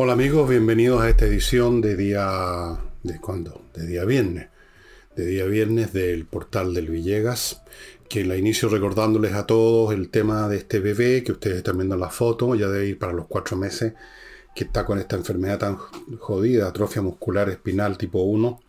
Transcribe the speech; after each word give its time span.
Hola 0.00 0.12
amigos, 0.12 0.48
bienvenidos 0.48 1.02
a 1.02 1.08
esta 1.08 1.26
edición 1.26 1.80
de 1.80 1.96
día... 1.96 2.78
¿De 3.02 3.20
cuándo? 3.20 3.64
De 3.74 3.84
día 3.84 4.04
viernes. 4.04 4.46
De 5.16 5.26
día 5.26 5.44
viernes 5.46 5.92
del 5.92 6.24
portal 6.24 6.72
del 6.72 6.86
Villegas. 6.86 7.62
Que 8.08 8.24
la 8.24 8.36
inicio 8.36 8.68
recordándoles 8.68 9.32
a 9.32 9.44
todos 9.44 9.92
el 9.92 10.08
tema 10.10 10.48
de 10.48 10.58
este 10.58 10.78
bebé 10.78 11.24
que 11.24 11.32
ustedes 11.32 11.56
están 11.56 11.78
viendo 11.78 11.96
en 11.96 12.00
la 12.00 12.10
foto, 12.10 12.54
ya 12.54 12.68
debe 12.68 12.86
ir 12.86 12.98
para 13.00 13.12
los 13.12 13.26
cuatro 13.26 13.56
meses, 13.56 13.94
que 14.54 14.62
está 14.62 14.86
con 14.86 15.00
esta 15.00 15.16
enfermedad 15.16 15.58
tan 15.58 15.76
jodida, 16.20 16.68
atrofia 16.68 17.02
muscular 17.02 17.48
espinal 17.48 17.98
tipo 17.98 18.22
1, 18.22 18.60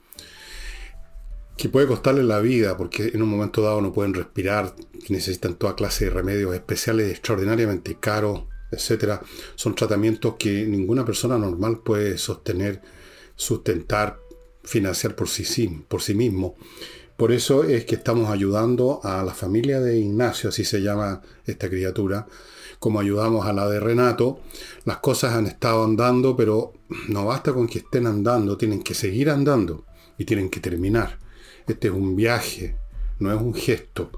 que 1.56 1.70
puede 1.70 1.86
costarle 1.86 2.24
la 2.24 2.39
vida 2.39 2.75
porque 2.75 3.11
en 3.14 3.21
un 3.21 3.30
momento 3.30 3.61
dado 3.61 3.82
no 3.82 3.93
pueden 3.93 4.16
respirar, 4.16 4.74
necesitan 5.10 5.54
toda 5.54 5.75
clase 5.75 6.06
de 6.06 6.10
remedios 6.10 6.56
especiales 6.56 7.11
extraordinariamente 7.11 7.98
caros, 8.00 8.46
etcétera, 8.71 9.21
son 9.55 9.75
tratamientos 9.75 10.36
que 10.37 10.65
ninguna 10.65 11.05
persona 11.05 11.37
normal 11.37 11.82
puede 11.83 12.18
sostener, 12.18 12.82
sustentar, 13.36 14.19
financiar 14.64 15.15
por 15.15 15.28
sí, 15.28 15.83
por 15.87 16.01
sí 16.01 16.14
mismo. 16.14 16.55
Por 17.18 17.33
eso 17.33 17.65
es 17.65 17.83
que 17.83 17.95
estamos 17.95 18.29
ayudando 18.29 19.01
a 19.04 19.23
la 19.23 19.33
familia 19.33 19.82
de 19.82 20.00
Ignacio, 20.00 20.50
así 20.50 20.64
se 20.64 20.82
llama 20.82 21.21
esta 21.45 21.69
criatura, 21.69 22.28
como 22.79 23.00
ayudamos 23.00 23.45
a 23.45 23.51
la 23.51 23.68
de 23.68 23.79
Renato. 23.79 24.39
Las 24.86 25.00
cosas 25.00 25.33
han 25.33 25.45
estado 25.45 25.83
andando, 25.83 26.37
pero 26.37 26.71
no 27.09 27.25
basta 27.25 27.51
con 27.51 27.67
que 27.67 27.79
estén 27.79 28.07
andando, 28.07 28.57
tienen 28.57 28.81
que 28.81 28.93
seguir 28.93 29.29
andando 29.29 29.83
y 30.17 30.23
tienen 30.23 30.50
que 30.50 30.61
terminar. 30.61 31.20
Este 31.67 31.89
es 31.89 31.93
un 31.93 32.16
viaje, 32.16 32.78
no 33.20 33.33
es 33.33 33.42
un 33.42 33.53
gesto. 33.53 34.11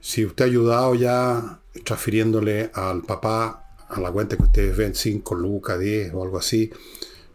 Si 0.00 0.24
usted 0.24 0.44
ha 0.44 0.48
ayudado 0.48 0.94
ya 0.94 1.60
transfiriéndole 1.84 2.70
al 2.74 3.02
papá 3.02 3.65
a 3.88 4.00
la 4.00 4.10
cuenta 4.10 4.36
que 4.36 4.42
ustedes 4.42 4.76
ven 4.76 4.94
5 4.94 5.34
lucas, 5.34 5.78
10 5.78 6.14
o 6.14 6.22
algo 6.22 6.38
así, 6.38 6.70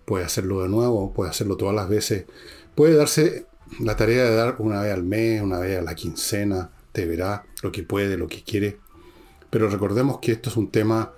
puede 0.05 0.25
hacerlo 0.25 0.63
de 0.63 0.69
nuevo, 0.69 1.13
puede 1.13 1.29
hacerlo 1.29 1.57
todas 1.57 1.75
las 1.75 1.89
veces. 1.89 2.25
Puede 2.75 2.95
darse 2.95 3.45
la 3.79 3.95
tarea 3.95 4.23
de 4.25 4.35
dar 4.35 4.55
una 4.59 4.81
vez 4.81 4.93
al 4.93 5.03
mes, 5.03 5.41
una 5.41 5.59
vez 5.59 5.79
a 5.79 5.81
la 5.81 5.95
quincena, 5.95 6.71
te 6.91 7.05
verá 7.05 7.45
lo 7.61 7.71
que 7.71 7.83
puede, 7.83 8.17
lo 8.17 8.27
que 8.27 8.43
quiere. 8.43 8.79
Pero 9.49 9.69
recordemos 9.69 10.19
que 10.19 10.33
esto 10.33 10.49
es 10.49 10.57
un 10.57 10.71
tema 10.71 11.13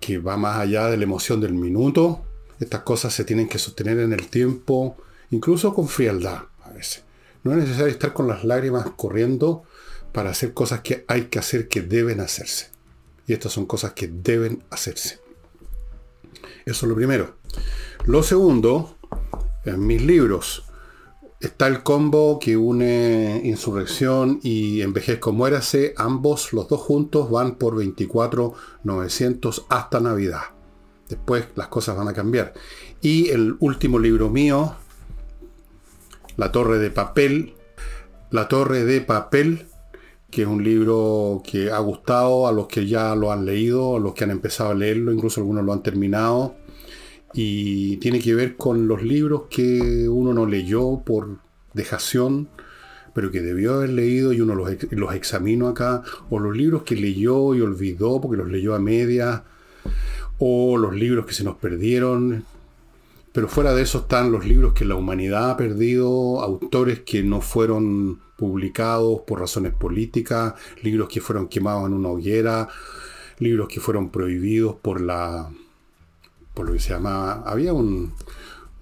que 0.00 0.18
va 0.18 0.36
más 0.36 0.58
allá 0.58 0.88
de 0.88 0.96
la 0.96 1.04
emoción 1.04 1.40
del 1.40 1.54
minuto. 1.54 2.24
Estas 2.60 2.82
cosas 2.82 3.12
se 3.12 3.24
tienen 3.24 3.48
que 3.48 3.58
sostener 3.58 3.98
en 3.98 4.12
el 4.12 4.28
tiempo, 4.28 4.96
incluso 5.30 5.74
con 5.74 5.88
frialdad 5.88 6.44
a 6.62 6.70
veces. 6.70 7.04
No 7.42 7.52
es 7.52 7.58
necesario 7.58 7.88
estar 7.92 8.12
con 8.12 8.28
las 8.28 8.44
lágrimas 8.44 8.86
corriendo 8.96 9.64
para 10.12 10.30
hacer 10.30 10.54
cosas 10.54 10.80
que 10.80 11.04
hay 11.08 11.24
que 11.24 11.38
hacer, 11.38 11.68
que 11.68 11.82
deben 11.82 12.20
hacerse. 12.20 12.73
Y 13.26 13.32
estas 13.32 13.52
son 13.52 13.66
cosas 13.66 13.92
que 13.92 14.08
deben 14.08 14.62
hacerse. 14.70 15.20
Eso 16.64 16.86
es 16.86 16.88
lo 16.88 16.94
primero. 16.94 17.36
Lo 18.06 18.22
segundo, 18.22 18.96
en 19.64 19.86
mis 19.86 20.02
libros 20.02 20.64
está 21.40 21.66
el 21.66 21.82
combo 21.82 22.38
que 22.38 22.56
une 22.56 23.42
Insurrección 23.44 24.40
y 24.42 24.82
Envejezco 24.82 25.32
Muérase. 25.32 25.94
Ambos, 25.96 26.52
los 26.52 26.68
dos 26.68 26.80
juntos, 26.80 27.30
van 27.30 27.56
por 27.56 27.76
24.900 27.76 29.66
hasta 29.68 30.00
Navidad. 30.00 30.42
Después 31.08 31.46
las 31.54 31.68
cosas 31.68 31.96
van 31.96 32.08
a 32.08 32.14
cambiar. 32.14 32.54
Y 33.00 33.28
el 33.28 33.56
último 33.60 33.98
libro 33.98 34.30
mío, 34.30 34.76
La 36.36 36.50
Torre 36.50 36.78
de 36.78 36.90
Papel. 36.90 37.54
La 38.30 38.48
Torre 38.48 38.84
de 38.84 39.00
Papel 39.00 39.68
que 40.34 40.42
es 40.42 40.48
un 40.48 40.64
libro 40.64 41.44
que 41.48 41.70
ha 41.70 41.78
gustado 41.78 42.48
a 42.48 42.52
los 42.52 42.66
que 42.66 42.88
ya 42.88 43.14
lo 43.14 43.30
han 43.30 43.44
leído, 43.44 43.96
a 43.96 44.00
los 44.00 44.14
que 44.14 44.24
han 44.24 44.32
empezado 44.32 44.70
a 44.70 44.74
leerlo, 44.74 45.12
incluso 45.12 45.40
algunos 45.40 45.64
lo 45.64 45.72
han 45.72 45.84
terminado, 45.84 46.56
y 47.32 47.98
tiene 47.98 48.18
que 48.18 48.34
ver 48.34 48.56
con 48.56 48.88
los 48.88 49.04
libros 49.04 49.42
que 49.48 50.08
uno 50.08 50.34
no 50.34 50.44
leyó 50.44 51.02
por 51.04 51.38
dejación, 51.72 52.48
pero 53.14 53.30
que 53.30 53.42
debió 53.42 53.74
haber 53.74 53.90
leído 53.90 54.32
y 54.32 54.40
uno 54.40 54.56
los, 54.56 54.76
los 54.90 55.14
examino 55.14 55.68
acá, 55.68 56.02
o 56.30 56.40
los 56.40 56.56
libros 56.56 56.82
que 56.82 56.96
leyó 56.96 57.54
y 57.54 57.60
olvidó 57.60 58.20
porque 58.20 58.36
los 58.36 58.48
leyó 58.48 58.74
a 58.74 58.80
media, 58.80 59.44
o 60.40 60.76
los 60.76 60.96
libros 60.96 61.26
que 61.26 61.32
se 61.32 61.44
nos 61.44 61.58
perdieron, 61.58 62.44
pero 63.32 63.46
fuera 63.46 63.72
de 63.72 63.82
eso 63.82 63.98
están 63.98 64.32
los 64.32 64.44
libros 64.44 64.74
que 64.74 64.84
la 64.84 64.96
humanidad 64.96 65.50
ha 65.50 65.56
perdido, 65.56 66.40
autores 66.40 67.00
que 67.00 67.22
no 67.22 67.40
fueron 67.40 68.18
publicados 68.44 69.22
por 69.26 69.40
razones 69.40 69.72
políticas, 69.72 70.54
libros 70.82 71.08
que 71.08 71.20
fueron 71.20 71.48
quemados 71.48 71.86
en 71.86 71.94
una 71.94 72.10
hoguera, 72.10 72.68
libros 73.38 73.68
que 73.68 73.80
fueron 73.80 74.10
prohibidos 74.10 74.76
por 74.76 75.00
la 75.00 75.50
por 76.52 76.66
lo 76.66 76.74
que 76.74 76.78
se 76.78 76.90
llamaba 76.90 77.42
había 77.46 77.72
un, 77.72 78.12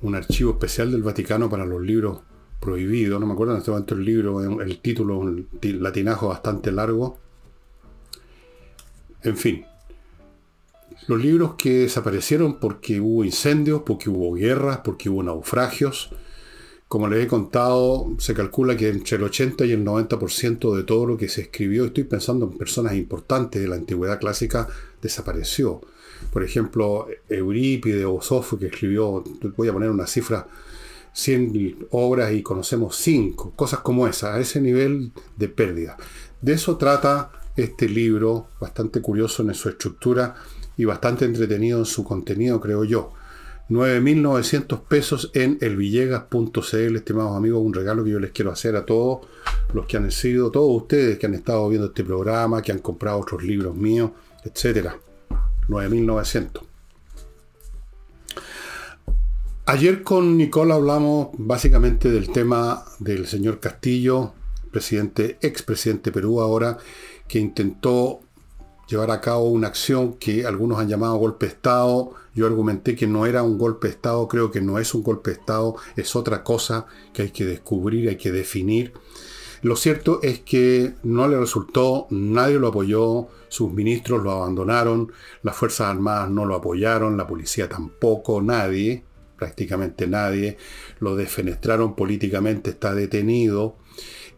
un 0.02 0.14
archivo 0.14 0.50
especial 0.50 0.90
del 0.90 1.02
Vaticano 1.02 1.48
para 1.48 1.64
los 1.64 1.80
libros 1.80 2.20
prohibidos, 2.60 3.20
no 3.20 3.26
me 3.26 3.32
acuerdo 3.32 3.54
en 3.54 3.58
este 3.58 3.70
momento 3.70 3.94
el 3.94 4.04
libro, 4.04 4.60
el 4.60 4.78
título, 4.80 5.18
un 5.18 5.48
latinajo 5.62 6.28
bastante 6.28 6.70
largo. 6.70 7.18
En 9.22 9.36
fin, 9.36 9.64
los 11.08 11.20
libros 11.20 11.54
que 11.54 11.78
desaparecieron 11.78 12.60
porque 12.60 13.00
hubo 13.00 13.24
incendios, 13.24 13.82
porque 13.84 14.10
hubo 14.10 14.34
guerras, 14.34 14.80
porque 14.84 15.08
hubo 15.08 15.22
naufragios, 15.22 16.10
como 16.92 17.08
les 17.08 17.24
he 17.24 17.26
contado, 17.26 18.12
se 18.18 18.34
calcula 18.34 18.76
que 18.76 18.90
entre 18.90 19.16
el 19.16 19.22
80 19.22 19.64
y 19.64 19.72
el 19.72 19.82
90% 19.82 20.76
de 20.76 20.82
todo 20.82 21.06
lo 21.06 21.16
que 21.16 21.26
se 21.26 21.40
escribió, 21.40 21.86
estoy 21.86 22.04
pensando 22.04 22.44
en 22.44 22.58
personas 22.58 22.92
importantes 22.92 23.62
de 23.62 23.66
la 23.66 23.76
antigüedad 23.76 24.20
clásica, 24.20 24.68
desapareció. 25.00 25.80
Por 26.30 26.44
ejemplo, 26.44 27.06
Eurípides 27.30 28.04
o 28.04 28.20
Sofo, 28.20 28.58
que 28.58 28.66
escribió, 28.66 29.24
voy 29.56 29.68
a 29.68 29.72
poner 29.72 29.88
una 29.88 30.06
cifra, 30.06 30.46
100 31.14 31.86
obras 31.92 32.30
y 32.34 32.42
conocemos 32.42 32.94
5, 32.96 33.54
cosas 33.56 33.80
como 33.80 34.06
esa, 34.06 34.34
a 34.34 34.40
ese 34.40 34.60
nivel 34.60 35.12
de 35.38 35.48
pérdida. 35.48 35.96
De 36.42 36.52
eso 36.52 36.76
trata 36.76 37.32
este 37.56 37.88
libro, 37.88 38.48
bastante 38.60 39.00
curioso 39.00 39.42
en 39.42 39.54
su 39.54 39.70
estructura 39.70 40.34
y 40.76 40.84
bastante 40.84 41.24
entretenido 41.24 41.78
en 41.78 41.86
su 41.86 42.04
contenido, 42.04 42.60
creo 42.60 42.84
yo. 42.84 43.14
9.900 43.72 44.82
pesos 44.82 45.30
en 45.32 45.56
elvillegas.cl, 45.60 46.96
estimados 46.96 47.34
amigos, 47.34 47.62
un 47.64 47.72
regalo 47.72 48.04
que 48.04 48.10
yo 48.10 48.20
les 48.20 48.32
quiero 48.32 48.52
hacer 48.52 48.76
a 48.76 48.84
todos 48.84 49.26
los 49.72 49.86
que 49.86 49.96
han 49.96 50.10
sido, 50.10 50.50
todos 50.50 50.82
ustedes 50.82 51.18
que 51.18 51.24
han 51.24 51.32
estado 51.32 51.66
viendo 51.70 51.88
este 51.88 52.04
programa, 52.04 52.60
que 52.60 52.70
han 52.70 52.80
comprado 52.80 53.18
otros 53.18 53.42
libros 53.42 53.74
míos, 53.74 54.10
etcétera. 54.44 54.98
9.900. 55.68 56.60
Ayer 59.64 60.02
con 60.02 60.36
Nicole 60.36 60.74
hablamos 60.74 61.28
básicamente 61.38 62.10
del 62.10 62.30
tema 62.30 62.84
del 62.98 63.26
señor 63.26 63.58
Castillo, 63.58 64.34
presidente, 64.70 65.38
expresidente 65.40 66.10
de 66.10 66.14
Perú 66.14 66.42
ahora, 66.42 66.76
que 67.26 67.38
intentó 67.38 68.20
llevar 68.86 69.10
a 69.10 69.20
cabo 69.22 69.48
una 69.48 69.68
acción 69.68 70.14
que 70.14 70.44
algunos 70.44 70.78
han 70.78 70.88
llamado 70.88 71.16
golpe 71.16 71.46
de 71.46 71.52
Estado. 71.52 72.12
Yo 72.34 72.46
argumenté 72.46 72.96
que 72.96 73.06
no 73.06 73.26
era 73.26 73.42
un 73.42 73.58
golpe 73.58 73.88
de 73.88 73.94
Estado, 73.94 74.26
creo 74.28 74.50
que 74.50 74.60
no 74.60 74.78
es 74.78 74.94
un 74.94 75.02
golpe 75.02 75.30
de 75.30 75.36
Estado, 75.38 75.76
es 75.96 76.16
otra 76.16 76.42
cosa 76.42 76.86
que 77.12 77.22
hay 77.22 77.30
que 77.30 77.44
descubrir, 77.44 78.08
hay 78.08 78.16
que 78.16 78.32
definir. 78.32 78.92
Lo 79.62 79.76
cierto 79.76 80.20
es 80.22 80.40
que 80.40 80.94
no 81.04 81.28
le 81.28 81.38
resultó, 81.38 82.08
nadie 82.10 82.58
lo 82.58 82.68
apoyó, 82.68 83.28
sus 83.48 83.72
ministros 83.72 84.22
lo 84.24 84.32
abandonaron, 84.32 85.12
las 85.42 85.54
Fuerzas 85.54 85.88
Armadas 85.88 86.30
no 86.30 86.46
lo 86.46 86.56
apoyaron, 86.56 87.16
la 87.16 87.28
policía 87.28 87.68
tampoco, 87.68 88.42
nadie, 88.42 89.04
prácticamente 89.36 90.08
nadie, 90.08 90.56
lo 90.98 91.14
desfenestraron 91.14 91.94
políticamente, 91.94 92.70
está 92.70 92.94
detenido 92.94 93.76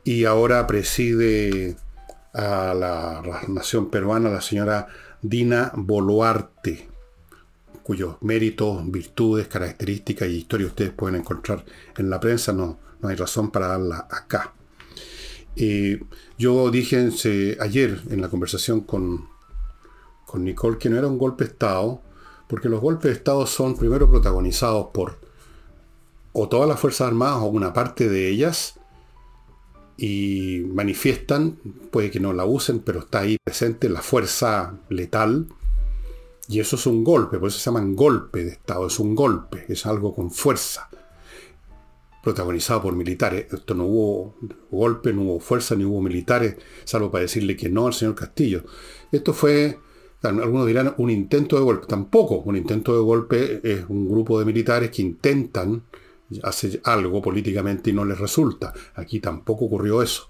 y 0.04 0.24
ahora 0.26 0.66
preside 0.66 1.76
a 2.34 2.74
la, 2.74 3.22
nación 3.48 3.90
peruana, 3.90 4.28
la 4.28 4.40
señora 4.40 4.88
Dina 5.22 5.72
Boluarte, 5.74 6.88
cuyos 7.84 8.16
méritos, 8.22 8.90
virtudes, 8.90 9.46
características 9.46 10.28
y 10.28 10.38
historia 10.38 10.66
ustedes 10.66 10.90
pueden 10.90 11.20
encontrar 11.20 11.64
en 11.96 12.10
la 12.10 12.18
prensa, 12.18 12.52
no, 12.52 12.78
no 13.00 13.08
hay 13.08 13.14
razón 13.14 13.52
para 13.52 13.68
darla 13.68 14.08
acá. 14.10 14.54
Eh, 15.54 16.02
yo 16.36 16.68
dije 16.72 17.10
ayer 17.60 18.02
en 18.10 18.20
la 18.20 18.28
conversación 18.28 18.80
con, 18.80 19.28
con 20.26 20.42
Nicole 20.42 20.78
que 20.78 20.90
no 20.90 20.98
era 20.98 21.06
un 21.06 21.18
golpe 21.18 21.44
de 21.44 21.50
Estado, 21.50 22.02
porque 22.48 22.68
los 22.68 22.80
golpes 22.80 23.04
de 23.04 23.18
Estado 23.18 23.46
son 23.46 23.76
primero 23.76 24.10
protagonizados 24.10 24.88
por 24.92 25.20
o 26.32 26.48
todas 26.48 26.68
las 26.68 26.80
Fuerzas 26.80 27.06
Armadas 27.06 27.42
o 27.42 27.46
una 27.46 27.72
parte 27.72 28.08
de 28.08 28.28
ellas, 28.28 28.80
y 29.96 30.64
manifiestan, 30.72 31.58
puede 31.90 32.10
que 32.10 32.20
no 32.20 32.32
la 32.32 32.44
usen, 32.44 32.80
pero 32.80 33.00
está 33.00 33.20
ahí 33.20 33.36
presente 33.44 33.88
la 33.88 34.02
fuerza 34.02 34.74
letal. 34.88 35.46
Y 36.48 36.60
eso 36.60 36.76
es 36.76 36.86
un 36.86 37.02
golpe, 37.04 37.38
por 37.38 37.48
eso 37.48 37.58
se 37.58 37.64
llaman 37.66 37.94
golpe 37.96 38.44
de 38.44 38.50
Estado, 38.50 38.86
es 38.86 38.98
un 38.98 39.14
golpe, 39.14 39.64
es 39.68 39.86
algo 39.86 40.14
con 40.14 40.30
fuerza, 40.30 40.88
protagonizado 42.22 42.82
por 42.82 42.94
militares. 42.94 43.46
Esto 43.52 43.74
no 43.74 43.84
hubo 43.84 44.36
golpe, 44.70 45.12
no 45.12 45.22
hubo 45.22 45.40
fuerza, 45.40 45.74
ni 45.74 45.84
hubo 45.84 46.02
militares, 46.02 46.56
salvo 46.84 47.10
para 47.10 47.22
decirle 47.22 47.56
que 47.56 47.68
no 47.68 47.86
al 47.86 47.94
señor 47.94 48.14
Castillo. 48.14 48.64
Esto 49.10 49.32
fue 49.32 49.78
Algunos 50.28 50.66
dirán 50.66 50.94
un 50.96 51.10
intento 51.10 51.56
de 51.56 51.62
golpe. 51.62 51.86
Tampoco. 51.86 52.36
Un 52.46 52.56
intento 52.56 52.94
de 52.94 53.00
golpe 53.00 53.60
es 53.62 53.84
un 53.88 54.08
grupo 54.08 54.38
de 54.38 54.46
militares 54.46 54.90
que 54.90 55.02
intentan 55.02 55.84
hacer 56.42 56.80
algo 56.84 57.20
políticamente 57.20 57.90
y 57.90 57.92
no 57.92 58.04
les 58.04 58.18
resulta. 58.18 58.72
Aquí 58.94 59.20
tampoco 59.20 59.66
ocurrió 59.66 60.02
eso. 60.02 60.26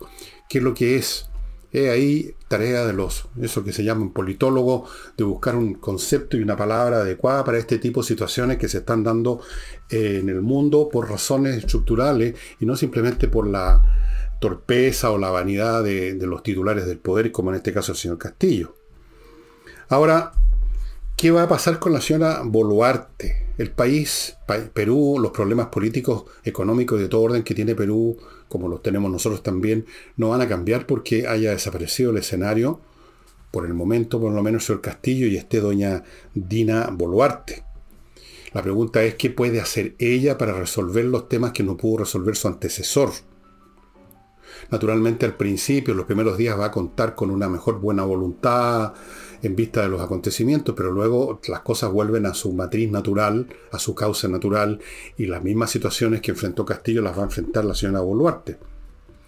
¿Qué 0.48 0.58
es 0.58 0.64
lo 0.64 0.74
que 0.74 0.96
es? 0.96 1.30
Es 1.74 1.90
ahí 1.90 2.36
tarea 2.46 2.86
de 2.86 2.92
los, 2.92 3.26
eso 3.42 3.64
que 3.64 3.72
se 3.72 3.82
llaman 3.82 4.10
politólogos, 4.10 4.88
de 5.16 5.24
buscar 5.24 5.56
un 5.56 5.74
concepto 5.74 6.36
y 6.36 6.42
una 6.42 6.56
palabra 6.56 6.98
adecuada 6.98 7.42
para 7.42 7.58
este 7.58 7.78
tipo 7.78 8.00
de 8.00 8.06
situaciones 8.06 8.58
que 8.58 8.68
se 8.68 8.78
están 8.78 9.02
dando 9.02 9.40
eh, 9.90 10.20
en 10.20 10.28
el 10.28 10.40
mundo 10.40 10.88
por 10.88 11.10
razones 11.10 11.56
estructurales 11.56 12.36
y 12.60 12.64
no 12.64 12.76
simplemente 12.76 13.26
por 13.26 13.48
la 13.48 13.82
torpeza 14.40 15.10
o 15.10 15.18
la 15.18 15.30
vanidad 15.30 15.82
de, 15.82 16.14
de 16.14 16.26
los 16.28 16.44
titulares 16.44 16.86
del 16.86 16.98
poder, 16.98 17.32
como 17.32 17.50
en 17.50 17.56
este 17.56 17.72
caso 17.72 17.90
el 17.90 17.98
señor 17.98 18.18
Castillo. 18.18 18.76
Ahora, 19.88 20.30
¿qué 21.24 21.30
va 21.30 21.44
a 21.44 21.48
pasar 21.48 21.78
con 21.78 21.94
la 21.94 22.02
señora 22.02 22.42
Boluarte? 22.44 23.46
El 23.56 23.70
país, 23.70 24.36
Perú, 24.74 25.16
los 25.18 25.30
problemas 25.30 25.68
políticos, 25.68 26.24
económicos 26.44 27.00
de 27.00 27.08
todo 27.08 27.22
orden 27.22 27.42
que 27.42 27.54
tiene 27.54 27.74
Perú, 27.74 28.18
como 28.46 28.68
los 28.68 28.82
tenemos 28.82 29.10
nosotros 29.10 29.42
también, 29.42 29.86
no 30.18 30.28
van 30.28 30.42
a 30.42 30.48
cambiar 30.48 30.86
porque 30.86 31.26
haya 31.26 31.52
desaparecido 31.52 32.10
el 32.10 32.18
escenario, 32.18 32.78
por 33.50 33.64
el 33.64 33.72
momento, 33.72 34.20
por 34.20 34.34
lo 34.34 34.42
menos, 34.42 34.64
el 34.64 34.66
señor 34.66 34.80
Castillo 34.82 35.26
y 35.26 35.38
esté 35.38 35.60
doña 35.60 36.04
Dina 36.34 36.90
Boluarte. 36.92 37.64
La 38.52 38.60
pregunta 38.60 39.02
es 39.02 39.14
qué 39.14 39.30
puede 39.30 39.62
hacer 39.62 39.94
ella 39.98 40.36
para 40.36 40.52
resolver 40.52 41.06
los 41.06 41.30
temas 41.30 41.52
que 41.52 41.62
no 41.62 41.78
pudo 41.78 42.00
resolver 42.00 42.36
su 42.36 42.48
antecesor. 42.48 43.12
Naturalmente 44.70 45.24
al 45.24 45.38
principio, 45.38 45.94
los 45.94 46.04
primeros 46.04 46.36
días 46.36 46.60
va 46.60 46.66
a 46.66 46.70
contar 46.70 47.14
con 47.14 47.30
una 47.30 47.48
mejor 47.48 47.80
buena 47.80 48.04
voluntad, 48.04 48.92
en 49.44 49.54
vista 49.54 49.82
de 49.82 49.88
los 49.88 50.00
acontecimientos, 50.00 50.74
pero 50.74 50.90
luego 50.90 51.40
las 51.48 51.60
cosas 51.60 51.92
vuelven 51.92 52.24
a 52.26 52.34
su 52.34 52.52
matriz 52.52 52.90
natural, 52.90 53.46
a 53.72 53.78
su 53.78 53.94
causa 53.94 54.26
natural, 54.26 54.80
y 55.18 55.26
las 55.26 55.42
mismas 55.42 55.70
situaciones 55.70 56.22
que 56.22 56.30
enfrentó 56.30 56.64
Castillo 56.64 57.02
las 57.02 57.16
va 57.16 57.22
a 57.22 57.26
enfrentar 57.26 57.64
la 57.64 57.74
señora 57.74 58.00
Boluarte. 58.00 58.58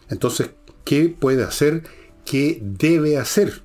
Entonces, 0.09 0.51
¿qué 0.85 1.09
puede 1.09 1.45
hacer? 1.45 1.83
¿Qué 2.25 2.59
debe 2.63 3.19
hacer? 3.19 3.63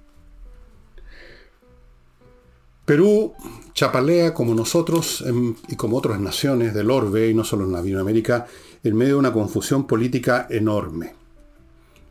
Perú 2.83 3.33
chapalea 3.73 4.33
como 4.33 4.53
nosotros 4.53 5.23
y 5.69 5.75
como 5.77 5.97
otras 5.97 6.19
naciones 6.19 6.73
del 6.73 6.91
orbe, 6.91 7.29
y 7.29 7.33
no 7.33 7.45
solo 7.45 7.63
en 7.63 7.71
Latinoamérica, 7.71 8.45
en 8.83 8.95
medio 8.97 9.13
de 9.13 9.19
una 9.19 9.31
confusión 9.31 9.87
política 9.87 10.47
enorme, 10.49 11.13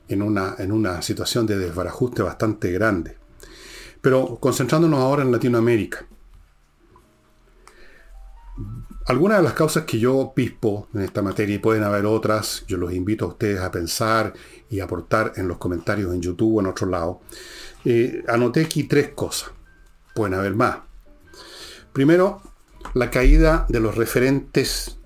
en 0.08 0.22
una, 0.22 0.54
en 0.58 0.72
una 0.72 1.02
situación 1.02 1.46
de 1.46 1.58
desbarajuste 1.58 2.22
bastante 2.22 2.72
grande. 2.72 3.19
Pero 4.00 4.36
concentrándonos 4.40 5.00
ahora 5.00 5.22
en 5.22 5.32
Latinoamérica. 5.32 6.06
Algunas 9.06 9.38
de 9.38 9.44
las 9.44 9.54
causas 9.54 9.84
que 9.84 9.98
yo 9.98 10.32
pispo 10.36 10.86
en 10.94 11.02
esta 11.02 11.20
materia, 11.20 11.56
y 11.56 11.58
pueden 11.58 11.82
haber 11.82 12.06
otras, 12.06 12.64
yo 12.68 12.76
los 12.76 12.92
invito 12.92 13.24
a 13.24 13.28
ustedes 13.28 13.60
a 13.60 13.70
pensar 13.70 14.32
y 14.68 14.78
aportar 14.78 15.32
en 15.36 15.48
los 15.48 15.58
comentarios 15.58 16.14
en 16.14 16.20
YouTube 16.20 16.56
o 16.56 16.60
en 16.60 16.66
otro 16.66 16.86
lado. 16.86 17.20
Eh, 17.84 18.22
anoté 18.28 18.64
aquí 18.64 18.84
tres 18.84 19.08
cosas. 19.08 19.50
Pueden 20.14 20.34
haber 20.34 20.54
más. 20.54 20.78
Primero, 21.92 22.40
la 22.94 23.10
caída 23.10 23.66
de 23.68 23.80
los 23.80 23.96
referentes 23.96 24.99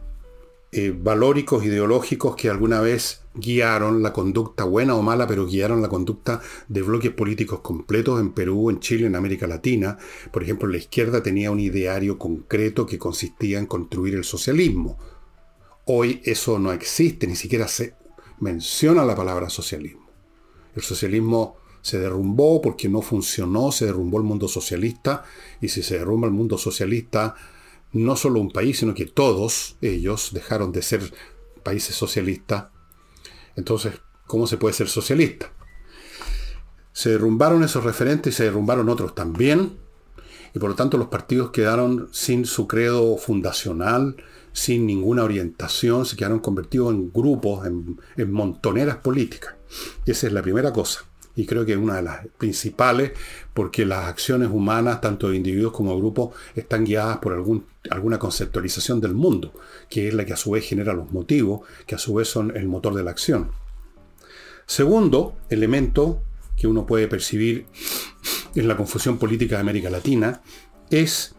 eh, 0.76 0.92
valóricos, 0.92 1.64
ideológicos 1.64 2.34
que 2.34 2.50
alguna 2.50 2.80
vez 2.80 3.22
guiaron 3.32 4.02
la 4.02 4.12
conducta, 4.12 4.64
buena 4.64 4.96
o 4.96 5.02
mala, 5.02 5.28
pero 5.28 5.46
guiaron 5.46 5.80
la 5.80 5.88
conducta 5.88 6.40
de 6.66 6.82
bloques 6.82 7.12
políticos 7.12 7.60
completos 7.60 8.20
en 8.20 8.32
Perú, 8.32 8.70
en 8.70 8.80
Chile, 8.80 9.06
en 9.06 9.14
América 9.14 9.46
Latina. 9.46 9.96
Por 10.32 10.42
ejemplo, 10.42 10.66
la 10.66 10.78
izquierda 10.78 11.22
tenía 11.22 11.52
un 11.52 11.60
ideario 11.60 12.18
concreto 12.18 12.86
que 12.86 12.98
consistía 12.98 13.60
en 13.60 13.66
construir 13.66 14.16
el 14.16 14.24
socialismo. 14.24 14.98
Hoy 15.84 16.20
eso 16.24 16.58
no 16.58 16.72
existe, 16.72 17.28
ni 17.28 17.36
siquiera 17.36 17.68
se 17.68 17.94
menciona 18.40 19.04
la 19.04 19.14
palabra 19.14 19.50
socialismo. 19.50 20.08
El 20.74 20.82
socialismo 20.82 21.56
se 21.82 22.00
derrumbó 22.00 22.60
porque 22.60 22.88
no 22.88 23.00
funcionó, 23.00 23.70
se 23.70 23.86
derrumbó 23.86 24.18
el 24.18 24.24
mundo 24.24 24.48
socialista, 24.48 25.22
y 25.60 25.68
si 25.68 25.84
se 25.84 25.98
derrumba 25.98 26.26
el 26.26 26.34
mundo 26.34 26.58
socialista, 26.58 27.36
no 27.94 28.16
solo 28.16 28.40
un 28.40 28.50
país, 28.50 28.78
sino 28.78 28.92
que 28.92 29.06
todos 29.06 29.76
ellos 29.80 30.30
dejaron 30.32 30.72
de 30.72 30.82
ser 30.82 31.14
países 31.62 31.94
socialistas. 31.94 32.66
Entonces, 33.56 33.94
¿cómo 34.26 34.46
se 34.46 34.58
puede 34.58 34.74
ser 34.74 34.88
socialista? 34.88 35.52
Se 36.92 37.10
derrumbaron 37.10 37.62
esos 37.62 37.84
referentes 37.84 38.34
y 38.34 38.36
se 38.36 38.44
derrumbaron 38.44 38.88
otros 38.88 39.14
también, 39.14 39.78
y 40.54 40.58
por 40.58 40.70
lo 40.70 40.76
tanto 40.76 40.98
los 40.98 41.08
partidos 41.08 41.50
quedaron 41.50 42.08
sin 42.12 42.44
su 42.44 42.68
credo 42.68 43.16
fundacional, 43.16 44.16
sin 44.52 44.86
ninguna 44.86 45.24
orientación, 45.24 46.04
se 46.04 46.16
quedaron 46.16 46.38
convertidos 46.38 46.92
en 46.92 47.10
grupos, 47.12 47.66
en, 47.66 48.00
en 48.16 48.32
montoneras 48.32 48.98
políticas. 48.98 49.54
Y 50.04 50.12
esa 50.12 50.28
es 50.28 50.32
la 50.32 50.42
primera 50.42 50.72
cosa 50.72 51.04
y 51.36 51.46
creo 51.46 51.66
que 51.66 51.72
es 51.72 51.78
una 51.78 51.96
de 51.96 52.02
las 52.02 52.26
principales 52.38 53.12
porque 53.52 53.84
las 53.84 54.06
acciones 54.06 54.48
humanas, 54.50 55.00
tanto 55.00 55.30
de 55.30 55.36
individuos 55.36 55.72
como 55.72 55.92
de 55.92 55.98
grupos, 55.98 56.34
están 56.54 56.84
guiadas 56.84 57.18
por 57.18 57.32
algún, 57.32 57.66
alguna 57.90 58.18
conceptualización 58.18 59.00
del 59.00 59.14
mundo, 59.14 59.52
que 59.88 60.08
es 60.08 60.14
la 60.14 60.24
que 60.24 60.32
a 60.32 60.36
su 60.36 60.52
vez 60.52 60.64
genera 60.64 60.92
los 60.92 61.12
motivos, 61.12 61.62
que 61.86 61.94
a 61.94 61.98
su 61.98 62.14
vez 62.14 62.28
son 62.28 62.56
el 62.56 62.68
motor 62.68 62.94
de 62.94 63.02
la 63.02 63.10
acción. 63.10 63.50
Segundo 64.66 65.36
elemento 65.50 66.22
que 66.56 66.66
uno 66.66 66.86
puede 66.86 67.08
percibir 67.08 67.66
en 68.54 68.68
la 68.68 68.76
confusión 68.76 69.18
política 69.18 69.56
de 69.56 69.60
América 69.60 69.90
Latina 69.90 70.40
es 70.90 71.34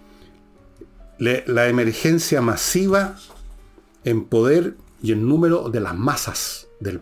la 1.17 1.69
emergencia 1.69 2.41
masiva 2.41 3.17
en 4.03 4.25
poder 4.25 4.75
y 5.01 5.13
en 5.13 5.27
número 5.27 5.69
de 5.69 5.79
las 5.79 5.95
masas 5.95 6.67
del 6.79 7.01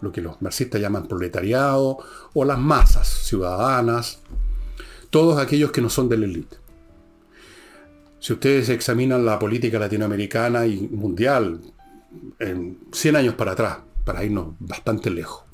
lo 0.00 0.12
que 0.12 0.20
los 0.20 0.40
marxistas 0.42 0.80
llaman 0.80 1.06
proletariado, 1.06 1.98
o 2.34 2.44
las 2.44 2.58
masas 2.58 3.08
ciudadanas, 3.08 4.20
todos 5.10 5.38
aquellos 5.38 5.72
que 5.72 5.80
no 5.80 5.88
son 5.88 6.08
de 6.08 6.18
la 6.18 6.26
élite. 6.26 6.56
Si 8.18 8.32
ustedes 8.32 8.68
examinan 8.68 9.24
la 9.24 9.38
política 9.38 9.78
latinoamericana 9.78 10.66
y 10.66 10.88
mundial 10.88 11.60
en 12.38 12.78
100 12.92 13.16
años 13.16 13.34
para 13.34 13.52
atrás, 13.52 13.78
para 14.04 14.24
irnos 14.24 14.54
bastante 14.58 15.10
lejos, 15.10 15.44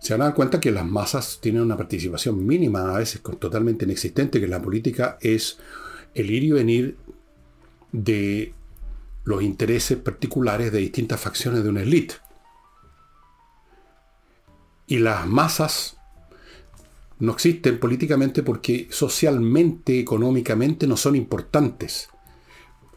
se 0.00 0.14
van 0.14 0.22
a 0.22 0.24
dar 0.26 0.34
cuenta 0.34 0.60
que 0.60 0.70
las 0.70 0.86
masas 0.86 1.38
tienen 1.40 1.62
una 1.62 1.76
participación 1.76 2.46
mínima, 2.46 2.94
a 2.94 2.98
veces 2.98 3.20
totalmente 3.38 3.84
inexistente, 3.84 4.40
que 4.40 4.46
la 4.46 4.62
política 4.62 5.18
es 5.20 5.58
el 6.14 6.30
ir 6.30 6.44
y 6.44 6.50
venir 6.52 6.96
de 7.92 8.54
los 9.24 9.42
intereses 9.42 9.98
particulares 9.98 10.72
de 10.72 10.78
distintas 10.78 11.20
facciones 11.20 11.62
de 11.62 11.68
una 11.68 11.82
élite 11.82 12.14
y 14.88 14.98
las 14.98 15.26
masas 15.26 15.98
no 17.20 17.32
existen 17.32 17.78
políticamente 17.78 18.42
porque 18.42 18.88
socialmente, 18.90 20.00
económicamente 20.00 20.86
no 20.86 20.96
son 20.96 21.14
importantes. 21.14 22.08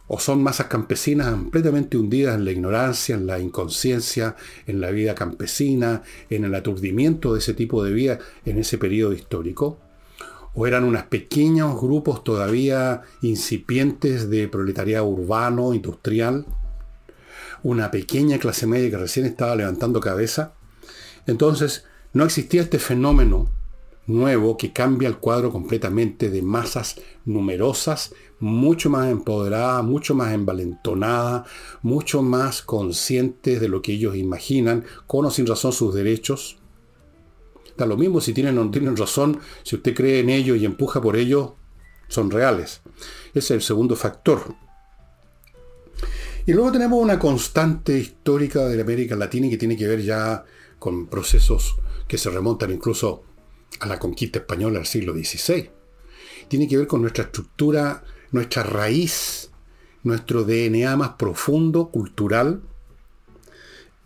O 0.08 0.20
son 0.20 0.44
masas 0.44 0.68
campesinas 0.68 1.32
completamente 1.32 1.98
hundidas 1.98 2.36
en 2.36 2.46
la 2.46 2.52
ignorancia, 2.52 3.16
en 3.16 3.28
la 3.28 3.40
inconsciencia, 3.40 4.36
en 4.68 4.82
la 4.82 4.92
vida 4.92 5.16
campesina, 5.16 6.04
en 6.30 6.46
el 6.46 6.56
aturdimiento 6.56 7.34
de 7.34 7.40
ese 7.40 7.54
tipo 7.54 7.84
de 7.84 7.94
vida 7.94 8.20
en 8.46 8.58
ese 8.58 8.78
periodo 8.78 9.14
histórico. 9.14 9.80
O 10.54 10.68
eran 10.68 10.84
unos 10.84 11.04
pequeños 11.04 11.80
grupos 11.80 12.24
todavía 12.24 13.02
incipientes 13.22 14.30
de 14.30 14.48
proletariado 14.50 15.06
urbano, 15.06 15.74
industrial. 15.74 16.46
Una 17.64 17.90
pequeña 17.90 18.38
clase 18.38 18.68
media 18.68 18.90
que 18.90 18.98
recién 18.98 19.26
estaba 19.26 19.56
levantando 19.56 20.00
cabeza 20.02 20.56
entonces, 21.28 21.86
no 22.14 22.26
existía 22.26 22.62
este 22.62 22.80
fenómeno 22.80 23.50
nuevo 24.08 24.58
que 24.58 24.74
cambia 24.74 25.08
el 25.08 25.18
cuadro 25.18 25.52
completamente 25.52 26.30
de 26.30 26.42
masas 26.42 26.96
numerosas, 27.26 28.14
mucho 28.40 28.90
más 28.90 29.10
empoderadas, 29.10 29.84
mucho 29.84 30.16
más 30.16 30.34
envalentonadas, 30.34 31.48
mucho 31.82 32.22
más 32.22 32.62
conscientes 32.62 33.62
de 33.62 33.70
lo 33.70 33.82
que 33.82 33.94
ellos 33.94 34.16
imaginan, 34.16 34.86
con 35.08 35.30
sin 35.32 35.48
razón 35.48 35.72
sus 35.72 35.94
derechos. 35.94 36.58
Da 37.78 37.86
lo 37.86 37.98
mismo 37.98 38.20
si 38.20 38.34
tienen 38.34 38.58
o 38.58 38.66
no 38.66 38.72
tienen 38.72 38.98
razón, 38.98 39.40
si 39.64 39.76
usted 39.76 39.96
cree 39.96 40.20
en 40.20 40.30
ellos 40.30 40.58
y 40.58 40.66
empuja 40.66 41.02
por 41.02 41.16
ellos, 41.16 41.52
son 42.08 42.30
reales. 42.30 42.82
Ese 43.30 43.40
es 43.40 43.52
el 43.52 43.62
segundo 43.62 43.96
factor. 43.96 44.56
Y 46.46 46.54
luego 46.54 46.72
tenemos 46.72 47.02
una 47.02 47.20
constante 47.20 47.98
histórica 47.98 48.68
de 48.68 48.76
la 48.76 48.82
América 48.82 49.16
Latina 49.16 49.48
que 49.48 49.58
tiene 49.58 49.78
que 49.78 49.88
ver 49.88 50.02
ya 50.02 50.44
con 50.82 51.06
procesos 51.06 51.76
que 52.08 52.18
se 52.18 52.32
remontan 52.32 52.72
incluso 52.72 53.22
a 53.82 53.86
la 53.86 54.00
conquista 54.00 54.40
española 54.40 54.80
del 54.80 54.88
siglo 54.88 55.14
XVI. 55.14 55.70
Tiene 56.48 56.68
que 56.68 56.76
ver 56.76 56.88
con 56.88 57.02
nuestra 57.02 57.26
estructura, 57.26 58.04
nuestra 58.32 58.64
raíz, 58.64 59.52
nuestro 60.02 60.44
DNA 60.44 60.98
más 60.98 61.10
profundo, 61.20 61.92
cultural, 61.92 62.64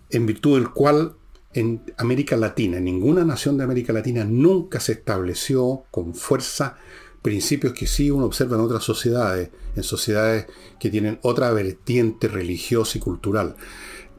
en 0.09 0.25
virtud 0.25 0.59
del 0.59 0.71
cual 0.71 1.15
en 1.53 1.81
América 1.95 2.35
Latina, 2.35 2.75
en 2.75 2.83
ninguna 2.83 3.23
nación 3.23 3.57
de 3.57 3.63
América 3.63 3.93
Latina 3.93 4.25
nunca 4.25 4.81
se 4.81 4.91
estableció 4.91 5.85
con 5.91 6.13
fuerza 6.13 6.75
principios 7.21 7.71
que 7.71 7.87
sí 7.87 8.11
uno 8.11 8.25
observa 8.25 8.57
en 8.57 8.63
otras 8.63 8.83
sociedades, 8.83 9.49
en 9.77 9.83
sociedades 9.83 10.47
que 10.77 10.89
tienen 10.89 11.19
otra 11.21 11.51
vertiente 11.53 12.27
religiosa 12.27 12.97
y 12.97 13.01
cultural. 13.01 13.55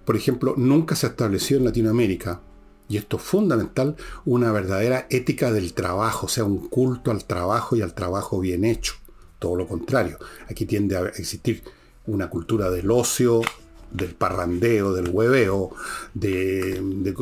Por 0.06 0.16
ejemplo, 0.16 0.54
nunca 0.56 0.94
se 0.94 1.06
ha 1.06 1.10
establecido 1.10 1.58
en 1.58 1.66
Latinoamérica, 1.66 2.40
y 2.88 2.96
esto 2.96 3.16
es 3.16 3.24
fundamental, 3.24 3.96
una 4.24 4.52
verdadera 4.52 5.08
ética 5.10 5.52
del 5.52 5.74
trabajo, 5.74 6.26
o 6.26 6.28
sea, 6.28 6.44
un 6.44 6.68
culto 6.68 7.10
al 7.10 7.24
trabajo 7.24 7.74
y 7.74 7.82
al 7.82 7.92
trabajo 7.92 8.38
bien 8.38 8.64
hecho. 8.64 8.94
Todo 9.40 9.56
lo 9.56 9.66
contrario, 9.66 10.18
aquí 10.48 10.64
tiende 10.64 10.96
a 10.96 11.06
existir 11.08 11.64
una 12.06 12.30
cultura 12.30 12.70
del 12.70 12.88
ocio, 12.88 13.42
del 13.90 14.14
parrandeo, 14.14 14.92
del 14.92 15.08
hueveo, 15.08 15.72
de, 16.14 17.12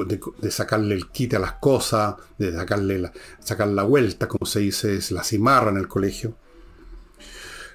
sacarle 0.50 0.94
el 0.94 1.08
quite 1.08 1.36
a 1.36 1.40
las 1.40 1.54
cosas, 1.54 2.16
de 2.36 2.52
sacarle 2.52 2.98
la, 2.98 3.12
sacar 3.38 3.68
la 3.68 3.84
vuelta, 3.84 4.28
como 4.28 4.44
se 4.44 4.60
dice, 4.60 4.96
es 4.96 5.10
la 5.10 5.24
cimarra 5.24 5.70
en 5.70 5.78
el 5.78 5.88
colegio. 5.88 6.36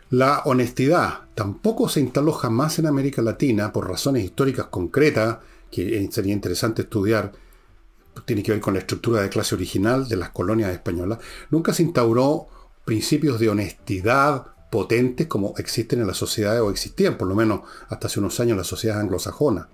La 0.09 0.41
honestidad 0.45 1.27
tampoco 1.35 1.87
se 1.87 1.99
instaló 1.99 2.31
jamás 2.31 2.79
en 2.79 2.87
América 2.87 3.21
Latina 3.21 3.71
por 3.71 3.87
razones 3.87 4.23
históricas 4.23 4.67
concretas, 4.67 5.37
que 5.71 6.09
sería 6.11 6.33
interesante 6.33 6.81
estudiar, 6.81 7.31
tiene 8.25 8.41
que 8.41 8.51
ver 8.51 8.61
con 8.61 8.73
la 8.73 8.79
estructura 8.79 9.21
de 9.21 9.29
clase 9.29 9.55
original 9.55 10.07
de 10.07 10.17
las 10.17 10.31
colonias 10.31 10.71
españolas. 10.71 11.19
Nunca 11.51 11.73
se 11.73 11.83
instauró 11.83 12.47
principios 12.85 13.39
de 13.39 13.49
honestidad 13.49 14.47
potentes 14.71 15.27
como 15.27 15.53
existen 15.57 16.01
en 16.01 16.07
las 16.07 16.17
sociedades 16.17 16.61
o 16.61 16.69
existían 16.69 17.17
por 17.17 17.27
lo 17.27 17.35
menos 17.35 17.61
hasta 17.87 18.07
hace 18.07 18.19
unos 18.19 18.39
años 18.39 18.51
en 18.51 18.57
la 18.57 18.63
sociedad 18.63 18.99
anglosajona. 18.99 19.69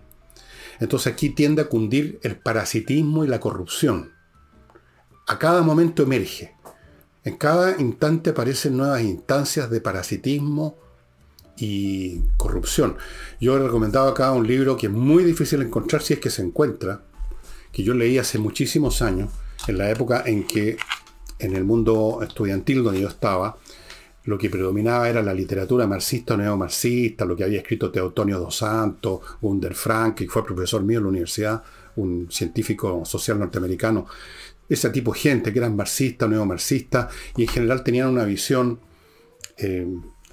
Entonces 0.80 1.13
aquí 1.13 1.30
tiende 1.30 1.62
a 1.62 1.70
cundir 1.70 2.20
el 2.24 2.38
parasitismo 2.38 3.24
y 3.24 3.27
la 3.27 3.39
corrupción. 3.39 4.12
A 5.27 5.39
cada 5.39 5.62
momento 5.62 6.04
emerge. 6.04 6.54
En 7.25 7.38
cada 7.38 7.82
instante 7.82 8.29
aparecen 8.29 8.77
nuevas 8.77 9.01
instancias 9.01 9.72
de 9.72 9.82
parasitismo 9.82 10.77
y 11.58 12.20
corrupción. 12.38 12.98
Yo 13.41 13.58
he 13.58 13.60
recomendado 13.60 14.08
acá 14.08 14.32
un 14.32 14.46
libro 14.46 14.77
que 14.77 14.86
es 14.86 14.94
muy 14.94 15.24
difícil 15.24 15.63
encontrar 15.63 16.03
si 16.03 16.13
es 16.13 16.20
que 16.20 16.29
se 16.29 16.44
encuentra, 16.44 17.01
que 17.72 17.84
yo 17.84 17.96
leí 17.96 18.20
hace 18.20 18.38
muchísimos 18.38 19.01
años, 19.01 19.32
en 19.67 19.79
la 19.79 19.89
época 19.89 20.22
en 20.27 20.46
que 20.46 20.77
en 21.39 21.55
el 21.55 21.63
mundo 21.63 22.20
estudiantil 22.22 22.84
donde 22.84 23.01
yo 23.01 23.08
estaba, 23.08 23.58
lo 24.25 24.38
que 24.38 24.50
predominaba 24.51 25.10
era 25.10 25.24
la 25.24 25.34
literatura 25.34 25.88
marxista 25.88 26.36
o 26.36 26.38
neomarxista, 26.38 27.25
lo 27.25 27.36
que 27.36 27.44
había 27.44 27.60
escrito 27.60 27.91
Teotonio 27.91 28.39
dos 28.39 28.58
Santos, 28.58 29.20
Gunder 29.41 29.74
Frank, 29.74 30.15
que 30.15 30.27
fue 30.27 30.46
profesor 30.46 30.84
mío 30.84 31.00
en 31.00 31.03
la 31.05 31.10
universidad, 31.10 31.63
un 31.96 32.27
científico 32.29 33.03
social 33.05 33.39
norteamericano. 33.39 34.05
Ese 34.67 34.89
tipo 34.89 35.13
de 35.13 35.19
gente 35.19 35.53
que 35.53 35.60
eran 35.60 35.75
marxistas 35.75 36.29
neomarxistas 36.29 37.13
y 37.38 37.43
en 37.43 37.48
general 37.48 37.84
tenían 37.84 38.10
una 38.10 38.25
visión 38.25 38.79
eh, 39.57 39.88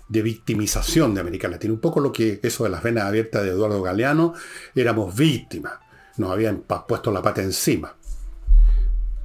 de 0.08 0.22
victimización 0.22 1.14
de 1.14 1.20
América 1.20 1.48
Latina. 1.48 1.72
Un 1.72 1.80
poco 1.80 2.00
lo 2.00 2.12
que 2.12 2.40
eso 2.42 2.64
de 2.64 2.70
las 2.70 2.82
venas 2.82 3.04
abiertas 3.04 3.42
de 3.42 3.50
Eduardo 3.50 3.82
Galeano, 3.82 4.34
éramos 4.74 5.16
víctimas, 5.16 5.74
nos 6.18 6.30
habían 6.30 6.64
puesto 6.86 7.10
la 7.10 7.22
pata 7.22 7.42
encima. 7.42 7.96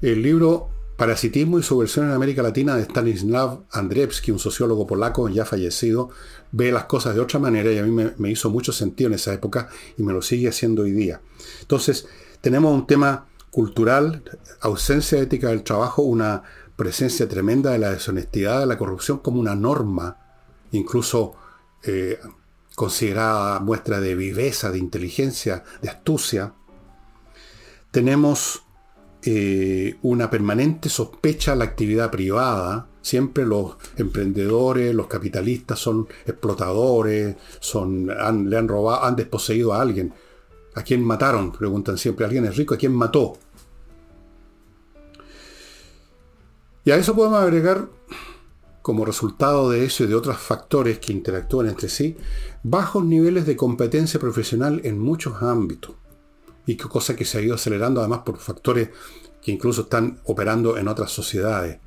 El 0.02 0.22
libro 0.22 0.70
Parasitismo 0.98 1.60
y 1.60 1.64
subversión 1.64 2.08
en 2.08 2.14
América 2.14 2.42
Latina 2.42 2.76
de 2.76 2.82
Stanislav 2.82 3.66
Andrzejewski, 3.72 4.32
un 4.32 4.40
sociólogo 4.40 4.88
polaco 4.88 5.30
ya 5.30 5.46
fallecido, 5.46 6.10
ve 6.52 6.72
las 6.72 6.86
cosas 6.86 7.14
de 7.14 7.22
otra 7.22 7.40
manera 7.40 7.72
y 7.72 7.78
a 7.78 7.84
mí 7.84 8.12
me, 8.18 8.32
hizo 8.32 8.50
mucho 8.50 8.72
sentido 8.72 9.10
en 9.10 9.14
esa 9.14 9.32
época 9.32 9.70
y 9.96 10.02
me 10.02 10.12
lo 10.12 10.24
sigue 10.24 10.50
haciendo 10.50 10.82
hoy 10.82 10.94
día. 10.94 11.22
Entonces, 11.62 12.08
tenemos 12.42 12.74
un 12.74 12.88
tema 12.88 13.27
cultural, 13.52 14.24
ausencia 14.62 15.20
ética 15.20 15.50
del 15.50 15.64
trabajo, 15.64 16.02
una 16.02 16.44
presencia 16.76 17.28
tremenda 17.28 17.72
de 17.72 17.80
la 17.80 17.92
deshonestidad, 17.92 18.60
de 18.62 18.68
la 18.68 18.78
corrupción 18.78 19.18
como 19.20 19.40
una 19.40 19.56
norma, 19.56 20.18
incluso 20.72 21.36
eh, 21.84 22.20
considerada 22.76 23.60
muestra 23.60 24.00
de 24.00 24.16
viveza, 24.16 24.72
de 24.72 24.78
inteligencia, 24.78 25.64
de 25.82 25.90
astucia. 25.90 26.54
Tenemos 27.90 28.64
eh, 29.24 29.98
una 30.04 30.30
permanente 30.30 30.88
sospecha 30.88 31.54
a 31.54 31.56
la 31.56 31.66
actividad 31.66 32.12
privada. 32.12 32.88
Siempre 33.02 33.46
los 33.46 33.78
emprendedores, 33.98 34.94
los 34.94 35.08
capitalistas 35.08 35.80
son 35.80 36.08
explotadores, 36.26 37.36
son, 37.60 38.08
le 38.08 38.58
han 38.58 38.68
robado, 38.68 39.04
han 39.04 39.16
desposeído 39.16 39.74
a 39.74 39.82
alguien. 39.82 40.14
¿A 40.78 40.84
quién 40.84 41.04
mataron? 41.04 41.52
Preguntan 41.52 41.98
siempre. 41.98 42.24
¿Alguien 42.24 42.46
es 42.46 42.56
rico? 42.56 42.76
¿A 42.76 42.78
quién 42.78 42.94
mató? 42.94 43.40
Y 46.86 46.92
a 46.92 46.98
eso 46.98 47.16
podemos 47.16 47.40
agregar, 47.40 47.90
como 48.84 49.04
resultado 49.04 49.72
de 49.72 49.86
eso 49.86 50.04
y 50.04 50.08
de 50.08 50.14
otros 50.14 50.38
factores 50.38 51.00
que 51.00 51.14
interactúan 51.14 51.68
entre 51.68 51.90
sí, 51.90 52.16
bajos 52.62 53.04
niveles 53.04 53.48
de 53.48 53.56
competencia 53.56 54.20
profesional 54.20 54.82
en 54.84 55.00
muchos 55.00 55.42
ámbitos 55.42 55.96
y 56.68 56.78
cosa 56.78 57.16
que 57.16 57.26
se 57.26 57.40
ha 57.40 57.42
ido 57.42 57.56
acelerando 57.56 58.00
además 58.00 58.20
por 58.20 58.38
factores 58.38 58.90
que 59.42 59.52
incluso 59.52 59.82
están 59.82 60.22
operando 60.26 60.78
en 60.78 60.88
otras 60.88 61.12
sociedades. 61.12 61.80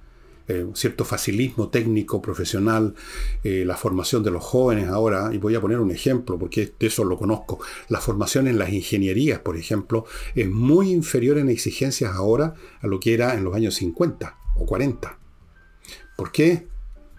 Eh, 0.50 0.66
cierto 0.74 1.04
facilismo 1.04 1.68
técnico, 1.68 2.20
profesional, 2.20 2.96
eh, 3.44 3.62
la 3.64 3.76
formación 3.76 4.24
de 4.24 4.32
los 4.32 4.42
jóvenes 4.42 4.88
ahora, 4.88 5.30
y 5.32 5.38
voy 5.38 5.54
a 5.54 5.60
poner 5.60 5.78
un 5.78 5.92
ejemplo 5.92 6.40
porque 6.40 6.72
de 6.76 6.86
eso 6.88 7.04
lo 7.04 7.16
conozco, 7.16 7.60
la 7.88 8.00
formación 8.00 8.48
en 8.48 8.58
las 8.58 8.72
ingenierías, 8.72 9.38
por 9.38 9.56
ejemplo, 9.56 10.06
es 10.34 10.50
muy 10.50 10.90
inferior 10.90 11.38
en 11.38 11.50
exigencias 11.50 12.16
ahora 12.16 12.54
a 12.80 12.88
lo 12.88 12.98
que 12.98 13.14
era 13.14 13.34
en 13.34 13.44
los 13.44 13.54
años 13.54 13.76
50 13.76 14.38
o 14.56 14.66
40. 14.66 15.18
¿Por 16.16 16.32
qué? 16.32 16.66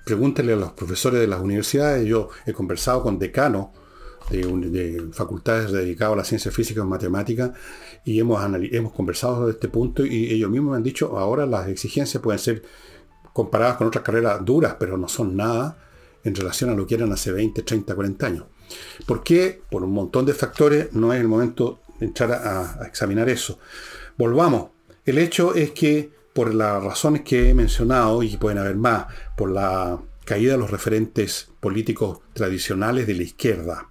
Pregúntenle 0.06 0.52
a 0.52 0.58
los 0.58 0.74
profesores 0.74 1.22
de 1.22 1.28
las 1.28 1.40
universidades, 1.40 2.06
yo 2.06 2.28
he 2.46 2.52
conversado 2.52 3.02
con 3.02 3.18
decanos 3.18 3.68
de, 4.30 5.08
facultades 5.14 5.72
dedicadas 5.72 6.14
a 6.14 6.18
la 6.18 6.26
ciencia 6.26 6.52
física 6.52 6.82
y 6.82 6.86
matemática 6.86 7.54
y 8.04 8.20
hemos, 8.20 8.44
hemos 8.72 8.92
conversado 8.92 9.38
sobre 9.38 9.52
este 9.52 9.70
punto 9.70 10.06
y 10.06 10.34
ellos 10.34 10.50
mismos 10.50 10.72
me 10.72 10.78
han 10.78 10.84
dicho 10.84 11.18
ahora 11.18 11.46
las 11.46 11.70
exigencias 11.70 12.22
pueden 12.22 12.40
ser 12.40 12.64
comparadas 13.34 13.78
con 13.78 13.88
otras 13.88 14.04
carreras 14.04 14.44
duras, 14.44 14.76
pero 14.80 14.98
no 14.98 15.08
son 15.08 15.36
nada 15.36 15.78
en 16.24 16.36
relación 16.36 16.70
a 16.70 16.76
lo 16.76 16.86
que 16.86 16.96
eran 16.96 17.12
hace 17.12 17.32
20, 17.32 17.62
30, 17.64 17.96
40 17.96 18.26
años. 18.26 18.46
¿Por 19.06 19.24
qué? 19.24 19.62
Por 19.70 19.84
un 19.84 19.92
montón 19.92 20.26
de 20.26 20.34
factores 20.34 20.94
no 20.94 21.14
es 21.14 21.20
el 21.20 21.28
momento 21.28 21.82
de 22.00 22.06
entrar 22.08 22.32
a, 22.32 22.82
a 22.82 22.88
examinar 22.88 23.30
eso. 23.30 23.60
Volvamos. 24.18 24.70
El 25.06 25.18
hecho 25.18 25.56
es 25.56 25.72
que 25.72 26.12
por 26.34 26.54
las 26.54 26.82
razones 26.84 27.22
que 27.22 27.50
he 27.50 27.54
mencionado, 27.54 28.24
y 28.24 28.38
pueden 28.38 28.60
haber 28.60 28.76
más, 28.76 29.08
por 29.36 29.52
la 29.52 30.00
caída 30.26 30.54
de 30.54 30.60
los 30.60 30.72
referentes 30.72 31.50
políticos 31.60 32.20
tradicionales 32.34 33.08
de 33.08 33.16
la 33.16 33.24
izquierda, 33.24 33.90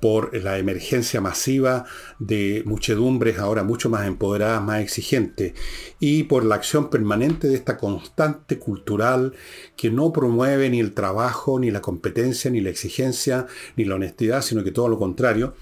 por 0.00 0.34
la 0.36 0.58
emergencia 0.58 1.20
masiva 1.20 1.84
de 2.18 2.62
muchedumbres 2.66 3.38
ahora 3.38 3.64
mucho 3.64 3.90
más 3.90 4.06
empoderadas, 4.06 4.62
más 4.62 4.80
exigentes, 4.80 5.52
y 5.98 6.24
por 6.24 6.44
la 6.44 6.54
acción 6.54 6.90
permanente 6.90 7.48
de 7.48 7.54
esta 7.54 7.76
constante 7.76 8.58
cultural 8.58 9.34
que 9.76 9.90
no 9.90 10.12
promueve 10.12 10.70
ni 10.70 10.80
el 10.80 10.92
trabajo, 10.92 11.60
ni 11.60 11.70
la 11.70 11.82
competencia, 11.82 12.50
ni 12.50 12.60
la 12.60 12.70
exigencia, 12.70 13.46
ni 13.76 13.84
la 13.84 13.96
honestidad, 13.96 14.42
sino 14.42 14.64
que 14.64 14.72
todo 14.72 14.88
lo 14.88 14.98
contrario, 14.98 15.54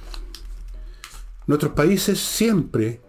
nuestros 1.47 1.73
países 1.73 2.19
siempre, 2.19 3.01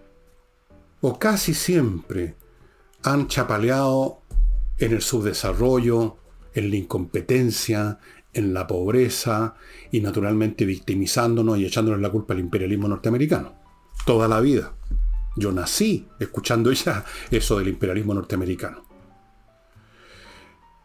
o 1.01 1.19
casi 1.19 1.53
siempre, 1.53 2.35
han 3.03 3.27
chapaleado 3.27 4.21
en 4.77 4.93
el 4.93 5.01
subdesarrollo, 5.01 6.17
en 6.53 6.69
la 6.69 6.77
incompetencia, 6.77 7.99
en 8.33 8.53
la 8.53 8.67
pobreza 8.67 9.55
y 9.91 10.01
naturalmente 10.01 10.65
victimizándonos 10.65 11.57
y 11.57 11.65
echándonos 11.65 12.01
la 12.01 12.11
culpa 12.11 12.33
al 12.33 12.39
imperialismo 12.39 12.87
norteamericano. 12.87 13.53
Toda 14.05 14.27
la 14.27 14.39
vida. 14.39 14.73
Yo 15.35 15.51
nací 15.51 16.07
escuchando 16.19 16.71
ya 16.73 17.05
eso 17.31 17.57
del 17.57 17.69
imperialismo 17.69 18.13
norteamericano. 18.13 18.89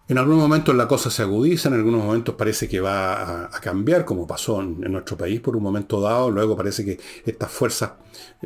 En 0.06 0.18
algunos 0.18 0.42
momentos 0.42 0.74
la 0.74 0.86
cosa 0.86 1.08
se 1.08 1.22
agudiza, 1.22 1.70
en 1.70 1.76
algunos 1.76 2.04
momentos 2.04 2.34
parece 2.34 2.68
que 2.68 2.78
va 2.78 3.46
a, 3.46 3.60
cambiar, 3.62 4.04
como 4.04 4.26
pasó 4.26 4.60
en, 4.60 4.80
nuestro 4.92 5.16
país 5.16 5.40
por 5.40 5.56
un 5.56 5.62
momento 5.62 5.98
dado, 5.98 6.30
luego 6.30 6.54
parece 6.54 6.84
que 6.84 7.00
estas 7.24 7.50
fuerzas 7.50 7.92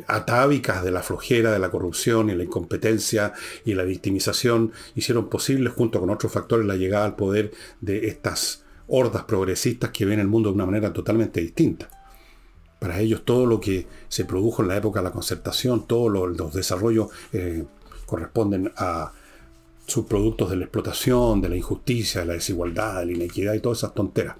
atávicas 0.07 0.85
de 0.85 0.91
la 0.91 1.03
flojera, 1.03 1.51
de 1.51 1.59
la 1.59 1.69
corrupción 1.69 2.29
y 2.29 2.35
la 2.35 2.45
incompetencia 2.45 3.33
y 3.65 3.73
la 3.73 3.83
victimización 3.83 4.71
hicieron 4.95 5.27
posible, 5.27 5.69
junto 5.69 5.99
con 5.99 6.09
otros 6.09 6.31
factores, 6.31 6.65
la 6.65 6.77
llegada 6.77 7.03
al 7.03 7.17
poder 7.17 7.51
de 7.81 8.07
estas 8.07 8.63
hordas 8.89 9.23
progresistas 9.23 9.91
que 9.91 10.05
ven 10.05 10.19
el 10.19 10.27
mundo 10.27 10.49
de 10.49 10.55
una 10.55 10.65
manera 10.65 10.91
totalmente 10.91 11.41
distinta. 11.41 11.89
Para 12.79 12.99
ellos 12.99 13.23
todo 13.25 13.45
lo 13.45 13.59
que 13.59 13.87
se 14.07 14.25
produjo 14.25 14.61
en 14.61 14.69
la 14.69 14.77
época 14.77 14.99
de 14.99 15.05
la 15.05 15.11
concertación, 15.11 15.85
todos 15.85 16.11
los 16.11 16.53
desarrollos 16.53 17.09
eh, 17.33 17.65
corresponden 18.05 18.71
a 18.77 19.11
subproductos 19.85 20.49
de 20.49 20.55
la 20.55 20.65
explotación, 20.65 21.41
de 21.41 21.49
la 21.49 21.57
injusticia, 21.57 22.21
de 22.21 22.27
la 22.27 22.33
desigualdad, 22.33 22.99
de 22.99 23.07
la 23.07 23.11
inequidad 23.13 23.53
y 23.53 23.59
todas 23.59 23.79
esas 23.79 23.93
tonteras. 23.93 24.37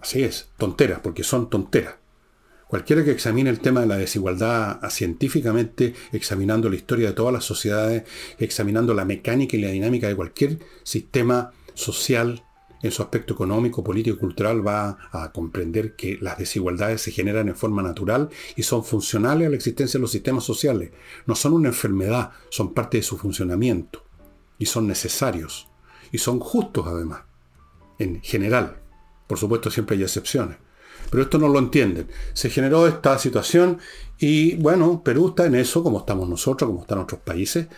Así 0.00 0.22
es, 0.22 0.50
tonteras, 0.56 1.00
porque 1.00 1.22
son 1.22 1.48
tonteras. 1.50 1.94
Cualquiera 2.68 3.04
que 3.04 3.10
examine 3.10 3.50
el 3.50 3.60
tema 3.60 3.80
de 3.80 3.86
la 3.86 3.98
desigualdad 3.98 4.80
científicamente, 4.88 5.94
examinando 6.12 6.70
la 6.70 6.76
historia 6.76 7.08
de 7.08 7.14
todas 7.14 7.32
las 7.32 7.44
sociedades, 7.44 8.04
examinando 8.38 8.94
la 8.94 9.04
mecánica 9.04 9.56
y 9.56 9.60
la 9.60 9.68
dinámica 9.68 10.08
de 10.08 10.16
cualquier 10.16 10.58
sistema 10.82 11.52
social 11.74 12.42
en 12.82 12.90
su 12.90 13.02
aspecto 13.02 13.34
económico, 13.34 13.84
político 13.84 14.16
y 14.16 14.20
cultural, 14.20 14.66
va 14.66 14.98
a 15.12 15.32
comprender 15.32 15.94
que 15.94 16.18
las 16.20 16.38
desigualdades 16.38 17.02
se 17.02 17.12
generan 17.12 17.48
en 17.48 17.56
forma 17.56 17.82
natural 17.82 18.28
y 18.56 18.64
son 18.64 18.84
funcionales 18.84 19.46
a 19.46 19.50
la 19.50 19.56
existencia 19.56 19.98
de 19.98 20.02
los 20.02 20.10
sistemas 20.10 20.44
sociales. 20.44 20.90
No 21.26 21.34
son 21.34 21.52
una 21.52 21.68
enfermedad, 21.68 22.32
son 22.50 22.74
parte 22.74 22.98
de 22.98 23.02
su 23.02 23.16
funcionamiento 23.16 24.04
y 24.58 24.66
son 24.66 24.86
necesarios 24.86 25.68
y 26.10 26.18
son 26.18 26.40
justos 26.40 26.86
además, 26.86 27.22
en 27.98 28.20
general. 28.20 28.82
Por 29.26 29.38
supuesto 29.38 29.70
siempre 29.70 29.96
hay 29.96 30.02
excepciones. 30.02 30.58
Pero 31.12 31.24
esto 31.24 31.36
no 31.36 31.46
lo 31.48 31.58
entienden. 31.58 32.08
Se 32.32 32.48
generó 32.48 32.86
esta 32.86 33.18
situación 33.18 33.76
y 34.18 34.56
bueno, 34.56 35.02
Perú 35.04 35.28
está 35.28 35.44
en 35.44 35.54
eso, 35.56 35.82
como 35.82 35.98
estamos 35.98 36.26
nosotros, 36.26 36.70
como 36.70 36.80
están 36.80 37.00
otros 37.00 37.20
países. 37.20 37.68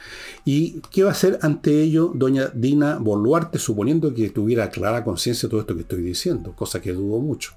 ¿Y 0.45 0.81
qué 0.93 1.03
va 1.03 1.09
a 1.09 1.13
hacer 1.15 1.41
ante 1.43 1.83
ello 1.83 2.13
doña 2.15 2.53
Dina 2.55 2.97
Boluarte, 3.01 3.59
suponiendo 3.59 4.15
que 4.15 4.31
tuviera 4.31 4.71
clara 4.71 5.03
conciencia 5.03 5.49
de 5.49 5.51
todo 5.51 5.61
esto 5.63 5.75
que 5.75 5.81
estoy 5.81 6.03
diciendo? 6.03 6.55
Cosa 6.55 6.81
que 6.81 6.93
dudo 6.93 7.19
mucho. 7.19 7.55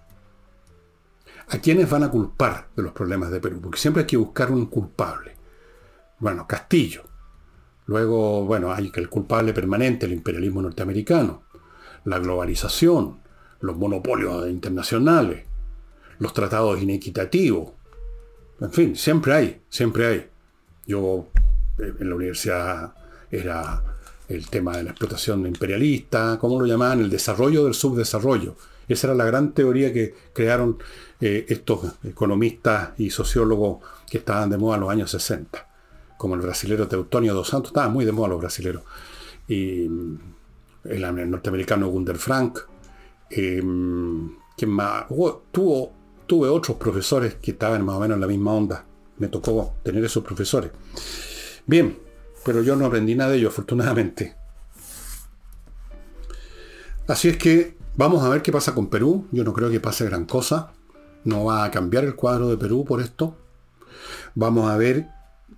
¿A 1.50 1.60
quiénes 1.60 1.88
van 1.88 2.02
a 2.02 2.10
culpar 2.10 2.70
de 2.76 2.82
los 2.82 2.92
problemas 2.92 3.30
de 3.30 3.40
Perú? 3.40 3.60
Porque 3.62 3.78
siempre 3.78 4.02
hay 4.02 4.08
que 4.08 4.18
buscar 4.18 4.52
un 4.52 4.66
culpable. 4.66 5.36
Bueno, 6.18 6.48
Castillo. 6.48 7.04
Luego, 7.86 8.46
bueno, 8.46 8.74
hay 8.74 8.90
que 8.90 9.00
el 9.00 9.10
culpable 9.10 9.54
permanente, 9.54 10.08
el 10.08 10.14
imperialismo 10.14 10.60
norteamericano, 10.60 11.44
la 12.06 12.18
globalización, 12.18 13.20
los 13.60 13.78
monopolios 13.78 14.50
internacionales, 14.50 15.47
los 16.20 16.34
tratados 16.34 16.82
inequitativos. 16.82 17.72
En 18.60 18.72
fin, 18.72 18.96
siempre 18.96 19.34
hay, 19.34 19.62
siempre 19.70 20.08
hay. 20.08 20.30
Yo 20.86 21.28
eh, 21.78 21.94
en 22.00 22.10
la 22.10 22.16
universidad 22.16 22.94
era 23.30 23.84
el 24.28 24.50
tema 24.50 24.76
de 24.78 24.84
la 24.84 24.92
explotación 24.92 25.46
imperialista, 25.46 26.38
¿cómo 26.40 26.60
lo 26.60 26.66
llamaban? 26.66 27.00
El 27.00 27.10
desarrollo 27.10 27.64
del 27.64 27.74
subdesarrollo. 27.74 28.56
Esa 28.88 29.08
era 29.08 29.16
la 29.16 29.26
gran 29.26 29.54
teoría 29.54 29.92
que 29.94 30.16
crearon 30.34 30.78
eh, 31.20 31.46
estos 31.50 31.94
economistas 32.04 32.92
y 32.98 33.10
sociólogos 33.10 33.80
que 34.10 34.20
estaban 34.20 34.50
de 34.50 34.58
moda 34.58 34.76
en 34.76 34.82
los 34.82 34.90
años 34.90 35.12
60, 35.12 35.68
como 36.18 36.36
el 36.36 36.42
brasilero 36.42 36.88
Teutonio 36.88 37.34
dos 37.34 37.50
Santos, 37.50 37.72
estaban 37.72 37.92
muy 37.92 38.06
de 38.06 38.12
moda 38.12 38.30
los 38.30 38.40
brasileros, 38.40 38.84
y 39.48 39.88
mm, 39.90 40.20
el, 40.86 41.32
norteamericano 41.32 41.90
Gunder 41.90 42.18
Frank, 42.18 42.60
eh, 43.30 43.62
más? 43.62 45.06
tuvo 45.52 45.94
tuve 46.28 46.50
otros 46.50 46.78
profesores 46.78 47.36
que 47.36 47.52
estaban 47.52 47.84
más 47.84 47.96
o 47.96 48.00
menos 48.00 48.16
en 48.16 48.22
la 48.22 48.28
misma 48.28 48.54
onda. 48.54 48.86
Me 49.18 49.28
tocó 49.30 49.74
tener 49.84 50.04
esos 50.04 50.24
profesores. 50.24 50.72
Bien, 51.66 51.98
pero 52.46 52.62
yo 52.62 52.76
no 52.76 52.86
aprendí 52.86 53.16
nada 53.16 53.32
de 53.32 53.38
ello, 53.38 53.48
afortunadamente. 53.48 54.36
Así 57.08 57.30
es 57.30 57.38
que 57.38 57.76
vamos 57.96 58.24
a 58.24 58.30
ver 58.30 58.42
qué 58.42 58.52
pasa 58.52 58.76
con 58.76 58.88
Perú. 58.88 59.28
Yo 59.32 59.44
no 59.44 59.54
creo 59.54 59.70
que 59.70 59.80
pase 59.80 60.06
gran 60.06 60.26
cosa. 60.26 60.74
No 61.24 61.46
va 61.46 61.64
a 61.64 61.72
cambiar 61.72 62.04
el 62.04 62.16
cuadro 62.16 62.50
de 62.50 62.58
Perú 62.58 62.86
por 62.86 63.02
esto. 63.02 63.36
Vamos 64.36 64.70
a 64.70 64.78
ver 64.78 65.08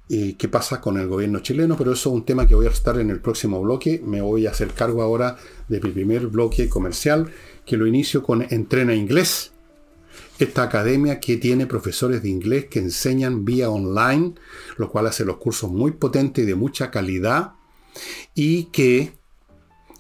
eh, 0.10 0.36
qué 0.38 0.48
pasa 0.48 0.80
con 0.80 0.98
el 0.98 1.08
gobierno 1.08 1.40
chileno, 1.40 1.76
pero 1.76 1.92
eso 1.92 2.10
es 2.10 2.16
un 2.16 2.26
tema 2.26 2.48
que 2.48 2.56
voy 2.56 2.68
a 2.68 2.70
estar 2.70 2.98
en 3.00 3.10
el 3.10 3.20
próximo 3.20 3.62
bloque. 3.62 4.02
Me 4.04 4.22
voy 4.22 4.48
a 4.48 4.52
hacer 4.52 4.70
cargo 4.70 5.02
ahora 5.02 5.38
de 5.68 5.82
mi 5.82 5.92
primer 5.92 6.28
bloque 6.28 6.70
comercial, 6.70 7.30
que 7.66 7.78
lo 7.78 7.86
inicio 7.86 8.24
con 8.24 8.42
Entrena 8.50 8.96
Inglés 8.96 9.52
esta 10.40 10.64
academia 10.64 11.20
que 11.20 11.38
tiene 11.38 11.68
profesores 11.68 12.24
de 12.24 12.30
inglés 12.30 12.66
que 12.66 12.80
enseñan 12.80 13.44
vía 13.44 13.70
online, 13.70 14.36
lo 14.78 14.90
cual 14.90 15.08
hace 15.08 15.26
los 15.26 15.38
cursos 15.38 15.70
muy 15.70 15.92
potentes 15.92 16.44
y 16.44 16.48
de 16.48 16.56
mucha 16.56 16.92
calidad, 16.92 17.54
y 18.34 18.66
que 18.66 19.14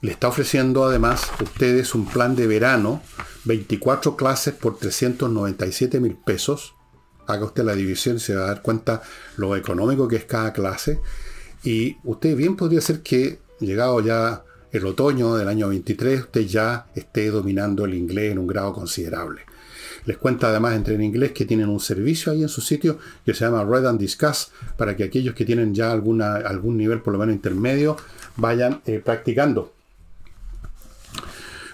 le 0.01 0.11
está 0.11 0.29
ofreciendo 0.29 0.85
además 0.85 1.29
a 1.37 1.43
ustedes 1.43 1.93
un 1.93 2.05
plan 2.05 2.35
de 2.35 2.47
verano, 2.47 3.01
24 3.43 4.15
clases 4.15 4.53
por 4.53 4.77
397 4.77 5.99
mil 5.99 6.15
pesos. 6.15 6.73
Haga 7.27 7.45
usted 7.45 7.63
la 7.63 7.75
división 7.75 8.15
y 8.15 8.19
se 8.19 8.35
va 8.35 8.45
a 8.45 8.47
dar 8.47 8.61
cuenta 8.61 9.01
lo 9.35 9.55
económico 9.55 10.07
que 10.07 10.15
es 10.15 10.25
cada 10.25 10.53
clase. 10.53 11.01
Y 11.63 11.97
usted 12.03 12.35
bien 12.35 12.55
podría 12.55 12.79
ser 12.79 13.01
que, 13.01 13.39
llegado 13.59 13.99
ya 13.99 14.43
el 14.71 14.85
otoño 14.85 15.35
del 15.35 15.49
año 15.49 15.67
23, 15.67 16.21
usted 16.21 16.41
ya 16.41 16.87
esté 16.95 17.29
dominando 17.29 17.85
el 17.85 17.93
inglés 17.93 18.31
en 18.31 18.39
un 18.39 18.47
grado 18.47 18.71
considerable. 18.71 19.48
Les 20.09 20.17
cuenta 20.17 20.47
además 20.49 20.75
entre 20.75 20.95
en 20.95 21.03
inglés 21.03 21.33
que 21.33 21.45
tienen 21.45 21.69
un 21.69 21.79
servicio 21.79 22.31
ahí 22.31 22.41
en 22.41 22.49
su 22.49 22.61
sitio 22.61 22.97
que 23.23 23.35
se 23.35 23.45
llama 23.45 23.63
Red 23.63 23.85
and 23.85 23.99
Discuss 23.99 24.49
para 24.75 24.97
que 24.97 25.03
aquellos 25.03 25.35
que 25.35 25.45
tienen 25.45 25.75
ya 25.75 25.91
alguna, 25.91 26.37
algún 26.37 26.77
nivel 26.77 27.01
por 27.01 27.13
lo 27.13 27.19
menos 27.19 27.35
intermedio 27.35 27.95
vayan 28.35 28.81
eh, 28.87 29.03
practicando. 29.05 29.71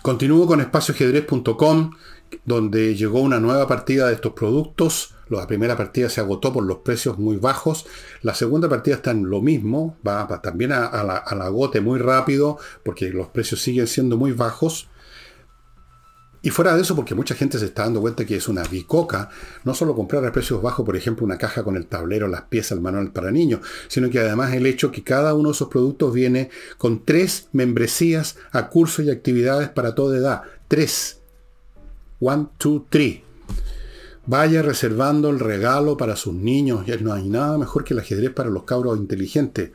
Continúo 0.02 0.48
con 0.48 0.60
espacioajedrez.com 0.60 1.92
donde 2.44 2.94
llegó 2.96 3.22
una 3.22 3.40
nueva 3.40 3.70
partida 3.70 4.08
de 4.08 4.16
estos 4.16 4.34
productos. 4.34 5.16
La 5.30 5.48
primera 5.48 5.78
partida 5.78 6.10
se 6.10 6.20
agotó 6.20 6.52
por 6.52 6.66
los 6.66 6.80
precios 6.80 7.18
muy 7.18 7.38
bajos. 7.38 7.86
La 8.22 8.36
segunda 8.36 8.68
partida 8.68 8.96
está 8.96 9.12
en 9.12 9.30
lo 9.30 9.42
mismo, 9.42 9.96
va 10.06 10.28
también 10.42 10.74
a, 10.74 10.88
al 10.88 11.42
agote 11.42 11.80
muy 11.80 12.00
rápido 12.00 12.58
porque 12.84 13.12
los 13.12 13.30
precios 13.30 13.62
siguen 13.62 13.88
siendo 13.88 14.18
muy 14.18 14.34
bajos. 14.34 14.90
Y 16.46 16.52
fuera 16.52 16.76
de 16.76 16.84
eso, 16.84 16.96
porque 16.96 17.16
mucha 17.16 17.34
gente 17.34 17.58
se 17.58 17.66
está 17.66 17.86
dando 17.86 18.02
cuenta 18.02 18.24
que 18.24 18.36
es 18.36 18.48
una 18.48 18.62
bicoca, 18.62 19.30
no 19.64 19.74
solo 19.74 19.96
comprar 19.96 20.24
a 20.24 20.32
precios 20.32 20.62
bajos, 20.62 20.86
por 20.86 20.96
ejemplo, 20.96 21.26
una 21.26 21.40
caja 21.40 21.64
con 21.64 21.76
el 21.76 21.88
tablero, 21.88 22.28
las 22.28 22.44
piezas, 22.44 22.74
el 22.74 22.82
manual 22.82 23.12
para 23.12 23.32
niños, 23.32 23.62
sino 23.88 24.12
que 24.12 24.20
además 24.20 24.54
el 24.54 24.68
hecho 24.68 24.92
que 24.92 25.04
cada 25.04 25.34
uno 25.34 25.50
de 25.50 25.54
esos 25.56 25.70
productos 25.70 26.14
viene 26.14 26.52
con 26.78 27.04
tres 27.04 27.48
membresías 27.52 28.38
a 28.52 28.70
cursos 28.70 29.04
y 29.06 29.10
actividades 29.10 29.70
para 29.70 29.96
toda 29.96 30.20
edad. 30.20 30.44
Tres. 30.68 31.20
One, 32.20 32.46
two, 32.60 32.86
three. 32.92 33.24
Vaya 34.28 34.62
reservando 34.62 35.32
el 35.32 35.40
regalo 35.40 35.98
para 35.98 36.16
sus 36.16 36.36
niños. 36.36 36.86
No 37.02 37.12
hay 37.12 37.28
nada 37.28 37.58
mejor 37.58 37.84
que 37.84 37.96
el 37.96 38.02
ajedrez 38.02 38.32
para 38.32 38.52
los 38.52 38.66
cabros 38.66 39.00
inteligentes. 39.00 39.72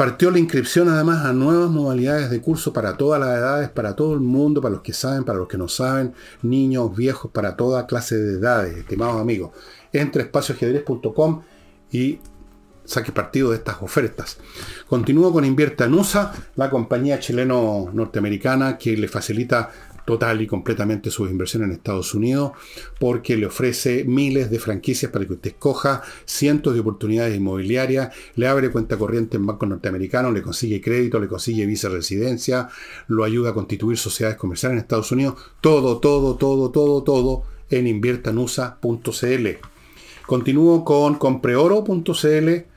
Partió 0.00 0.30
la 0.30 0.38
inscripción 0.38 0.88
además 0.88 1.26
a 1.26 1.34
nuevas 1.34 1.68
modalidades 1.68 2.30
de 2.30 2.40
curso 2.40 2.72
para 2.72 2.96
todas 2.96 3.20
las 3.20 3.36
edades, 3.36 3.68
para 3.68 3.94
todo 3.94 4.14
el 4.14 4.20
mundo, 4.20 4.62
para 4.62 4.72
los 4.72 4.80
que 4.80 4.94
saben, 4.94 5.24
para 5.24 5.38
los 5.38 5.46
que 5.46 5.58
no 5.58 5.68
saben, 5.68 6.14
niños, 6.40 6.96
viejos, 6.96 7.30
para 7.30 7.54
toda 7.54 7.86
clase 7.86 8.16
de 8.16 8.38
edades, 8.38 8.78
estimados 8.78 9.20
amigos. 9.20 9.50
Entre 9.92 10.22
espacioajedrez.com 10.22 11.42
y 11.92 12.18
saque 12.82 13.12
partido 13.12 13.50
de 13.50 13.56
estas 13.56 13.82
ofertas. 13.82 14.38
Continúo 14.88 15.34
con 15.34 15.44
Invierta 15.44 15.84
en 15.84 15.92
USA, 15.92 16.32
la 16.56 16.70
compañía 16.70 17.20
chileno-norteamericana 17.20 18.78
que 18.78 18.96
le 18.96 19.06
facilita 19.06 19.70
total 20.10 20.42
y 20.42 20.46
completamente 20.46 21.10
sus 21.10 21.30
inversiones 21.30 21.68
en 21.68 21.74
Estados 21.74 22.14
Unidos, 22.14 22.52
porque 22.98 23.36
le 23.36 23.46
ofrece 23.46 24.04
miles 24.04 24.50
de 24.50 24.58
franquicias 24.58 25.12
para 25.12 25.24
que 25.24 25.34
usted 25.34 25.50
escoja, 25.50 26.02
cientos 26.24 26.74
de 26.74 26.80
oportunidades 26.80 27.36
inmobiliarias, 27.36 28.12
le 28.34 28.48
abre 28.48 28.70
cuenta 28.70 28.96
corriente 28.96 29.36
en 29.36 29.46
bancos 29.46 29.68
norteamericanos, 29.68 30.32
le 30.32 30.42
consigue 30.42 30.80
crédito, 30.80 31.20
le 31.20 31.28
consigue 31.28 31.64
visa 31.64 31.88
residencia, 31.88 32.68
lo 33.06 33.22
ayuda 33.22 33.50
a 33.50 33.54
constituir 33.54 33.98
sociedades 33.98 34.36
comerciales 34.36 34.74
en 34.74 34.80
Estados 34.80 35.12
Unidos, 35.12 35.34
todo, 35.60 35.98
todo, 35.98 36.36
todo, 36.36 36.70
todo, 36.70 37.02
todo 37.04 37.44
en 37.70 37.86
inviertanusa.cl. 37.86 39.48
Continúo 40.26 40.84
con 40.84 41.14
compreoro.cl 41.14 42.70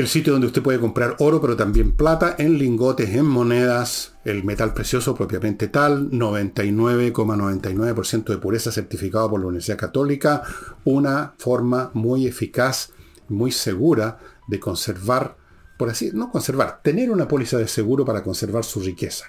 el 0.00 0.08
sitio 0.08 0.32
donde 0.32 0.48
usted 0.48 0.62
puede 0.62 0.80
comprar 0.80 1.16
oro, 1.18 1.40
pero 1.40 1.56
también 1.56 1.92
plata 1.92 2.34
en 2.38 2.58
lingotes, 2.58 3.10
en 3.10 3.26
monedas, 3.26 4.14
el 4.24 4.42
metal 4.44 4.74
precioso 4.74 5.14
propiamente 5.14 5.68
tal, 5.68 6.10
99,99% 6.10 8.24
de 8.24 8.38
pureza 8.38 8.72
certificado 8.72 9.30
por 9.30 9.38
la 9.40 9.46
Universidad 9.46 9.78
Católica, 9.78 10.42
una 10.84 11.34
forma 11.38 11.90
muy 11.94 12.26
eficaz, 12.26 12.90
muy 13.28 13.52
segura 13.52 14.18
de 14.48 14.58
conservar, 14.58 15.36
por 15.76 15.90
así, 15.90 16.10
no 16.12 16.30
conservar, 16.30 16.80
tener 16.82 17.10
una 17.10 17.28
póliza 17.28 17.58
de 17.58 17.68
seguro 17.68 18.04
para 18.04 18.22
conservar 18.22 18.64
su 18.64 18.80
riqueza 18.80 19.26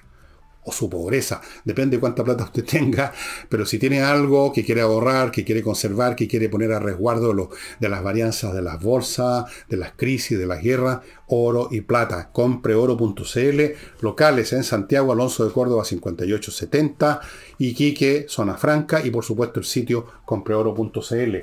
o 0.64 0.72
su 0.72 0.90
pobreza, 0.90 1.42
depende 1.66 1.98
de 1.98 2.02
cuánta 2.02 2.24
plata 2.24 2.44
usted 2.44 2.66
tenga, 2.66 3.12
pero 3.50 3.66
si 3.66 3.80
tiene 3.80 4.02
algo 4.02 4.54
que 4.54 4.64
quiere 4.64 4.82
ahorrar, 4.82 5.32
que 5.32 5.44
quiere 5.44 5.64
conservar, 5.64 6.16
que 6.16 6.28
quiere 6.28 6.50
poner 6.50 6.72
a 6.72 6.80
resguardo 6.80 7.50
de 7.80 7.90
las 7.90 8.04
varianzas 8.04 8.54
de 8.54 8.62
las 8.62 8.82
bolsas, 8.82 9.46
de 9.70 9.78
las 9.78 9.94
crisis, 9.94 10.38
de 10.38 10.46
las 10.46 10.62
guerras, 10.62 11.00
oro 11.28 11.70
y 11.72 11.82
plata. 11.82 12.32
Compreoro.cl, 12.32 13.62
locales 14.02 14.54
en 14.54 14.64
Santiago, 14.64 15.12
Alonso 15.12 15.46
de 15.46 15.54
Córdoba 15.54 15.86
5870, 15.86 17.22
Iquique, 17.58 18.26
Zona 18.28 18.58
Franca 18.58 19.06
y 19.06 19.10
por 19.10 19.24
supuesto 19.24 19.60
el 19.60 19.66
sitio 19.66 20.06
compreoro.cl. 20.26 21.38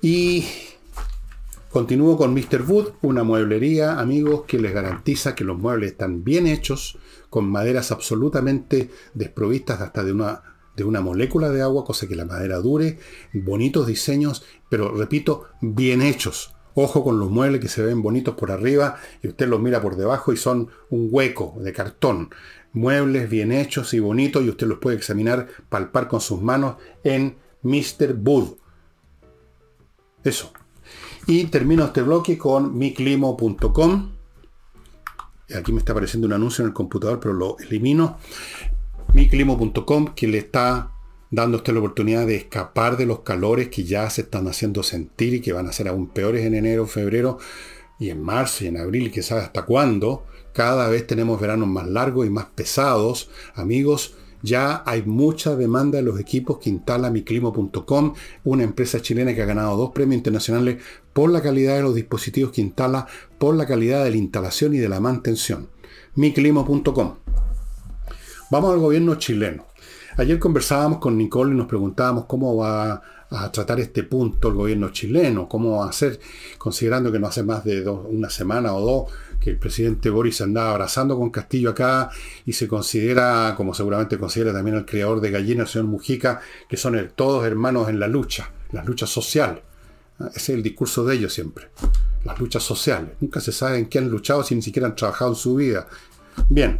Y 0.00 0.44
Continúo 1.70 2.16
con 2.16 2.32
Mr. 2.32 2.62
Wood, 2.66 2.92
una 3.02 3.24
mueblería, 3.24 4.00
amigos, 4.00 4.44
que 4.46 4.58
les 4.58 4.72
garantiza 4.72 5.34
que 5.34 5.44
los 5.44 5.58
muebles 5.58 5.92
están 5.92 6.24
bien 6.24 6.46
hechos, 6.46 6.98
con 7.28 7.50
maderas 7.50 7.92
absolutamente 7.92 8.90
desprovistas 9.12 9.82
hasta 9.82 10.02
de 10.02 10.12
una 10.12 10.42
de 10.78 10.84
una 10.84 11.00
molécula 11.00 11.50
de 11.50 11.60
agua, 11.60 11.84
cosa 11.84 12.06
que 12.06 12.14
la 12.14 12.24
madera 12.24 12.58
dure, 12.58 13.00
bonitos 13.32 13.88
diseños, 13.88 14.44
pero 14.70 14.94
repito, 14.94 15.46
bien 15.60 16.00
hechos. 16.00 16.54
Ojo 16.74 17.02
con 17.02 17.18
los 17.18 17.28
muebles 17.28 17.60
que 17.60 17.68
se 17.68 17.82
ven 17.82 18.00
bonitos 18.00 18.36
por 18.36 18.52
arriba 18.52 18.96
y 19.20 19.26
usted 19.26 19.48
los 19.48 19.60
mira 19.60 19.82
por 19.82 19.96
debajo 19.96 20.32
y 20.32 20.36
son 20.36 20.68
un 20.90 21.08
hueco 21.10 21.56
de 21.58 21.72
cartón. 21.72 22.30
Muebles 22.72 23.28
bien 23.28 23.50
hechos 23.50 23.92
y 23.92 23.98
bonitos 23.98 24.44
y 24.44 24.50
usted 24.50 24.68
los 24.68 24.78
puede 24.78 24.96
examinar, 24.96 25.48
palpar 25.68 26.06
con 26.06 26.20
sus 26.20 26.40
manos 26.40 26.76
en 27.02 27.36
Mr. 27.62 28.16
Wood. 28.22 28.50
Eso. 30.22 30.52
Y 31.28 31.44
termino 31.44 31.84
este 31.84 32.00
bloque 32.00 32.38
con 32.38 32.78
miclimo.com. 32.78 34.12
Aquí 35.54 35.72
me 35.72 35.78
está 35.78 35.92
apareciendo 35.92 36.26
un 36.26 36.32
anuncio 36.32 36.62
en 36.62 36.68
el 36.68 36.74
computador, 36.74 37.20
pero 37.20 37.34
lo 37.34 37.58
elimino. 37.58 38.16
miclimo.com 39.12 40.14
que 40.14 40.26
le 40.26 40.38
está 40.38 40.90
dando 41.30 41.58
usted 41.58 41.74
la 41.74 41.80
oportunidad 41.80 42.26
de 42.26 42.36
escapar 42.36 42.96
de 42.96 43.04
los 43.04 43.20
calores 43.20 43.68
que 43.68 43.84
ya 43.84 44.08
se 44.08 44.22
están 44.22 44.48
haciendo 44.48 44.82
sentir 44.82 45.34
y 45.34 45.40
que 45.42 45.52
van 45.52 45.66
a 45.66 45.72
ser 45.72 45.88
aún 45.88 46.08
peores 46.08 46.46
en 46.46 46.54
enero, 46.54 46.86
febrero 46.86 47.38
y 47.98 48.08
en 48.08 48.22
marzo 48.22 48.64
y 48.64 48.68
en 48.68 48.78
abril 48.78 49.12
que 49.12 49.20
sabe 49.22 49.42
hasta 49.42 49.66
cuándo. 49.66 50.24
Cada 50.54 50.88
vez 50.88 51.06
tenemos 51.06 51.38
veranos 51.38 51.68
más 51.68 51.86
largos 51.86 52.26
y 52.26 52.30
más 52.30 52.46
pesados. 52.46 53.28
Amigos, 53.54 54.14
ya 54.42 54.82
hay 54.86 55.02
mucha 55.02 55.56
demanda 55.56 55.98
de 55.98 56.02
los 56.02 56.20
equipos 56.20 56.58
que 56.58 56.70
instala 56.70 57.10
miclimo.com, 57.10 58.14
una 58.44 58.64
empresa 58.64 59.00
chilena 59.00 59.34
que 59.34 59.42
ha 59.42 59.46
ganado 59.46 59.76
dos 59.76 59.90
premios 59.90 60.18
internacionales 60.18 60.82
por 61.12 61.30
la 61.30 61.42
calidad 61.42 61.76
de 61.76 61.82
los 61.82 61.94
dispositivos 61.94 62.52
que 62.52 62.60
instala, 62.60 63.06
por 63.38 63.56
la 63.56 63.66
calidad 63.66 64.04
de 64.04 64.10
la 64.10 64.16
instalación 64.16 64.74
y 64.74 64.78
de 64.78 64.88
la 64.88 65.00
mantención. 65.00 65.68
miclimo.com. 66.14 67.14
Vamos 68.50 68.72
al 68.72 68.78
gobierno 68.78 69.16
chileno. 69.16 69.66
Ayer 70.16 70.38
conversábamos 70.38 70.98
con 70.98 71.16
Nicole 71.16 71.52
y 71.52 71.56
nos 71.56 71.66
preguntábamos 71.66 72.24
cómo 72.24 72.56
va 72.56 73.02
a 73.30 73.52
tratar 73.52 73.78
este 73.78 74.04
punto 74.04 74.48
el 74.48 74.54
gobierno 74.54 74.90
chileno, 74.90 75.48
cómo 75.48 75.78
va 75.78 75.86
a 75.86 75.90
hacer, 75.90 76.18
considerando 76.56 77.12
que 77.12 77.18
no 77.18 77.26
hace 77.26 77.42
más 77.42 77.64
de 77.64 77.86
una 77.88 78.30
semana 78.30 78.74
o 78.74 78.80
dos 78.80 79.12
que 79.40 79.50
el 79.50 79.58
presidente 79.58 80.10
Boris 80.10 80.40
andaba 80.40 80.70
abrazando 80.70 81.16
con 81.16 81.30
Castillo 81.30 81.70
acá 81.70 82.10
y 82.44 82.52
se 82.52 82.66
considera, 82.66 83.54
como 83.56 83.74
seguramente 83.74 84.18
considera 84.18 84.52
también 84.52 84.76
el 84.76 84.84
creador 84.84 85.20
de 85.20 85.30
Gallina, 85.30 85.62
el 85.62 85.68
señor 85.68 85.88
Mujica, 85.88 86.40
que 86.68 86.76
son 86.76 87.12
todos 87.14 87.46
hermanos 87.46 87.88
en 87.88 88.00
la 88.00 88.08
lucha, 88.08 88.50
las 88.72 88.86
luchas 88.86 89.10
sociales. 89.10 89.62
Ah, 90.18 90.30
ese 90.34 90.52
es 90.52 90.56
el 90.56 90.62
discurso 90.62 91.04
de 91.04 91.14
ellos 91.14 91.32
siempre. 91.32 91.68
Las 92.24 92.38
luchas 92.40 92.62
sociales. 92.62 93.10
Nunca 93.20 93.40
se 93.40 93.52
sabe 93.52 93.78
en 93.78 93.86
qué 93.86 93.98
han 93.98 94.08
luchado 94.08 94.42
si 94.42 94.54
ni 94.54 94.62
siquiera 94.62 94.88
han 94.88 94.96
trabajado 94.96 95.30
en 95.30 95.36
su 95.36 95.54
vida. 95.54 95.86
Bien. 96.48 96.78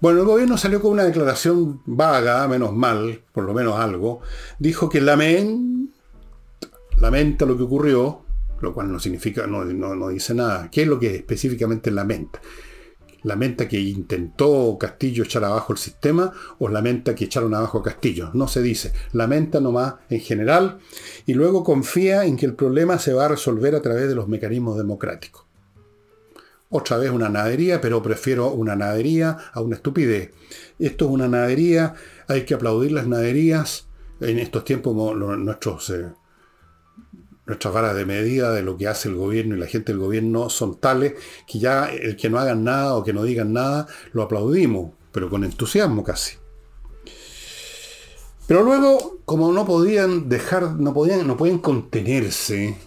Bueno, 0.00 0.20
el 0.20 0.26
gobierno 0.26 0.56
salió 0.58 0.80
con 0.80 0.92
una 0.92 1.04
declaración 1.04 1.82
vaga, 1.86 2.46
menos 2.48 2.72
mal, 2.72 3.22
por 3.32 3.44
lo 3.44 3.54
menos 3.54 3.78
algo. 3.78 4.20
Dijo 4.58 4.88
que 4.88 5.00
lamenta, 5.00 5.96
lamenta 6.98 7.46
lo 7.46 7.56
que 7.56 7.62
ocurrió, 7.62 8.21
lo 8.62 8.72
cual 8.72 8.90
no 8.90 8.98
significa, 8.98 9.46
no, 9.46 9.64
no, 9.64 10.08
dice 10.08 10.34
nada. 10.34 10.70
¿Qué 10.70 10.82
es 10.82 10.88
lo 10.88 10.98
que 10.98 11.16
específicamente 11.16 11.90
lamenta? 11.90 12.40
¿Lamenta 13.24 13.68
que 13.68 13.78
intentó 13.78 14.76
Castillo 14.78 15.24
echar 15.24 15.44
abajo 15.44 15.72
el 15.72 15.78
sistema 15.78 16.32
o 16.58 16.68
lamenta 16.68 17.14
que 17.14 17.24
echaron 17.24 17.54
abajo 17.54 17.78
a 17.78 17.82
Castillo? 17.82 18.30
No 18.34 18.48
se 18.48 18.62
dice. 18.62 18.92
Lamenta 19.12 19.60
nomás 19.60 19.94
en 20.10 20.20
general 20.20 20.78
y 21.26 21.34
luego 21.34 21.62
confía 21.62 22.24
en 22.24 22.36
que 22.36 22.46
el 22.46 22.54
problema 22.54 22.98
se 22.98 23.12
va 23.12 23.26
a 23.26 23.28
resolver 23.28 23.74
a 23.74 23.82
través 23.82 24.08
de 24.08 24.14
los 24.14 24.28
mecanismos 24.28 24.76
democráticos. 24.76 25.44
Otra 26.70 26.96
vez 26.96 27.10
una 27.10 27.28
nadería, 27.28 27.80
pero 27.80 28.02
prefiero 28.02 28.50
una 28.52 28.74
nadería 28.74 29.36
a 29.52 29.60
una 29.60 29.76
estupidez. 29.76 30.30
Esto 30.78 31.04
es 31.04 31.10
una 31.10 31.28
nadería, 31.28 31.94
hay 32.28 32.44
que 32.44 32.54
aplaudir 32.54 32.92
las 32.92 33.06
naderías. 33.06 33.88
En 34.20 34.38
estos 34.38 34.64
tiempos 34.64 34.94
nuestros 35.16 35.90
eh, 35.90 36.12
nuestras 37.52 37.74
varas 37.74 37.94
de 37.94 38.06
medida 38.06 38.50
de 38.50 38.62
lo 38.62 38.78
que 38.78 38.88
hace 38.88 39.10
el 39.10 39.16
gobierno 39.16 39.54
y 39.54 39.58
la 39.58 39.66
gente 39.66 39.92
del 39.92 40.00
gobierno 40.00 40.48
son 40.48 40.80
tales 40.80 41.12
que 41.46 41.58
ya 41.58 41.84
el 41.84 42.16
que 42.16 42.30
no 42.30 42.38
hagan 42.38 42.64
nada 42.64 42.94
o 42.94 43.04
que 43.04 43.12
no 43.12 43.24
digan 43.24 43.52
nada, 43.52 43.86
lo 44.14 44.22
aplaudimos, 44.22 44.92
pero 45.12 45.28
con 45.28 45.44
entusiasmo 45.44 46.02
casi. 46.02 46.36
Pero 48.46 48.62
luego, 48.62 49.18
como 49.26 49.52
no 49.52 49.66
podían 49.66 50.30
dejar, 50.30 50.76
no 50.76 50.94
podían, 50.94 51.26
no 51.26 51.36
pueden 51.36 51.58
contenerse, 51.58 52.78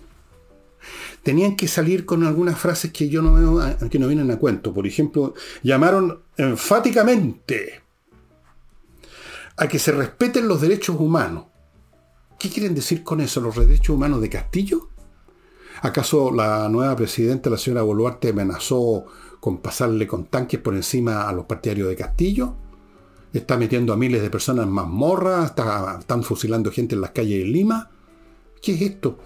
tenían 1.21 1.55
que 1.55 1.67
salir 1.67 2.07
con 2.07 2.23
algunas 2.25 2.57
frases 2.57 2.91
que 2.91 3.07
yo 3.07 3.21
no 3.21 3.33
veo, 3.33 3.89
que 3.89 3.99
no 3.99 4.07
vienen 4.07 4.31
a 4.31 4.39
cuento. 4.39 4.73
Por 4.73 4.87
ejemplo, 4.87 5.35
llamaron 5.61 6.23
enfáticamente 6.37 7.83
a 9.57 9.67
que 9.67 9.77
se 9.77 9.91
respeten 9.91 10.47
los 10.47 10.59
derechos 10.59 10.99
humanos. 10.99 11.45
¿Qué 12.39 12.49
quieren 12.49 12.75
decir 12.75 13.03
con 13.03 13.21
eso? 13.21 13.41
¿Los 13.41 13.55
derechos 13.55 13.95
humanos 13.95 14.21
de 14.21 14.29
Castillo? 14.29 14.89
¿Acaso 15.81 16.31
la 16.31 16.67
nueva 16.69 16.95
presidenta, 16.95 17.49
la 17.49 17.57
señora 17.57 17.83
Boluarte, 17.83 18.29
amenazó 18.29 19.05
con 19.39 19.59
pasarle 19.59 20.07
con 20.07 20.25
tanques 20.25 20.59
por 20.59 20.75
encima 20.75 21.27
a 21.27 21.33
los 21.33 21.45
partidarios 21.45 21.89
de 21.89 21.95
Castillo? 21.95 22.55
¿Está 23.33 23.57
metiendo 23.57 23.91
a 23.93 23.97
miles 23.97 24.21
de 24.21 24.29
personas 24.29 24.65
en 24.65 24.71
mazmorras? 24.71 25.47
¿Está, 25.47 25.97
¿Están 25.99 26.23
fusilando 26.23 26.71
gente 26.71 26.95
en 26.95 27.01
las 27.01 27.11
calles 27.11 27.39
de 27.39 27.45
Lima? 27.45 27.91
¿Qué 28.61 28.73
es 28.73 28.81
esto? 28.81 29.19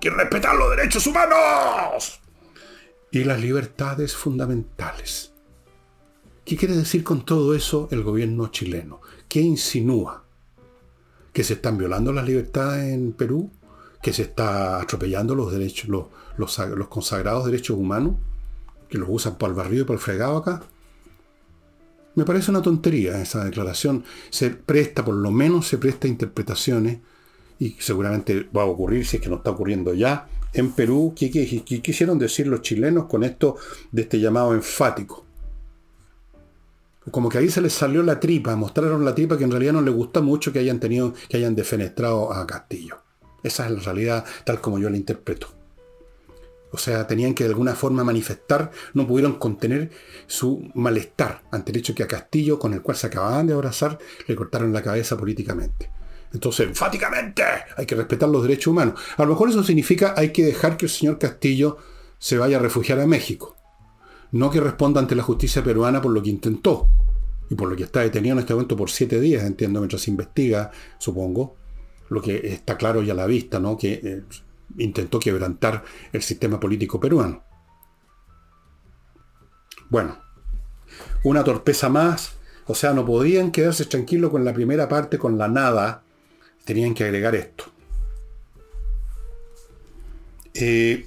¡Que 0.00 0.10
respetar 0.10 0.54
los 0.56 0.70
derechos 0.70 1.06
humanos! 1.06 2.20
Y 3.10 3.24
las 3.24 3.40
libertades 3.40 4.14
fundamentales. 4.16 5.32
¿Qué 6.44 6.56
quiere 6.56 6.76
decir 6.76 7.04
con 7.04 7.24
todo 7.24 7.54
eso 7.54 7.88
el 7.90 8.02
gobierno 8.02 8.48
chileno? 8.48 9.00
¿Qué 9.28 9.40
insinúa? 9.40 10.24
Que 11.38 11.44
se 11.44 11.52
están 11.52 11.78
violando 11.78 12.12
las 12.12 12.26
libertades 12.26 12.92
en 12.92 13.12
Perú, 13.12 13.48
que 14.02 14.12
se 14.12 14.22
está 14.22 14.80
atropellando 14.80 15.36
los 15.36 15.52
derechos, 15.52 15.88
los, 16.36 16.88
consagrados 16.88 17.46
derechos 17.46 17.78
humanos, 17.78 18.16
que 18.88 18.98
los 18.98 19.08
usan 19.08 19.38
para 19.38 19.52
el 19.52 19.56
barrio 19.56 19.82
y 19.82 19.84
para 19.84 19.94
el 19.94 20.00
fregado 20.00 20.36
acá. 20.38 20.64
Me 22.16 22.24
parece 22.24 22.50
una 22.50 22.60
tontería 22.60 23.22
esa 23.22 23.44
declaración. 23.44 24.02
Se 24.30 24.50
presta, 24.50 25.04
por 25.04 25.14
lo 25.14 25.30
menos 25.30 25.68
se 25.68 25.78
presta 25.78 26.08
interpretaciones, 26.08 26.98
y 27.60 27.76
seguramente 27.78 28.48
va 28.56 28.62
a 28.62 28.66
ocurrir, 28.66 29.06
si 29.06 29.18
es 29.18 29.22
que 29.22 29.28
no 29.28 29.36
está 29.36 29.50
ocurriendo 29.50 29.94
ya, 29.94 30.26
en 30.52 30.72
Perú. 30.72 31.14
¿Qué, 31.16 31.30
qué 31.30 31.80
quisieron 31.80 32.18
decir 32.18 32.48
los 32.48 32.62
chilenos 32.62 33.04
con 33.04 33.22
esto 33.22 33.54
de 33.92 34.02
este 34.02 34.18
llamado 34.18 34.54
enfático? 34.54 35.27
Como 37.10 37.28
que 37.28 37.38
ahí 37.38 37.50
se 37.50 37.60
les 37.60 37.72
salió 37.72 38.02
la 38.02 38.20
tripa, 38.20 38.56
mostraron 38.56 39.04
la 39.04 39.14
tripa 39.14 39.38
que 39.38 39.44
en 39.44 39.50
realidad 39.50 39.72
no 39.72 39.82
les 39.82 39.94
gusta 39.94 40.20
mucho 40.20 40.52
que 40.52 40.58
hayan 40.58 40.80
tenido, 40.80 41.14
que 41.28 41.36
hayan 41.36 41.54
defenestrado 41.54 42.32
a 42.32 42.46
Castillo. 42.46 42.98
Esa 43.42 43.66
es 43.66 43.72
la 43.72 43.80
realidad 43.80 44.24
tal 44.44 44.60
como 44.60 44.78
yo 44.78 44.90
la 44.90 44.96
interpreto. 44.96 45.48
O 46.70 46.76
sea, 46.76 47.06
tenían 47.06 47.34
que 47.34 47.44
de 47.44 47.50
alguna 47.50 47.74
forma 47.74 48.04
manifestar, 48.04 48.70
no 48.92 49.06
pudieron 49.06 49.38
contener 49.38 49.90
su 50.26 50.70
malestar 50.74 51.42
ante 51.50 51.72
el 51.72 51.78
hecho 51.78 51.94
que 51.94 52.02
a 52.02 52.08
Castillo, 52.08 52.58
con 52.58 52.74
el 52.74 52.82
cual 52.82 52.96
se 52.96 53.06
acababan 53.06 53.46
de 53.46 53.54
abrazar, 53.54 53.98
le 54.26 54.36
cortaron 54.36 54.72
la 54.72 54.82
cabeza 54.82 55.16
políticamente. 55.16 55.90
Entonces, 56.32 56.68
enfáticamente, 56.68 57.42
hay 57.76 57.86
que 57.86 57.94
respetar 57.94 58.28
los 58.28 58.42
derechos 58.42 58.68
humanos. 58.68 59.00
A 59.16 59.22
lo 59.22 59.30
mejor 59.30 59.48
eso 59.48 59.62
significa 59.64 60.12
hay 60.16 60.30
que 60.30 60.44
dejar 60.44 60.76
que 60.76 60.86
el 60.86 60.90
señor 60.90 61.18
Castillo 61.18 61.78
se 62.18 62.36
vaya 62.36 62.58
a 62.58 62.60
refugiar 62.60 63.00
a 63.00 63.06
México. 63.06 63.57
No 64.32 64.50
que 64.50 64.60
responda 64.60 65.00
ante 65.00 65.14
la 65.14 65.22
justicia 65.22 65.62
peruana 65.64 66.00
por 66.02 66.12
lo 66.12 66.22
que 66.22 66.30
intentó 66.30 66.88
y 67.50 67.54
por 67.54 67.68
lo 67.68 67.76
que 67.76 67.84
está 67.84 68.00
detenido 68.00 68.34
en 68.34 68.40
este 68.40 68.52
momento 68.52 68.76
por 68.76 68.90
siete 68.90 69.20
días, 69.20 69.44
entiendo, 69.44 69.80
mientras 69.80 70.02
se 70.02 70.10
investiga, 70.10 70.70
supongo, 70.98 71.56
lo 72.10 72.20
que 72.20 72.36
está 72.52 72.76
claro 72.76 73.02
ya 73.02 73.12
a 73.12 73.16
la 73.16 73.26
vista, 73.26 73.58
¿no? 73.58 73.76
Que 73.76 74.00
eh, 74.02 74.22
intentó 74.78 75.18
quebrantar 75.18 75.82
el 76.12 76.22
sistema 76.22 76.60
político 76.60 77.00
peruano. 77.00 77.42
Bueno, 79.88 80.18
una 81.24 81.42
torpeza 81.42 81.88
más, 81.88 82.34
o 82.66 82.74
sea, 82.74 82.92
no 82.92 83.06
podían 83.06 83.50
quedarse 83.50 83.86
tranquilos 83.86 84.30
con 84.30 84.44
la 84.44 84.52
primera 84.52 84.88
parte, 84.88 85.18
con 85.18 85.38
la 85.38 85.48
nada, 85.48 86.02
tenían 86.64 86.92
que 86.92 87.04
agregar 87.04 87.34
esto. 87.34 87.64
Eh, 90.52 91.06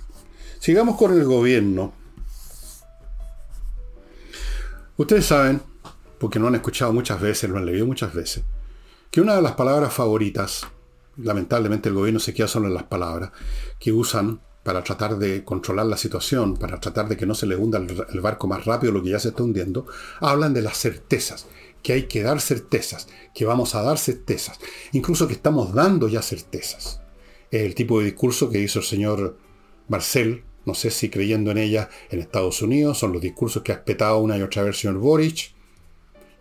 sigamos 0.60 0.98
con 0.98 1.14
el 1.14 1.24
gobierno. 1.24 1.94
Ustedes 5.02 5.26
saben, 5.26 5.60
porque 6.20 6.38
no 6.38 6.46
han 6.46 6.54
escuchado 6.54 6.94
muchas 6.94 7.20
veces, 7.20 7.50
lo 7.50 7.58
han 7.58 7.66
leído 7.66 7.88
muchas 7.88 8.14
veces, 8.14 8.44
que 9.10 9.20
una 9.20 9.36
de 9.36 9.42
las 9.42 9.54
palabras 9.54 9.92
favoritas, 9.92 10.68
lamentablemente 11.18 11.90
el 11.90 11.96
gobierno 11.96 12.20
se 12.20 12.36
queda 12.36 12.48
solo 12.48 12.68
en 12.68 12.76
las 12.76 12.84
palabras, 12.84 13.32
que 13.80 13.92
usan 13.92 14.42
para 14.62 14.84
tratar 14.84 15.18
de 15.18 15.44
controlar 15.44 15.88
la 15.88 15.98
situación, 15.98 16.56
para 16.56 16.80
tratar 16.80 17.10
de 17.10 17.18
que 17.18 17.26
no 17.26 17.34
se 17.34 17.48
le 17.48 17.56
hunda 17.56 17.80
el 17.80 18.22
barco 18.22 18.46
más 18.46 18.66
rápido 18.66 18.94
lo 18.94 19.02
que 19.02 19.10
ya 19.10 19.18
se 19.18 19.30
está 19.30 19.42
hundiendo, 19.42 19.88
hablan 20.20 20.54
de 20.54 20.62
las 20.62 20.78
certezas, 20.78 21.48
que 21.82 21.94
hay 21.94 22.04
que 22.04 22.22
dar 22.22 22.40
certezas, 22.40 23.08
que 23.34 23.46
vamos 23.46 23.74
a 23.74 23.82
dar 23.82 23.98
certezas, 23.98 24.60
incluso 24.92 25.28
que 25.28 25.34
estamos 25.34 25.74
dando 25.74 26.10
ya 26.10 26.22
certezas. 26.22 27.02
El 27.50 27.74
tipo 27.74 27.98
de 27.98 28.06
discurso 28.06 28.52
que 28.52 28.60
hizo 28.60 28.78
el 28.78 28.86
señor 28.86 29.36
Marcel, 29.88 30.44
no 30.66 30.74
sé 30.74 30.92
si 30.92 31.10
creyendo 31.10 31.52
en 31.52 31.58
ella 31.58 31.90
en 32.10 32.20
Estados 32.20 32.62
Unidos, 32.62 33.00
son 33.00 33.14
los 33.14 33.22
discursos 33.22 33.64
que 33.64 33.72
ha 33.72 33.76
espetado 33.76 34.20
una 34.20 34.38
y 34.38 34.42
otra 34.42 34.64
vez 34.64 34.80
señor 34.80 34.98
Boric, 34.98 35.54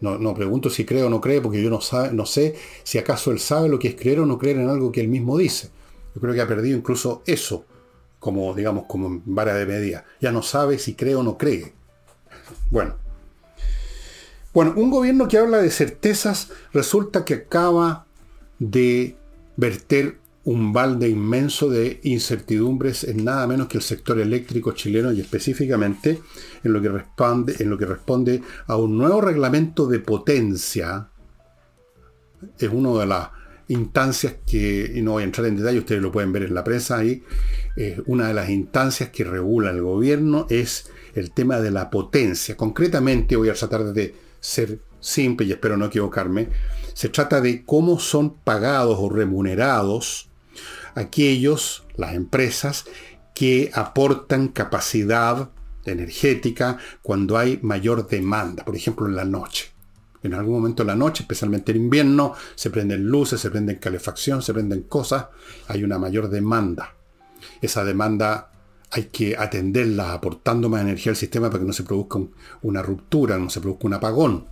No, 0.01 0.19
no 0.19 0.35
pregunto 0.35 0.71
si 0.71 0.85
cree 0.85 1.03
o 1.03 1.11
no 1.11 1.21
cree, 1.21 1.41
porque 1.41 1.63
yo 1.63 1.71
no, 1.71 1.81
no 2.13 2.27
sé 2.27 2.55
si 2.83 2.99
acaso 2.99 3.31
él 3.31 3.39
sabe 3.39 3.69
lo 3.69 3.79
que 3.79 3.89
es 3.89 3.95
creer 3.95 4.21
o 4.21 4.27
no 4.27 4.39
creer 4.39 4.59
en 4.59 4.69
algo 4.69 4.93
que 4.93 5.01
él 5.01 5.09
mismo 5.09 5.37
dice. 5.37 5.71
Yo 6.15 6.21
creo 6.21 6.35
que 6.35 6.41
ha 6.41 6.49
perdido 6.49 6.77
incluso 6.77 7.23
eso, 7.27 7.65
como 8.19 8.55
digamos, 8.55 8.85
como 8.87 9.23
vara 9.25 9.55
de 9.55 9.67
medida. 9.67 10.05
Ya 10.21 10.33
no 10.33 10.43
sabe 10.43 10.79
si 10.79 10.95
cree 10.95 11.15
o 11.15 11.23
no 11.23 11.37
cree. 11.37 11.73
Bueno. 12.71 12.95
Bueno, 14.53 14.75
un 14.77 14.91
gobierno 14.91 15.29
que 15.29 15.39
habla 15.39 15.59
de 15.59 15.71
certezas 15.71 16.49
resulta 16.73 17.25
que 17.25 17.35
acaba 17.35 18.07
de 18.59 19.17
verter 19.57 20.20
un 20.45 20.73
balde 20.73 21.09
inmenso 21.09 21.69
de 21.69 22.01
incertidumbres 22.03 23.05
en 23.05 23.25
nada 23.25 23.47
menos 23.47 23.69
que 23.69 23.77
el 23.77 23.83
sector 23.83 24.19
eléctrico 24.19 24.73
chileno 24.73 25.13
y 25.13 25.21
específicamente 25.21 26.21
en 26.65 26.73
lo 26.73 26.81
que 26.81 26.89
responde, 26.89 27.57
en 27.59 27.69
lo 27.69 27.77
que 27.77 27.87
responde 27.87 28.43
a 28.67 28.77
un 28.77 28.97
nuevo 28.97 29.21
reglamento 29.21 29.87
de 29.87 29.99
potencia. 30.01 31.11
Es 32.59 32.71
una 32.71 32.99
de 33.01 33.07
las 33.07 33.29
instancias 33.69 34.37
que, 34.47 34.91
y 34.95 35.03
no 35.03 35.13
voy 35.13 35.23
a 35.23 35.27
entrar 35.27 35.47
en 35.47 35.57
detalle, 35.57 35.79
ustedes 35.79 36.03
lo 36.03 36.11
pueden 36.11 36.33
ver 36.33 36.45
en 36.45 36.55
la 36.55 36.65
prensa 36.65 36.97
ahí, 36.97 37.23
una 38.07 38.29
de 38.29 38.35
las 38.35 38.49
instancias 38.49 39.11
que 39.11 39.25
regula 39.25 39.71
el 39.71 39.83
gobierno 39.83 40.47
es 40.49 40.91
el 41.15 41.33
tema 41.33 41.61
de 41.61 41.71
la 41.71 41.91
potencia. 41.91 42.57
Concretamente 42.57 43.37
voy 43.37 43.51
a 43.51 43.55
tratar 43.55 43.93
de 43.93 44.15
ser 44.41 44.81
simple 45.01 45.47
y 45.47 45.53
espero 45.53 45.77
no 45.77 45.87
equivocarme. 45.87 46.49
Se 46.95 47.11
trata 47.11 47.41
de 47.41 47.65
cómo 47.65 47.99
son 47.99 48.35
pagados 48.39 48.99
o 48.99 49.09
remunerados 49.09 50.30
aquellos, 50.95 51.85
las 51.97 52.15
empresas, 52.15 52.85
que 53.35 53.71
aportan 53.75 54.49
capacidad 54.49 55.51
energética 55.85 56.79
cuando 57.03 57.39
hay 57.39 57.59
mayor 57.63 58.07
demanda, 58.07 58.65
por 58.65 58.77
ejemplo 58.77 59.07
en 59.07 59.17
la 59.17 59.25
noche. 59.25 59.71
En 60.23 60.35
algún 60.35 60.57
momento 60.57 60.83
de 60.83 60.89
la 60.89 60.97
noche, 60.97 61.23
especialmente 61.23 61.73
en 61.73 61.79
invierno, 61.79 62.35
se 62.55 62.71
prenden 62.71 63.07
luces, 63.07 63.41
se 63.41 63.51
prenden 63.51 63.77
calefacción, 63.77 64.43
se 64.43 64.53
prenden 64.53 64.83
cosas, 64.83 65.29
hay 65.69 65.83
una 65.83 65.99
mayor 65.99 66.29
demanda. 66.29 66.95
Esa 67.63 67.85
demanda 67.85 68.51
hay 68.91 69.05
que 69.05 69.37
atenderla 69.37 70.13
aportando 70.13 70.69
más 70.69 70.83
energía 70.83 71.13
al 71.13 71.17
sistema 71.17 71.49
para 71.49 71.61
que 71.61 71.67
no 71.67 71.73
se 71.73 71.85
produzca 71.85 72.19
una 72.63 72.83
ruptura, 72.83 73.39
no 73.39 73.49
se 73.49 73.61
produzca 73.61 73.87
un 73.87 73.95
apagón. 73.95 74.47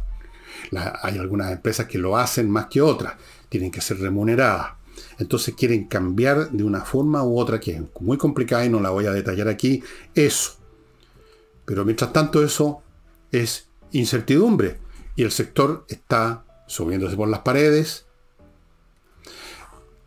hay 1.02 1.18
algunas 1.18 1.52
empresas 1.52 1.86
que 1.86 1.98
lo 1.98 2.16
hacen 2.16 2.50
más 2.50 2.66
que 2.66 2.80
otras, 2.80 3.14
tienen 3.48 3.70
que 3.70 3.80
ser 3.80 3.98
remuneradas. 3.98 4.77
Entonces 5.18 5.54
quieren 5.54 5.86
cambiar 5.86 6.50
de 6.50 6.62
una 6.62 6.82
forma 6.82 7.24
u 7.24 7.38
otra, 7.38 7.58
que 7.58 7.72
es 7.72 7.82
muy 8.00 8.16
complicada 8.16 8.64
y 8.64 8.68
no 8.68 8.80
la 8.80 8.90
voy 8.90 9.06
a 9.06 9.12
detallar 9.12 9.48
aquí, 9.48 9.82
eso. 10.14 10.52
Pero 11.64 11.84
mientras 11.84 12.12
tanto 12.12 12.42
eso 12.42 12.82
es 13.32 13.68
incertidumbre 13.92 14.78
y 15.16 15.22
el 15.22 15.32
sector 15.32 15.84
está 15.88 16.44
subiéndose 16.66 17.16
por 17.16 17.28
las 17.28 17.40
paredes. 17.40 18.06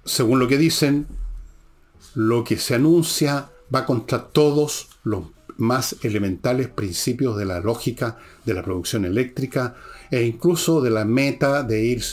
Según 0.05 0.39
lo 0.39 0.47
que 0.47 0.57
dicen, 0.57 1.07
lo 2.15 2.43
que 2.43 2.57
se 2.57 2.75
anuncia 2.75 3.51
va 3.73 3.85
contra 3.85 4.29
todos 4.29 4.89
los 5.03 5.25
más 5.57 5.97
elementales 6.01 6.67
principios 6.69 7.37
de 7.37 7.45
la 7.45 7.59
lógica 7.59 8.17
de 8.45 8.53
la 8.53 8.63
producción 8.63 9.05
eléctrica 9.05 9.75
e 10.09 10.23
incluso 10.23 10.81
de 10.81 10.89
la 10.89 11.05
meta 11.05 11.63
de 11.63 11.83
ir 11.83 12.03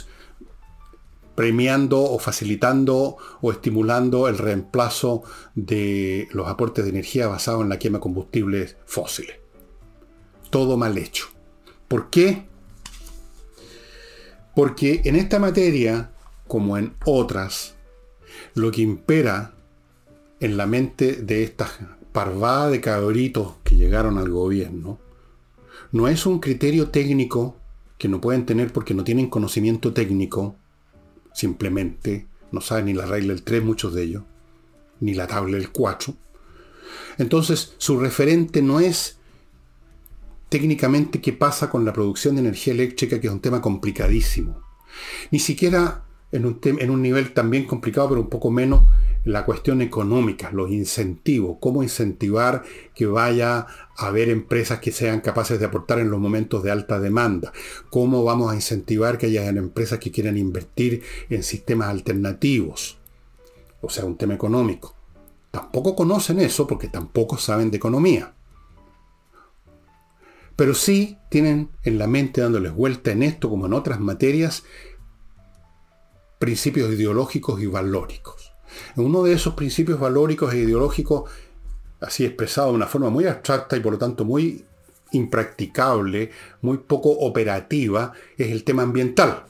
premiando 1.38 2.02
o 2.02 2.18
facilitando 2.18 3.16
o 3.40 3.52
estimulando 3.52 4.26
el 4.26 4.38
reemplazo 4.38 5.22
de 5.54 6.26
los 6.32 6.48
aportes 6.48 6.82
de 6.82 6.90
energía 6.90 7.28
basados 7.28 7.62
en 7.62 7.68
la 7.68 7.78
quema 7.78 7.98
de 7.98 8.02
combustibles 8.02 8.76
fósiles. 8.86 9.36
Todo 10.50 10.76
mal 10.76 10.98
hecho. 10.98 11.26
¿Por 11.86 12.10
qué? 12.10 12.48
Porque 14.56 15.02
en 15.04 15.14
esta 15.14 15.38
materia, 15.38 16.10
como 16.48 16.76
en 16.76 16.94
otras, 17.04 17.76
lo 18.54 18.72
que 18.72 18.82
impera 18.82 19.54
en 20.40 20.56
la 20.56 20.66
mente 20.66 21.22
de 21.22 21.44
esta 21.44 21.70
parvada 22.10 22.68
de 22.68 22.80
cabritos 22.80 23.52
que 23.62 23.76
llegaron 23.76 24.18
al 24.18 24.28
gobierno, 24.28 24.98
no 25.92 26.08
es 26.08 26.26
un 26.26 26.40
criterio 26.40 26.90
técnico 26.90 27.54
que 27.96 28.08
no 28.08 28.20
pueden 28.20 28.44
tener 28.44 28.72
porque 28.72 28.92
no 28.92 29.04
tienen 29.04 29.30
conocimiento 29.30 29.92
técnico, 29.92 30.56
simplemente 31.38 32.26
no 32.50 32.60
saben 32.60 32.86
ni 32.86 32.94
la 32.94 33.06
regla 33.06 33.32
del 33.32 33.44
3 33.44 33.62
muchos 33.62 33.94
de 33.94 34.02
ellos, 34.02 34.24
ni 34.98 35.14
la 35.14 35.28
tabla 35.28 35.56
del 35.56 35.70
4. 35.70 36.12
Entonces 37.18 37.74
su 37.78 38.00
referente 38.00 38.60
no 38.60 38.80
es 38.80 39.18
técnicamente 40.48 41.20
qué 41.20 41.32
pasa 41.32 41.70
con 41.70 41.84
la 41.84 41.92
producción 41.92 42.34
de 42.34 42.40
energía 42.40 42.72
eléctrica, 42.72 43.20
que 43.20 43.28
es 43.28 43.32
un 43.32 43.40
tema 43.40 43.60
complicadísimo. 43.60 44.60
Ni 45.30 45.38
siquiera 45.38 46.04
en 46.32 46.44
un, 46.44 46.58
en 46.62 46.90
un 46.90 47.02
nivel 47.02 47.32
también 47.32 47.66
complicado, 47.66 48.08
pero 48.08 48.20
un 48.20 48.28
poco 48.28 48.50
menos, 48.50 48.82
la 49.28 49.44
cuestión 49.44 49.82
económica, 49.82 50.50
los 50.52 50.70
incentivos, 50.70 51.58
cómo 51.60 51.82
incentivar 51.82 52.62
que 52.94 53.04
vaya 53.04 53.66
a 53.94 54.06
haber 54.06 54.30
empresas 54.30 54.78
que 54.78 54.90
sean 54.90 55.20
capaces 55.20 55.60
de 55.60 55.66
aportar 55.66 55.98
en 55.98 56.10
los 56.10 56.18
momentos 56.18 56.62
de 56.62 56.70
alta 56.70 56.98
demanda, 56.98 57.52
cómo 57.90 58.24
vamos 58.24 58.50
a 58.50 58.54
incentivar 58.54 59.18
que 59.18 59.26
haya 59.26 59.46
empresas 59.46 59.98
que 59.98 60.10
quieran 60.10 60.38
invertir 60.38 61.02
en 61.28 61.42
sistemas 61.42 61.90
alternativos, 61.90 62.96
o 63.82 63.90
sea, 63.90 64.06
un 64.06 64.16
tema 64.16 64.32
económico. 64.32 64.94
Tampoco 65.50 65.94
conocen 65.94 66.40
eso 66.40 66.66
porque 66.66 66.88
tampoco 66.88 67.36
saben 67.36 67.70
de 67.70 67.76
economía. 67.76 68.32
Pero 70.56 70.72
sí 70.72 71.18
tienen 71.28 71.68
en 71.82 71.98
la 71.98 72.06
mente 72.06 72.40
dándoles 72.40 72.72
vuelta 72.72 73.12
en 73.12 73.22
esto 73.22 73.50
como 73.50 73.66
en 73.66 73.74
otras 73.74 74.00
materias 74.00 74.64
principios 76.38 76.90
ideológicos 76.90 77.60
y 77.60 77.66
valóricos. 77.66 78.47
Uno 78.96 79.22
de 79.22 79.32
esos 79.32 79.54
principios 79.54 80.00
valóricos 80.00 80.52
e 80.52 80.58
ideológicos, 80.58 81.30
así 82.00 82.24
expresado 82.24 82.68
de 82.68 82.74
una 82.74 82.86
forma 82.86 83.10
muy 83.10 83.26
abstracta 83.26 83.76
y 83.76 83.80
por 83.80 83.92
lo 83.92 83.98
tanto 83.98 84.24
muy 84.24 84.64
impracticable, 85.12 86.30
muy 86.62 86.78
poco 86.78 87.10
operativa, 87.10 88.12
es 88.36 88.50
el 88.50 88.64
tema 88.64 88.82
ambiental. 88.82 89.44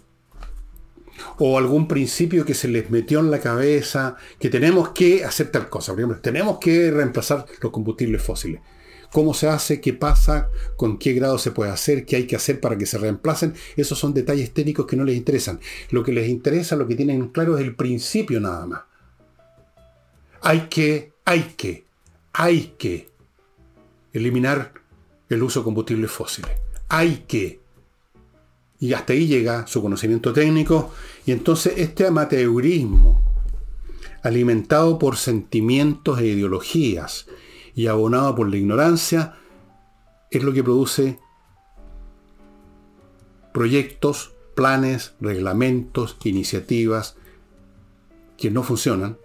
O 1.38 1.58
algún 1.58 1.88
principio 1.88 2.44
que 2.44 2.54
se 2.54 2.68
les 2.68 2.90
metió 2.90 3.18
en 3.20 3.30
la 3.30 3.40
cabeza, 3.40 4.16
que 4.38 4.50
tenemos 4.50 4.90
que 4.90 5.24
hacer 5.24 5.50
tal 5.50 5.68
cosa. 5.68 5.92
Por 5.92 6.00
ejemplo, 6.00 6.20
tenemos 6.20 6.58
que 6.58 6.90
reemplazar 6.90 7.44
los 7.60 7.72
combustibles 7.72 8.22
fósiles. 8.22 8.60
¿Cómo 9.12 9.32
se 9.32 9.48
hace? 9.48 9.80
¿Qué 9.80 9.94
pasa? 9.94 10.50
¿Con 10.76 10.98
qué 10.98 11.14
grado 11.14 11.38
se 11.38 11.50
puede 11.50 11.70
hacer? 11.70 12.04
¿Qué 12.04 12.16
hay 12.16 12.26
que 12.26 12.36
hacer 12.36 12.60
para 12.60 12.76
que 12.76 12.84
se 12.84 12.98
reemplacen? 12.98 13.54
Esos 13.76 13.98
son 13.98 14.12
detalles 14.12 14.52
técnicos 14.52 14.86
que 14.86 14.96
no 14.96 15.04
les 15.04 15.16
interesan. 15.16 15.60
Lo 15.90 16.02
que 16.02 16.12
les 16.12 16.28
interesa, 16.28 16.76
lo 16.76 16.86
que 16.86 16.94
tienen 16.94 17.28
claro 17.28 17.56
es 17.56 17.64
el 17.64 17.74
principio 17.74 18.38
nada 18.38 18.66
más. 18.66 18.82
Hay 20.40 20.68
que, 20.68 21.12
hay 21.24 21.54
que, 21.56 21.84
hay 22.32 22.74
que 22.78 23.08
eliminar 24.12 24.74
el 25.28 25.42
uso 25.42 25.60
de 25.60 25.64
combustibles 25.64 26.10
fósiles. 26.10 26.52
Hay 26.88 27.24
que. 27.28 27.60
Y 28.80 28.92
hasta 28.92 29.12
ahí 29.12 29.26
llega 29.26 29.66
su 29.66 29.82
conocimiento 29.82 30.32
técnico. 30.32 30.92
Y 31.26 31.32
entonces 31.32 31.74
este 31.76 32.06
amateurismo, 32.06 33.20
alimentado 34.22 34.98
por 34.98 35.16
sentimientos 35.16 36.20
e 36.20 36.26
ideologías 36.26 37.26
y 37.74 37.88
abonado 37.88 38.34
por 38.34 38.48
la 38.48 38.56
ignorancia, 38.56 39.36
es 40.30 40.42
lo 40.42 40.52
que 40.52 40.62
produce 40.62 41.18
proyectos, 43.52 44.32
planes, 44.54 45.14
reglamentos, 45.20 46.16
iniciativas 46.24 47.16
que 48.36 48.50
no 48.50 48.62
funcionan 48.62 49.18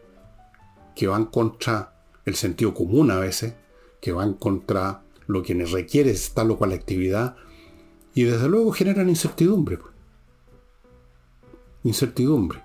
que 0.95 1.07
van 1.07 1.25
contra 1.25 1.93
el 2.25 2.35
sentido 2.35 2.73
común 2.73 3.11
a 3.11 3.19
veces, 3.19 3.55
que 4.01 4.11
van 4.11 4.33
contra 4.33 5.03
lo 5.27 5.43
que 5.43 5.53
requiere 5.65 6.13
tal 6.33 6.51
o 6.51 6.57
cual 6.57 6.73
actividad, 6.73 7.35
y 8.13 8.23
desde 8.23 8.47
luego 8.47 8.71
generan 8.71 9.09
incertidumbre. 9.09 9.77
Pues. 9.77 9.93
Incertidumbre. 11.83 12.61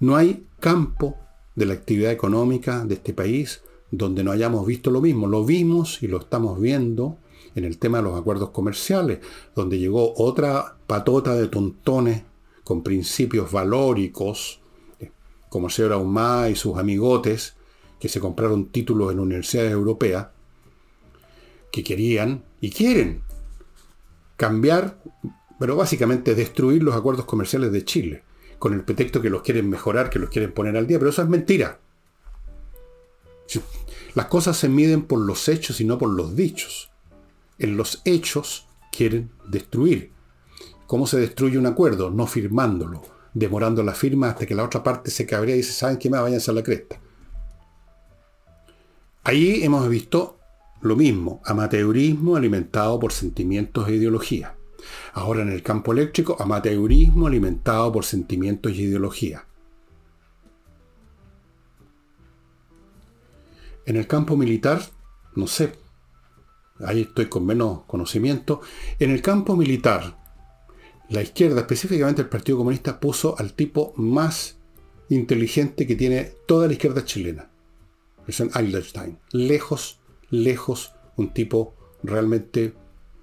No 0.00 0.16
hay 0.16 0.46
campo 0.60 1.16
de 1.54 1.66
la 1.66 1.74
actividad 1.74 2.12
económica 2.12 2.84
de 2.84 2.94
este 2.94 3.12
país 3.12 3.62
donde 3.90 4.24
no 4.24 4.32
hayamos 4.32 4.66
visto 4.66 4.90
lo 4.90 5.00
mismo. 5.00 5.26
Lo 5.26 5.44
vimos 5.44 6.02
y 6.02 6.08
lo 6.08 6.18
estamos 6.18 6.60
viendo 6.60 7.18
en 7.54 7.64
el 7.64 7.78
tema 7.78 7.98
de 7.98 8.04
los 8.04 8.18
acuerdos 8.18 8.50
comerciales, 8.50 9.20
donde 9.54 9.78
llegó 9.78 10.14
otra 10.16 10.76
patota 10.86 11.34
de 11.34 11.48
tontones 11.48 12.22
con 12.64 12.82
principios 12.82 13.52
valóricos, 13.52 14.60
como 15.54 15.68
el 15.68 15.72
señor 15.72 15.92
Ahumada 15.92 16.50
y 16.50 16.56
sus 16.56 16.76
amigotes, 16.78 17.54
que 18.00 18.08
se 18.08 18.18
compraron 18.18 18.72
títulos 18.72 19.12
en 19.12 19.20
universidades 19.20 19.70
europeas, 19.70 20.26
que 21.70 21.84
querían 21.84 22.42
y 22.60 22.72
quieren 22.72 23.22
cambiar, 24.36 25.00
pero 25.60 25.76
básicamente 25.76 26.34
destruir 26.34 26.82
los 26.82 26.96
acuerdos 26.96 27.24
comerciales 27.24 27.70
de 27.70 27.84
Chile, 27.84 28.24
con 28.58 28.74
el 28.74 28.82
pretexto 28.82 29.22
que 29.22 29.30
los 29.30 29.42
quieren 29.42 29.70
mejorar, 29.70 30.10
que 30.10 30.18
los 30.18 30.28
quieren 30.28 30.50
poner 30.50 30.76
al 30.76 30.88
día, 30.88 30.98
pero 30.98 31.10
eso 31.10 31.22
es 31.22 31.28
mentira. 31.28 31.78
Las 34.16 34.26
cosas 34.26 34.56
se 34.56 34.68
miden 34.68 35.02
por 35.02 35.20
los 35.20 35.48
hechos 35.48 35.80
y 35.80 35.84
no 35.84 35.98
por 35.98 36.10
los 36.10 36.34
dichos. 36.34 36.90
En 37.60 37.76
los 37.76 38.02
hechos 38.04 38.66
quieren 38.90 39.30
destruir. 39.46 40.10
¿Cómo 40.88 41.06
se 41.06 41.20
destruye 41.20 41.58
un 41.58 41.66
acuerdo? 41.66 42.10
No 42.10 42.26
firmándolo, 42.26 43.02
demorando 43.34 43.82
la 43.82 43.92
firma 43.92 44.30
hasta 44.30 44.46
que 44.46 44.54
la 44.54 44.64
otra 44.64 44.82
parte 44.82 45.10
se 45.10 45.26
cabrea 45.26 45.54
y 45.54 45.58
dice, 45.58 45.72
¿saben 45.72 45.98
qué 45.98 46.08
más? 46.08 46.22
Váyanse 46.22 46.50
a 46.50 46.54
la 46.54 46.62
cresta. 46.62 47.00
Ahí 49.24 49.64
hemos 49.64 49.88
visto 49.88 50.38
lo 50.80 50.96
mismo, 50.96 51.40
amateurismo 51.44 52.36
alimentado 52.36 53.00
por 53.00 53.12
sentimientos 53.12 53.88
e 53.88 53.94
ideología. 53.94 54.54
Ahora 55.14 55.42
en 55.42 55.50
el 55.50 55.62
campo 55.62 55.92
eléctrico, 55.92 56.36
amateurismo 56.38 57.26
alimentado 57.26 57.90
por 57.90 58.04
sentimientos 58.04 58.72
y 58.72 58.82
ideología. 58.82 59.46
En 63.86 63.96
el 63.96 64.06
campo 64.06 64.36
militar, 64.36 64.82
no 65.34 65.46
sé, 65.46 65.72
ahí 66.84 67.02
estoy 67.02 67.26
con 67.26 67.46
menos 67.46 67.84
conocimiento. 67.86 68.60
En 68.98 69.10
el 69.10 69.22
campo 69.22 69.56
militar, 69.56 70.23
la 71.08 71.22
izquierda, 71.22 71.60
específicamente 71.60 72.22
el 72.22 72.28
Partido 72.28 72.58
Comunista, 72.58 72.98
puso 72.98 73.38
al 73.38 73.52
tipo 73.52 73.92
más 73.96 74.58
inteligente 75.08 75.86
que 75.86 75.96
tiene 75.96 76.32
toda 76.46 76.66
la 76.66 76.72
izquierda 76.72 77.04
chilena. 77.04 77.50
Es 78.26 78.40
en 78.40 78.50
Eidelstein. 78.54 79.18
Lejos, 79.32 80.00
lejos, 80.30 80.94
un 81.16 81.32
tipo 81.32 81.74
realmente 82.02 82.74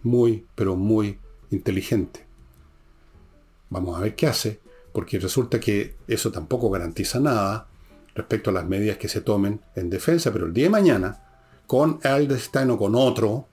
muy, 0.04 0.46
pero 0.56 0.76
muy 0.76 1.20
inteligente. 1.50 2.26
Vamos 3.70 3.98
a 3.98 4.02
ver 4.02 4.16
qué 4.16 4.28
hace, 4.28 4.60
porque 4.94 5.20
resulta 5.20 5.60
que 5.60 5.96
eso 6.08 6.32
tampoco 6.32 6.70
garantiza 6.70 7.20
nada 7.20 7.68
respecto 8.14 8.50
a 8.50 8.54
las 8.54 8.68
medidas 8.68 8.98
que 8.98 9.08
se 9.08 9.22
tomen 9.22 9.62
en 9.76 9.90
defensa, 9.90 10.32
pero 10.32 10.46
el 10.46 10.54
día 10.54 10.66
de 10.66 10.72
mañana, 10.72 11.24
con 11.66 12.00
Eidelstein 12.04 12.70
o 12.72 12.78
con 12.78 12.96
otro, 12.96 13.48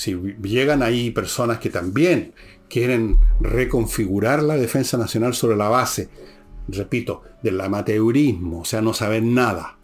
si 0.00 0.14
llegan 0.14 0.82
ahí 0.82 1.10
personas 1.10 1.58
que 1.58 1.68
también 1.68 2.32
quieren 2.70 3.18
reconfigurar 3.38 4.42
la 4.42 4.56
defensa 4.56 4.96
nacional 4.96 5.34
sobre 5.34 5.58
la 5.58 5.68
base, 5.68 6.08
repito, 6.68 7.20
del 7.42 7.60
amateurismo, 7.60 8.60
o 8.60 8.64
sea, 8.64 8.80
no 8.80 8.94
saben 8.94 9.34
nada, 9.34 9.76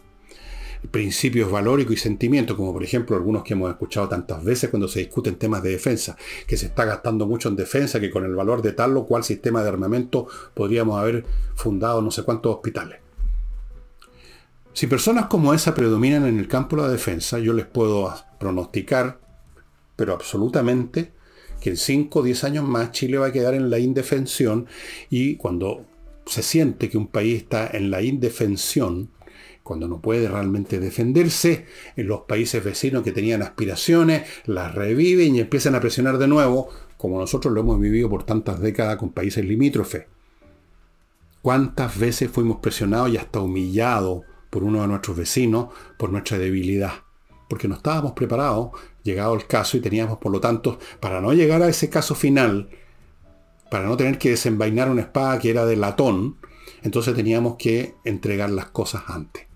principios 0.90 1.50
valóricos 1.50 1.96
y 1.96 1.98
sentimientos, 1.98 2.56
como 2.56 2.72
por 2.72 2.82
ejemplo 2.82 3.14
algunos 3.14 3.42
que 3.42 3.52
hemos 3.52 3.68
escuchado 3.68 4.08
tantas 4.08 4.42
veces 4.42 4.70
cuando 4.70 4.88
se 4.88 5.00
discuten 5.00 5.36
temas 5.36 5.62
de 5.62 5.72
defensa, 5.72 6.16
que 6.46 6.56
se 6.56 6.64
está 6.64 6.86
gastando 6.86 7.26
mucho 7.26 7.50
en 7.50 7.56
defensa, 7.56 8.00
que 8.00 8.10
con 8.10 8.24
el 8.24 8.34
valor 8.34 8.62
de 8.62 8.72
tal 8.72 8.96
o 8.96 9.04
cual 9.04 9.22
sistema 9.22 9.62
de 9.62 9.68
armamento 9.68 10.28
podríamos 10.54 10.98
haber 10.98 11.26
fundado 11.56 12.00
no 12.00 12.10
sé 12.10 12.22
cuántos 12.22 12.54
hospitales. 12.54 13.00
Si 14.72 14.86
personas 14.86 15.26
como 15.26 15.52
esa 15.52 15.74
predominan 15.74 16.24
en 16.24 16.38
el 16.38 16.48
campo 16.48 16.76
de 16.76 16.82
la 16.82 16.88
defensa, 16.88 17.38
yo 17.38 17.52
les 17.52 17.66
puedo 17.66 18.14
pronosticar, 18.40 19.25
pero 19.96 20.12
absolutamente, 20.12 21.12
que 21.60 21.70
en 21.70 21.76
5 21.76 22.20
o 22.20 22.22
10 22.22 22.44
años 22.44 22.68
más 22.68 22.92
Chile 22.92 23.18
va 23.18 23.26
a 23.26 23.32
quedar 23.32 23.54
en 23.54 23.70
la 23.70 23.78
indefensión 23.78 24.66
y 25.10 25.36
cuando 25.36 25.86
se 26.26 26.42
siente 26.42 26.88
que 26.90 26.98
un 26.98 27.06
país 27.06 27.42
está 27.42 27.68
en 27.72 27.90
la 27.90 28.02
indefensión, 28.02 29.10
cuando 29.62 29.88
no 29.88 30.00
puede 30.00 30.28
realmente 30.28 30.78
defenderse, 30.78 31.66
en 31.96 32.06
los 32.06 32.20
países 32.22 32.62
vecinos 32.62 33.02
que 33.02 33.12
tenían 33.12 33.42
aspiraciones, 33.42 34.28
las 34.44 34.74
reviven 34.74 35.34
y 35.34 35.40
empiezan 35.40 35.74
a 35.74 35.80
presionar 35.80 36.18
de 36.18 36.28
nuevo, 36.28 36.68
como 36.96 37.18
nosotros 37.18 37.52
lo 37.52 37.60
hemos 37.60 37.80
vivido 37.80 38.08
por 38.08 38.24
tantas 38.24 38.60
décadas 38.60 38.96
con 38.96 39.10
países 39.10 39.44
limítrofes. 39.44 40.06
¿Cuántas 41.42 41.98
veces 41.98 42.30
fuimos 42.30 42.58
presionados 42.58 43.10
y 43.10 43.16
hasta 43.16 43.40
humillados 43.40 44.24
por 44.50 44.64
uno 44.64 44.82
de 44.82 44.88
nuestros 44.88 45.16
vecinos 45.16 45.68
por 45.96 46.10
nuestra 46.10 46.38
debilidad? 46.38 47.05
Porque 47.48 47.68
no 47.68 47.76
estábamos 47.76 48.12
preparados, 48.12 48.70
llegado 49.02 49.34
el 49.34 49.46
caso, 49.46 49.76
y 49.76 49.80
teníamos, 49.80 50.18
por 50.18 50.32
lo 50.32 50.40
tanto, 50.40 50.78
para 51.00 51.20
no 51.20 51.32
llegar 51.32 51.62
a 51.62 51.68
ese 51.68 51.88
caso 51.88 52.14
final, 52.14 52.68
para 53.70 53.86
no 53.86 53.96
tener 53.96 54.18
que 54.18 54.30
desenvainar 54.30 54.90
una 54.90 55.02
espada 55.02 55.38
que 55.38 55.50
era 55.50 55.64
de 55.64 55.76
latón, 55.76 56.36
entonces 56.82 57.14
teníamos 57.14 57.56
que 57.56 57.94
entregar 58.04 58.50
las 58.50 58.66
cosas 58.66 59.04
antes. 59.08 59.46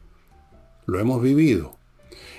Lo 0.86 0.98
hemos 0.98 1.22
vivido. 1.22 1.76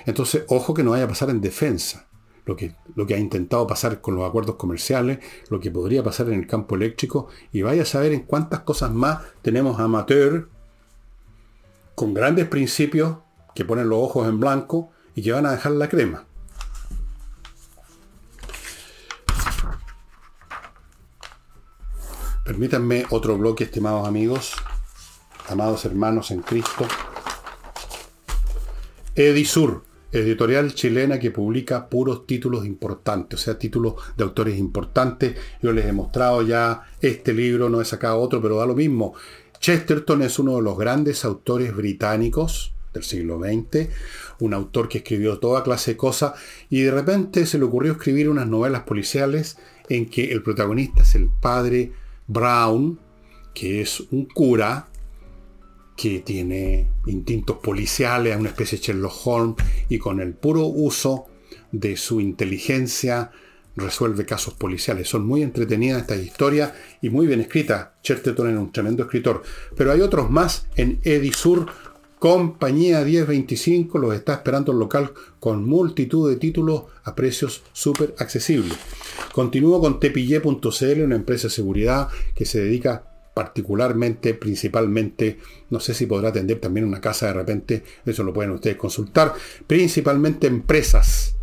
Entonces, 0.06 0.44
ojo 0.48 0.74
que 0.74 0.82
no 0.82 0.90
vaya 0.90 1.04
a 1.04 1.08
pasar 1.08 1.30
en 1.30 1.40
defensa. 1.40 2.06
Lo 2.44 2.56
que, 2.56 2.74
lo 2.96 3.06
que 3.06 3.14
ha 3.14 3.18
intentado 3.18 3.68
pasar 3.68 4.00
con 4.00 4.16
los 4.16 4.28
acuerdos 4.28 4.56
comerciales, 4.56 5.20
lo 5.48 5.60
que 5.60 5.70
podría 5.70 6.02
pasar 6.02 6.26
en 6.28 6.40
el 6.40 6.46
campo 6.48 6.74
eléctrico, 6.74 7.28
y 7.52 7.62
vaya 7.62 7.82
a 7.82 7.86
saber 7.86 8.12
en 8.12 8.22
cuántas 8.22 8.60
cosas 8.60 8.90
más 8.90 9.20
tenemos 9.42 9.78
amateur 9.78 10.48
con 11.94 12.14
grandes 12.14 12.48
principios 12.48 13.18
que 13.54 13.64
ponen 13.64 13.88
los 13.88 13.98
ojos 14.00 14.28
en 14.28 14.40
blanco 14.40 14.90
y 15.14 15.22
que 15.22 15.32
van 15.32 15.46
a 15.46 15.52
dejar 15.52 15.72
la 15.72 15.88
crema. 15.88 16.24
Permítanme 22.44 23.06
otro 23.10 23.38
bloque, 23.38 23.64
estimados 23.64 24.06
amigos, 24.06 24.52
amados 25.48 25.84
hermanos 25.84 26.30
en 26.32 26.40
Cristo. 26.42 26.86
Edisur, 29.14 29.84
editorial 30.10 30.74
chilena 30.74 31.18
que 31.18 31.30
publica 31.30 31.88
puros 31.88 32.26
títulos 32.26 32.66
importantes, 32.66 33.40
o 33.40 33.42
sea, 33.42 33.58
títulos 33.58 33.94
de 34.16 34.24
autores 34.24 34.58
importantes. 34.58 35.36
Yo 35.62 35.72
les 35.72 35.86
he 35.86 35.92
mostrado 35.92 36.42
ya 36.42 36.82
este 37.00 37.32
libro, 37.32 37.68
no 37.68 37.80
he 37.80 37.84
sacado 37.84 38.20
otro, 38.20 38.42
pero 38.42 38.56
da 38.56 38.66
lo 38.66 38.74
mismo. 38.74 39.14
Chesterton 39.60 40.22
es 40.22 40.38
uno 40.38 40.56
de 40.56 40.62
los 40.62 40.76
grandes 40.76 41.24
autores 41.24 41.74
británicos 41.74 42.74
del 42.92 43.04
siglo 43.04 43.38
XX, 43.38 43.88
un 44.44 44.54
autor 44.54 44.88
que 44.88 44.98
escribió 44.98 45.38
toda 45.38 45.62
clase 45.62 45.92
de 45.92 45.96
cosas 45.96 46.32
y 46.68 46.82
de 46.82 46.90
repente 46.90 47.46
se 47.46 47.58
le 47.58 47.64
ocurrió 47.64 47.92
escribir 47.92 48.28
unas 48.28 48.46
novelas 48.46 48.82
policiales 48.82 49.56
en 49.88 50.06
que 50.06 50.32
el 50.32 50.42
protagonista 50.42 51.02
es 51.02 51.14
el 51.14 51.28
padre 51.28 51.92
Brown, 52.26 52.98
que 53.54 53.80
es 53.80 54.00
un 54.10 54.24
cura 54.26 54.88
que 55.96 56.20
tiene 56.20 56.88
instintos 57.06 57.58
policiales, 57.58 58.36
una 58.36 58.48
especie 58.48 58.78
de 58.78 58.84
Sherlock 58.84 59.26
Holmes, 59.26 59.56
y 59.88 59.98
con 59.98 60.20
el 60.20 60.34
puro 60.34 60.66
uso 60.66 61.26
de 61.70 61.96
su 61.96 62.20
inteligencia 62.20 63.30
resuelve 63.76 64.26
casos 64.26 64.54
policiales. 64.54 65.08
Son 65.08 65.26
muy 65.26 65.42
entretenidas 65.42 66.02
estas 66.02 66.20
historias 66.20 66.72
y 67.00 67.10
muy 67.10 67.26
bien 67.26 67.40
escritas. 67.40 67.88
Chesterton 68.02 68.50
es 68.50 68.56
un 68.56 68.72
tremendo 68.72 69.04
escritor. 69.04 69.42
Pero 69.76 69.92
hay 69.92 70.00
otros 70.00 70.30
más 70.30 70.66
en 70.76 71.00
Edisur. 71.02 71.66
Compañía 72.22 73.00
1025 73.00 73.98
los 73.98 74.14
está 74.14 74.34
esperando 74.34 74.70
el 74.70 74.78
local 74.78 75.10
con 75.40 75.64
multitud 75.64 76.30
de 76.30 76.36
títulos 76.36 76.84
a 77.02 77.16
precios 77.16 77.64
súper 77.72 78.14
accesibles. 78.16 78.78
Continúo 79.32 79.80
con 79.80 79.98
tepille.cl, 79.98 81.02
una 81.02 81.16
empresa 81.16 81.48
de 81.48 81.52
seguridad 81.52 82.06
que 82.32 82.44
se 82.44 82.60
dedica 82.60 83.02
particularmente, 83.34 84.34
principalmente, 84.34 85.38
no 85.68 85.80
sé 85.80 85.94
si 85.94 86.06
podrá 86.06 86.28
atender 86.28 86.60
también 86.60 86.86
una 86.86 87.00
casa 87.00 87.26
de 87.26 87.32
repente, 87.32 87.82
eso 88.06 88.22
lo 88.22 88.32
pueden 88.32 88.52
ustedes 88.52 88.76
consultar, 88.76 89.34
principalmente 89.66 90.46
empresas. 90.46 91.34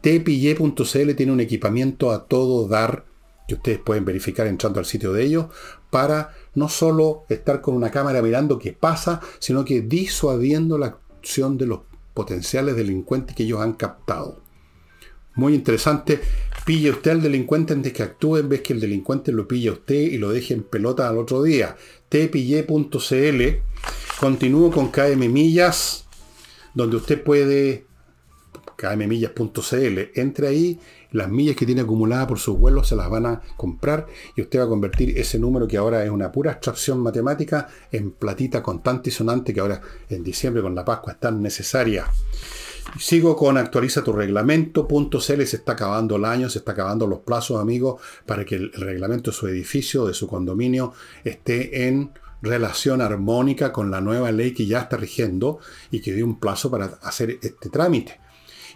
tpy.cl 0.00 1.14
tiene 1.14 1.32
un 1.32 1.40
equipamiento 1.40 2.12
a 2.12 2.24
todo 2.24 2.66
dar 2.66 3.04
que 3.46 3.56
ustedes 3.56 3.78
pueden 3.78 4.06
verificar 4.06 4.46
entrando 4.46 4.78
al 4.78 4.86
sitio 4.86 5.12
de 5.12 5.22
ellos 5.22 5.46
para 5.94 6.34
no 6.56 6.68
solo 6.68 7.24
estar 7.28 7.60
con 7.60 7.76
una 7.76 7.88
cámara 7.88 8.20
mirando 8.20 8.58
qué 8.58 8.72
pasa, 8.72 9.20
sino 9.38 9.64
que 9.64 9.80
disuadiendo 9.80 10.76
la 10.76 10.86
acción 10.86 11.56
de 11.56 11.66
los 11.66 11.82
potenciales 12.14 12.74
delincuentes 12.74 13.36
que 13.36 13.44
ellos 13.44 13.60
han 13.60 13.74
captado. 13.74 14.40
Muy 15.36 15.54
interesante. 15.54 16.20
Pille 16.66 16.90
usted 16.90 17.12
al 17.12 17.22
delincuente 17.22 17.74
antes 17.74 17.92
que 17.92 18.02
actúe 18.02 18.38
en 18.38 18.48
vez 18.48 18.62
que 18.62 18.72
el 18.72 18.80
delincuente 18.80 19.30
lo 19.30 19.46
pille 19.46 19.68
a 19.68 19.74
usted 19.74 19.94
y 19.94 20.18
lo 20.18 20.32
deje 20.32 20.54
en 20.54 20.64
pelota 20.64 21.08
al 21.08 21.16
otro 21.16 21.44
día. 21.44 21.76
tpille.cl. 22.08 23.42
Continúo 24.18 24.72
con 24.72 24.88
KM 24.88 25.28
Millas, 25.28 26.06
donde 26.74 26.96
usted 26.96 27.22
puede 27.22 27.86
kmmillas.cl. 28.76 29.98
Entre 30.14 30.48
ahí, 30.48 30.80
las 31.14 31.30
millas 31.30 31.54
que 31.54 31.64
tiene 31.64 31.82
acumuladas 31.82 32.26
por 32.26 32.40
sus 32.40 32.58
vuelos 32.58 32.88
se 32.88 32.96
las 32.96 33.08
van 33.08 33.24
a 33.26 33.40
comprar 33.56 34.06
y 34.34 34.42
usted 34.42 34.58
va 34.58 34.64
a 34.64 34.68
convertir 34.68 35.16
ese 35.16 35.38
número 35.38 35.68
que 35.68 35.76
ahora 35.76 36.04
es 36.04 36.10
una 36.10 36.32
pura 36.32 36.50
abstracción 36.50 36.98
matemática 37.00 37.68
en 37.92 38.10
platita 38.10 38.62
contante 38.62 39.10
y 39.10 39.12
sonante 39.12 39.54
que 39.54 39.60
ahora 39.60 39.80
en 40.08 40.24
diciembre 40.24 40.60
con 40.60 40.74
la 40.74 40.84
Pascua 40.84 41.12
es 41.12 41.20
tan 41.20 41.40
necesaria. 41.40 42.06
Sigo 42.98 43.36
con 43.36 43.56
actualiza 43.56 44.02
tu 44.02 44.12
reglamento.cl, 44.12 45.18
se 45.18 45.56
está 45.56 45.72
acabando 45.72 46.16
el 46.16 46.24
año, 46.24 46.50
se 46.50 46.58
está 46.58 46.72
acabando 46.72 47.06
los 47.06 47.20
plazos, 47.20 47.60
amigos, 47.60 48.02
para 48.26 48.44
que 48.44 48.56
el 48.56 48.72
reglamento 48.72 49.30
de 49.30 49.36
su 49.36 49.46
edificio, 49.46 50.06
de 50.06 50.14
su 50.14 50.26
condominio, 50.26 50.92
esté 51.22 51.86
en 51.86 52.10
relación 52.42 53.00
armónica 53.00 53.72
con 53.72 53.90
la 53.92 54.00
nueva 54.00 54.32
ley 54.32 54.52
que 54.52 54.66
ya 54.66 54.80
está 54.80 54.96
rigiendo 54.96 55.60
y 55.92 56.00
que 56.00 56.12
dio 56.12 56.26
un 56.26 56.40
plazo 56.40 56.72
para 56.72 56.86
hacer 57.02 57.38
este 57.40 57.70
trámite. 57.70 58.23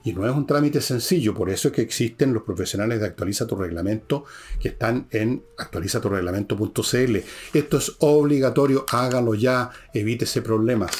Y 0.04 0.12
no 0.12 0.26
es 0.28 0.34
un 0.34 0.46
trámite 0.46 0.80
sencillo, 0.80 1.34
por 1.34 1.50
eso 1.50 1.68
es 1.68 1.74
que 1.74 1.82
existen 1.82 2.32
los 2.32 2.42
profesionales 2.42 3.00
de 3.00 3.06
Actualiza 3.06 3.46
tu 3.46 3.56
Reglamento 3.56 4.24
que 4.60 4.68
están 4.68 5.06
en 5.10 5.42
actualizaturreglamento.cl. 5.56 7.16
Esto 7.54 7.76
es 7.76 7.96
obligatorio, 7.98 8.86
hágalo 8.90 9.34
ya, 9.34 9.70
evítese 9.92 10.42
problemas. 10.42 10.92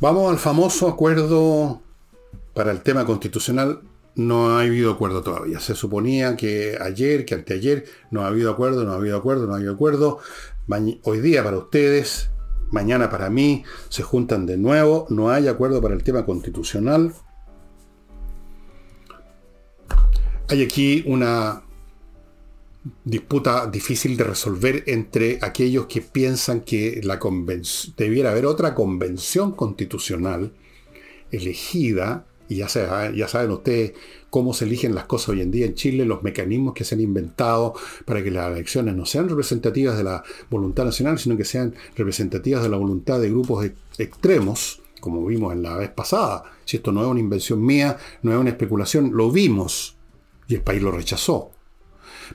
Vamos 0.00 0.30
al 0.30 0.38
famoso 0.38 0.88
acuerdo 0.88 1.82
para 2.54 2.70
el 2.70 2.82
tema 2.82 3.04
constitucional 3.04 3.82
no 4.18 4.50
ha 4.50 4.62
habido 4.62 4.90
acuerdo 4.90 5.22
todavía. 5.22 5.60
Se 5.60 5.74
suponía 5.74 6.36
que 6.36 6.76
ayer, 6.80 7.24
que 7.24 7.34
anteayer, 7.34 7.84
no 8.10 8.22
ha 8.22 8.26
habido 8.26 8.50
acuerdo, 8.50 8.84
no 8.84 8.92
ha 8.92 8.96
habido 8.96 9.16
acuerdo, 9.16 9.46
no 9.46 9.54
ha 9.54 9.56
habido 9.56 9.72
acuerdo. 9.72 10.18
Hoy 11.04 11.20
día 11.20 11.42
para 11.44 11.56
ustedes, 11.56 12.28
mañana 12.70 13.10
para 13.10 13.30
mí, 13.30 13.64
se 13.88 14.02
juntan 14.02 14.46
de 14.46 14.56
nuevo, 14.56 15.06
no 15.10 15.30
hay 15.30 15.48
acuerdo 15.48 15.80
para 15.80 15.94
el 15.94 16.02
tema 16.02 16.24
constitucional. 16.24 17.12
Hay 20.48 20.62
aquí 20.62 21.04
una 21.06 21.62
disputa 23.04 23.66
difícil 23.66 24.16
de 24.16 24.24
resolver 24.24 24.84
entre 24.86 25.38
aquellos 25.42 25.86
que 25.86 26.00
piensan 26.00 26.60
que 26.60 27.00
la 27.02 27.18
debiera 27.96 28.30
haber 28.30 28.46
otra 28.46 28.74
convención 28.74 29.52
constitucional 29.52 30.52
elegida, 31.30 32.26
y 32.48 32.56
ya, 32.56 32.68
ya 33.14 33.28
saben 33.28 33.50
ustedes 33.50 33.92
cómo 34.30 34.54
se 34.54 34.64
eligen 34.64 34.94
las 34.94 35.04
cosas 35.04 35.30
hoy 35.30 35.40
en 35.40 35.50
día 35.50 35.66
en 35.66 35.74
Chile, 35.74 36.04
los 36.04 36.22
mecanismos 36.22 36.74
que 36.74 36.84
se 36.84 36.94
han 36.94 37.00
inventado 37.00 37.74
para 38.04 38.22
que 38.22 38.30
las 38.30 38.50
elecciones 38.50 38.94
no 38.94 39.06
sean 39.06 39.28
representativas 39.28 39.96
de 39.96 40.04
la 40.04 40.22
voluntad 40.50 40.84
nacional, 40.84 41.18
sino 41.18 41.36
que 41.36 41.44
sean 41.44 41.74
representativas 41.96 42.62
de 42.62 42.68
la 42.68 42.76
voluntad 42.76 43.20
de 43.20 43.30
grupos 43.30 43.70
extremos, 43.98 44.80
como 45.00 45.24
vimos 45.26 45.52
en 45.52 45.62
la 45.62 45.76
vez 45.76 45.90
pasada. 45.90 46.44
Si 46.64 46.78
esto 46.78 46.92
no 46.92 47.02
es 47.02 47.08
una 47.08 47.20
invención 47.20 47.64
mía, 47.64 47.96
no 48.22 48.32
es 48.32 48.38
una 48.38 48.50
especulación, 48.50 49.10
lo 49.14 49.30
vimos 49.30 49.96
y 50.46 50.54
el 50.54 50.62
país 50.62 50.82
lo 50.82 50.90
rechazó. 50.90 51.50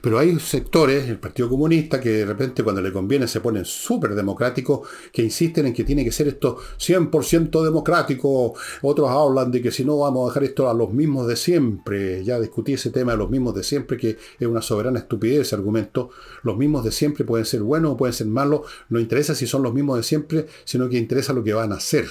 Pero 0.00 0.18
hay 0.18 0.38
sectores, 0.38 1.08
el 1.08 1.18
Partido 1.18 1.48
Comunista, 1.48 2.00
que 2.00 2.10
de 2.10 2.26
repente 2.26 2.62
cuando 2.62 2.80
le 2.80 2.92
conviene 2.92 3.28
se 3.28 3.40
ponen 3.40 3.64
súper 3.64 4.14
democráticos, 4.14 4.86
que 5.12 5.22
insisten 5.22 5.66
en 5.66 5.72
que 5.72 5.84
tiene 5.84 6.04
que 6.04 6.12
ser 6.12 6.28
esto 6.28 6.58
100% 6.78 7.64
democrático. 7.64 8.54
Otros 8.82 9.10
hablan 9.10 9.50
de 9.50 9.62
que 9.62 9.70
si 9.70 9.84
no 9.84 9.98
vamos 9.98 10.24
a 10.24 10.30
dejar 10.30 10.44
esto 10.44 10.68
a 10.68 10.74
los 10.74 10.92
mismos 10.92 11.26
de 11.26 11.36
siempre. 11.36 12.24
Ya 12.24 12.40
discutí 12.40 12.74
ese 12.74 12.90
tema 12.90 13.12
de 13.12 13.18
los 13.18 13.30
mismos 13.30 13.54
de 13.54 13.62
siempre, 13.62 13.96
que 13.96 14.16
es 14.38 14.46
una 14.46 14.62
soberana 14.62 14.98
estupidez 14.98 15.42
ese 15.42 15.54
argumento. 15.54 16.10
Los 16.42 16.56
mismos 16.56 16.84
de 16.84 16.92
siempre 16.92 17.24
pueden 17.24 17.46
ser 17.46 17.62
buenos 17.62 17.92
o 17.92 17.96
pueden 17.96 18.14
ser 18.14 18.26
malos. 18.26 18.62
No 18.88 19.00
interesa 19.00 19.34
si 19.34 19.46
son 19.46 19.62
los 19.62 19.74
mismos 19.74 19.96
de 19.96 20.02
siempre, 20.02 20.46
sino 20.64 20.88
que 20.88 20.98
interesa 20.98 21.32
lo 21.32 21.44
que 21.44 21.52
van 21.52 21.72
a 21.72 21.76
hacer. 21.76 22.06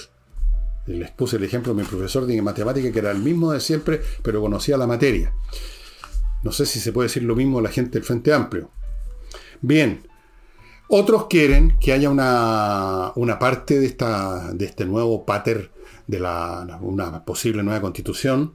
Les 0.86 1.10
puse 1.10 1.36
el 1.36 1.44
ejemplo 1.44 1.74
de 1.74 1.82
mi 1.82 1.88
profesor 1.88 2.26
de 2.26 2.42
matemática, 2.42 2.92
que 2.92 2.98
era 2.98 3.10
el 3.10 3.18
mismo 3.18 3.52
de 3.52 3.60
siempre, 3.60 4.02
pero 4.22 4.42
conocía 4.42 4.76
la 4.76 4.86
materia. 4.86 5.32
No 6.44 6.52
sé 6.52 6.66
si 6.66 6.78
se 6.78 6.92
puede 6.92 7.08
decir 7.08 7.22
lo 7.22 7.34
mismo 7.34 7.60
la 7.60 7.70
gente 7.70 7.92
del 7.92 8.04
Frente 8.04 8.32
Amplio. 8.32 8.70
Bien, 9.62 10.06
otros 10.88 11.26
quieren 11.26 11.78
que 11.80 11.94
haya 11.94 12.10
una, 12.10 13.12
una 13.16 13.38
parte 13.38 13.80
de, 13.80 13.86
esta, 13.86 14.52
de 14.52 14.66
este 14.66 14.84
nuevo 14.84 15.24
pater 15.24 15.72
de 16.06 16.20
la, 16.20 16.78
una 16.82 17.24
posible 17.24 17.62
nueva 17.62 17.80
constitución 17.80 18.52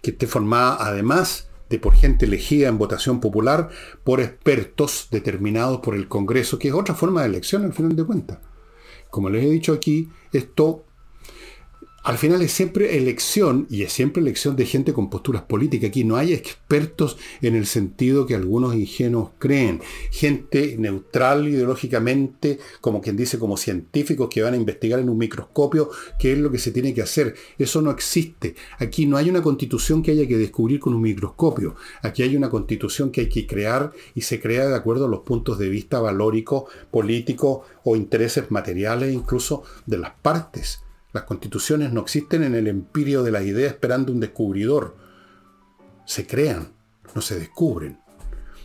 que 0.00 0.12
esté 0.12 0.26
formada 0.26 0.78
además 0.80 1.50
de 1.68 1.78
por 1.78 1.94
gente 1.94 2.24
elegida 2.24 2.68
en 2.68 2.78
votación 2.78 3.20
popular 3.20 3.68
por 4.02 4.22
expertos 4.22 5.08
determinados 5.10 5.80
por 5.80 5.94
el 5.94 6.08
Congreso, 6.08 6.58
que 6.58 6.68
es 6.68 6.74
otra 6.74 6.94
forma 6.94 7.20
de 7.20 7.28
elección 7.28 7.64
al 7.64 7.74
final 7.74 7.94
de 7.94 8.04
cuentas. 8.04 8.38
Como 9.10 9.28
les 9.28 9.44
he 9.44 9.50
dicho 9.50 9.74
aquí, 9.74 10.08
esto 10.32 10.86
al 12.08 12.16
final 12.16 12.40
es 12.40 12.52
siempre 12.52 12.96
elección, 12.96 13.66
y 13.68 13.82
es 13.82 13.92
siempre 13.92 14.22
elección 14.22 14.56
de 14.56 14.64
gente 14.64 14.94
con 14.94 15.10
posturas 15.10 15.42
políticas. 15.42 15.90
Aquí 15.90 16.04
no 16.04 16.16
hay 16.16 16.32
expertos 16.32 17.18
en 17.42 17.54
el 17.54 17.66
sentido 17.66 18.24
que 18.24 18.34
algunos 18.34 18.74
ingenuos 18.74 19.32
creen. 19.38 19.82
Gente 20.10 20.76
neutral 20.78 21.46
ideológicamente, 21.46 22.60
como 22.80 23.02
quien 23.02 23.14
dice, 23.14 23.38
como 23.38 23.58
científicos 23.58 24.30
que 24.30 24.40
van 24.40 24.54
a 24.54 24.56
investigar 24.56 25.00
en 25.00 25.10
un 25.10 25.18
microscopio 25.18 25.90
qué 26.18 26.32
es 26.32 26.38
lo 26.38 26.50
que 26.50 26.58
se 26.58 26.72
tiene 26.72 26.94
que 26.94 27.02
hacer. 27.02 27.34
Eso 27.58 27.82
no 27.82 27.90
existe. 27.90 28.54
Aquí 28.78 29.04
no 29.04 29.18
hay 29.18 29.28
una 29.28 29.42
constitución 29.42 30.02
que 30.02 30.12
haya 30.12 30.26
que 30.26 30.38
descubrir 30.38 30.80
con 30.80 30.94
un 30.94 31.02
microscopio. 31.02 31.76
Aquí 32.00 32.22
hay 32.22 32.34
una 32.36 32.48
constitución 32.48 33.10
que 33.10 33.20
hay 33.20 33.28
que 33.28 33.46
crear 33.46 33.92
y 34.14 34.22
se 34.22 34.40
crea 34.40 34.66
de 34.66 34.76
acuerdo 34.76 35.04
a 35.04 35.08
los 35.08 35.20
puntos 35.20 35.58
de 35.58 35.68
vista 35.68 36.00
valóricos, 36.00 36.72
políticos 36.90 37.66
o 37.84 37.96
intereses 37.96 38.50
materiales 38.50 39.12
incluso 39.12 39.62
de 39.84 39.98
las 39.98 40.12
partes. 40.22 40.87
Las 41.18 41.26
constituciones 41.26 41.92
no 41.92 42.02
existen 42.02 42.44
en 42.44 42.54
el 42.54 42.68
empirio 42.68 43.24
de 43.24 43.32
las 43.32 43.42
ideas 43.42 43.72
esperando 43.72 44.12
un 44.12 44.20
descubridor. 44.20 44.94
Se 46.06 46.28
crean, 46.28 46.74
no 47.12 47.20
se 47.22 47.36
descubren. 47.36 47.98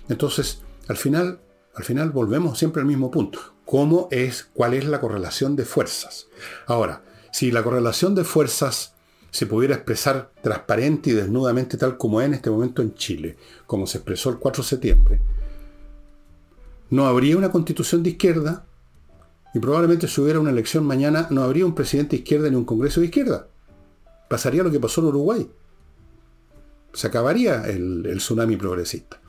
Entonces, 0.07 0.61
al 0.87 0.97
final, 0.97 1.39
al 1.73 1.83
final 1.83 2.11
volvemos 2.11 2.59
siempre 2.59 2.81
al 2.81 2.87
mismo 2.87 3.09
punto. 3.09 3.39
¿Cómo 3.65 4.07
es, 4.11 4.43
cuál 4.53 4.75
es 4.75 4.85
la 4.85 5.01
correlación 5.01 5.55
de 5.55 5.65
fuerzas? 5.65 6.27
Ahora, 6.67 7.01
si 7.31 7.49
la 7.49 7.63
correlación 7.63 8.13
de 8.13 8.23
fuerzas 8.23 8.93
se 9.31 9.47
pudiera 9.47 9.73
expresar 9.73 10.29
transparente 10.43 11.09
y 11.09 11.13
desnudamente 11.13 11.75
tal 11.75 11.97
como 11.97 12.21
es 12.21 12.27
en 12.27 12.35
este 12.35 12.51
momento 12.51 12.83
en 12.83 12.93
Chile, 12.93 13.35
como 13.65 13.87
se 13.87 13.97
expresó 13.97 14.29
el 14.29 14.37
4 14.37 14.61
de 14.61 14.69
septiembre, 14.69 15.21
no 16.91 17.07
habría 17.07 17.35
una 17.35 17.51
constitución 17.51 18.03
de 18.03 18.11
izquierda, 18.11 18.67
y 19.53 19.59
probablemente 19.59 20.07
si 20.07 20.19
hubiera 20.19 20.39
una 20.39 20.49
elección 20.49 20.85
mañana 20.85 21.27
no 21.29 21.43
habría 21.43 21.65
un 21.65 21.75
presidente 21.75 22.15
de 22.15 22.23
izquierda 22.23 22.49
ni 22.49 22.55
un 22.55 22.65
congreso 22.65 22.99
de 22.99 23.07
izquierda. 23.07 23.47
Pasaría 24.27 24.63
lo 24.63 24.71
que 24.71 24.79
pasó 24.79 25.01
en 25.01 25.07
Uruguay. 25.07 25.49
Se 26.91 27.07
acabaría 27.07 27.63
el, 27.67 28.17
tsunami 28.17 28.55
progresista. 28.57 29.19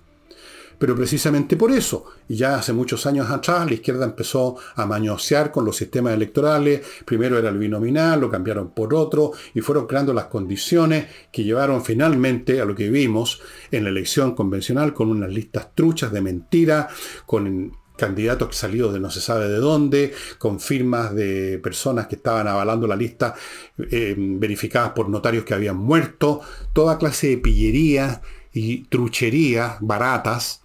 Pero 0.78 0.96
precisamente 0.96 1.56
por 1.56 1.70
eso, 1.70 2.06
y 2.28 2.36
ya 2.36 2.56
hace 2.56 2.72
muchos 2.72 3.06
años 3.06 3.30
atrás, 3.30 3.66
la 3.66 3.74
izquierda 3.74 4.04
empezó 4.04 4.56
a 4.74 4.86
mañosear 4.86 5.52
con 5.52 5.64
los 5.64 5.76
sistemas 5.76 6.14
electorales. 6.14 6.84
Primero 7.04 7.38
era 7.38 7.50
el 7.50 7.58
binominal, 7.58 8.20
lo 8.20 8.30
cambiaron 8.30 8.70
por 8.70 8.92
otro, 8.92 9.32
y 9.54 9.60
fueron 9.60 9.86
creando 9.86 10.12
las 10.12 10.26
condiciones 10.26 11.06
que 11.30 11.44
llevaron 11.44 11.84
finalmente 11.84 12.60
a 12.60 12.64
lo 12.64 12.74
que 12.74 12.90
vimos 12.90 13.40
en 13.70 13.84
la 13.84 13.90
elección 13.90 14.34
convencional, 14.34 14.94
con 14.94 15.10
unas 15.10 15.30
listas 15.30 15.74
truchas 15.74 16.10
de 16.12 16.22
mentira, 16.22 16.88
con 17.24 17.72
candidatos 17.96 18.56
salidos 18.56 18.92
de 18.92 19.00
no 19.00 19.10
se 19.10 19.20
sabe 19.20 19.48
de 19.48 19.58
dónde, 19.58 20.12
con 20.38 20.60
firmas 20.60 21.14
de 21.14 21.58
personas 21.62 22.06
que 22.06 22.16
estaban 22.16 22.48
avalando 22.48 22.86
la 22.86 22.96
lista 22.96 23.34
eh, 23.78 24.14
verificadas 24.18 24.90
por 24.90 25.08
notarios 25.08 25.44
que 25.44 25.54
habían 25.54 25.76
muerto, 25.76 26.40
toda 26.72 26.98
clase 26.98 27.28
de 27.28 27.38
pillerías 27.38 28.20
y 28.52 28.84
trucherías 28.84 29.76
baratas 29.80 30.62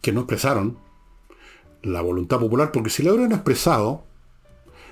que 0.00 0.12
no 0.12 0.20
expresaron 0.20 0.78
la 1.82 2.00
voluntad 2.00 2.38
popular, 2.38 2.72
porque 2.72 2.90
si 2.90 3.02
la 3.02 3.12
hubieran 3.12 3.32
expresado, 3.32 4.04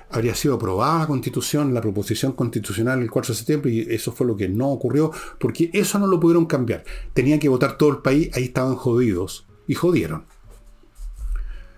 habría 0.09 0.35
sido 0.35 0.55
aprobada 0.55 0.99
la 0.99 1.07
constitución, 1.07 1.73
la 1.73 1.81
proposición 1.81 2.33
constitucional 2.33 3.01
el 3.01 3.11
4 3.11 3.33
de 3.33 3.37
septiembre, 3.37 3.71
y 3.71 3.79
eso 3.93 4.11
fue 4.11 4.27
lo 4.27 4.35
que 4.35 4.47
no 4.47 4.71
ocurrió, 4.71 5.11
porque 5.39 5.69
eso 5.73 5.99
no 5.99 6.07
lo 6.07 6.19
pudieron 6.19 6.45
cambiar. 6.45 6.83
Tenían 7.13 7.39
que 7.39 7.49
votar 7.49 7.77
todo 7.77 7.89
el 7.89 7.97
país, 7.97 8.29
ahí 8.33 8.45
estaban 8.45 8.75
jodidos, 8.75 9.45
y 9.67 9.73
jodieron. 9.73 10.25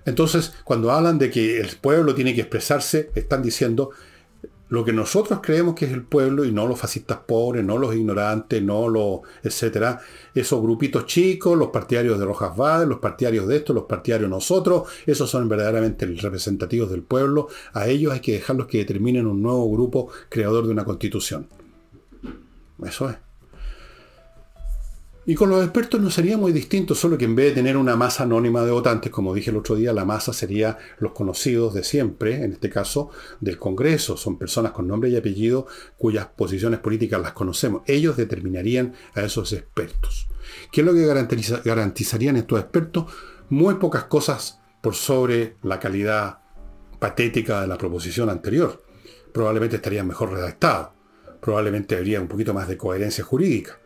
Entonces, 0.08 0.54
cuando 0.64 0.92
hablan 0.92 1.20
de 1.20 1.30
que 1.30 1.60
el 1.60 1.76
pueblo 1.82 2.16
tiene 2.16 2.34
que 2.34 2.42
expresarse, 2.42 3.12
están 3.14 3.44
diciendo 3.44 3.92
lo 4.70 4.86
que 4.86 4.94
nosotros 4.94 5.40
creemos 5.44 5.76
que 5.76 5.84
es 5.84 5.92
el 5.92 6.04
pueblo 6.04 6.46
y 6.46 6.52
no 6.54 6.66
los 6.66 6.80
fascistas 6.80 7.20
pobres, 7.28 7.64
no 7.66 7.78
los 7.78 7.94
ignorantes, 7.94 8.64
no 8.64 8.88
los, 8.88 9.20
etcétera, 9.44 10.00
esos 10.34 10.62
grupitos 10.62 11.08
chicos, 11.08 11.58
los 11.58 11.70
partidarios 11.70 12.18
de 12.20 12.26
Rojas 12.26 12.56
Vades, 12.56 12.88
los 12.88 13.00
partidarios 13.00 13.48
de 13.48 13.58
esto, 13.58 13.74
los 13.74 13.84
partidarios 13.84 14.30
nosotros, 14.30 14.90
esos 15.06 15.30
son 15.30 15.50
verdaderamente 15.50 16.06
representativos 16.06 16.90
del 16.90 17.04
pueblo, 17.04 17.50
a 17.74 17.88
ellos 17.88 18.14
hay 18.14 18.22
que 18.22 18.34
dejarlos 18.34 18.68
que 18.68 18.78
determinen 18.80 19.28
un 19.28 19.42
nuevo 19.42 19.70
grupo 19.70 20.10
creador 20.30 20.68
de 20.68 20.72
una 20.72 20.86
constitución. 20.86 21.50
Eso 22.82 23.10
es. 23.10 23.27
Y 25.30 25.36
con 25.36 25.50
los 25.50 25.62
expertos 25.62 26.00
no 26.00 26.10
sería 26.10 26.38
muy 26.38 26.54
distinto, 26.54 26.96
solo 26.96 27.18
que 27.18 27.26
en 27.26 27.36
vez 27.36 27.48
de 27.48 27.56
tener 27.56 27.76
una 27.76 27.98
masa 27.98 28.24
anónima 28.24 28.64
de 28.64 28.72
votantes, 28.72 29.12
como 29.12 29.34
dije 29.34 29.50
el 29.50 29.58
otro 29.58 29.76
día, 29.76 29.92
la 29.92 30.06
masa 30.06 30.32
sería 30.32 30.78
los 31.00 31.12
conocidos 31.12 31.74
de 31.74 31.84
siempre, 31.84 32.46
en 32.46 32.54
este 32.54 32.70
caso 32.70 33.10
del 33.42 33.58
Congreso. 33.58 34.16
Son 34.16 34.38
personas 34.38 34.72
con 34.72 34.88
nombre 34.88 35.10
y 35.10 35.18
apellido 35.18 35.68
cuyas 35.98 36.28
posiciones 36.28 36.80
políticas 36.80 37.22
las 37.22 37.34
conocemos. 37.34 37.82
Ellos 37.88 38.16
determinarían 38.16 38.94
a 39.16 39.22
esos 39.24 39.52
expertos. 39.52 40.30
¿Qué 40.72 40.80
es 40.80 40.88
lo 40.88 40.94
que 40.94 41.06
garantizarían 41.66 42.38
estos 42.38 42.62
expertos? 42.62 43.12
Muy 43.50 43.76
pocas 43.76 44.06
cosas 44.06 44.62
por 44.82 44.96
sobre 44.96 45.58
la 45.62 45.78
calidad 45.78 46.40
patética 47.00 47.60
de 47.60 47.68
la 47.68 47.78
proposición 47.78 48.30
anterior. 48.30 48.82
Probablemente 49.34 49.76
estarían 49.76 50.08
mejor 50.08 50.32
redactados. 50.32 50.92
Probablemente 51.42 51.98
habría 51.98 52.22
un 52.22 52.30
poquito 52.30 52.54
más 52.54 52.70
de 52.70 52.78
coherencia 52.78 53.26
jurídica 53.26 53.78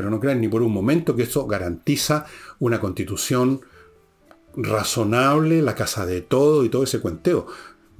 pero 0.00 0.08
no 0.08 0.18
crean 0.18 0.40
ni 0.40 0.48
por 0.48 0.62
un 0.62 0.72
momento 0.72 1.14
que 1.14 1.24
eso 1.24 1.46
garantiza 1.46 2.24
una 2.58 2.80
constitución 2.80 3.60
razonable, 4.56 5.60
la 5.60 5.74
casa 5.74 6.06
de 6.06 6.22
todo 6.22 6.64
y 6.64 6.70
todo 6.70 6.84
ese 6.84 7.00
cuenteo. 7.00 7.46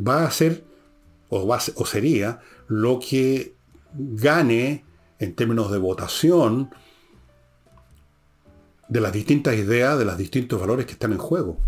Va 0.00 0.24
a 0.24 0.30
ser, 0.30 0.64
o, 1.28 1.46
va 1.46 1.58
o 1.74 1.84
sería, 1.84 2.40
lo 2.68 3.00
que 3.00 3.54
gane 3.92 4.82
en 5.18 5.34
términos 5.34 5.70
de 5.70 5.76
votación 5.76 6.70
de 8.88 9.00
las 9.02 9.12
distintas 9.12 9.56
ideas, 9.56 9.98
de 9.98 10.06
los 10.06 10.16
distintos 10.16 10.58
valores 10.58 10.86
que 10.86 10.92
están 10.92 11.12
en 11.12 11.18
juego, 11.18 11.58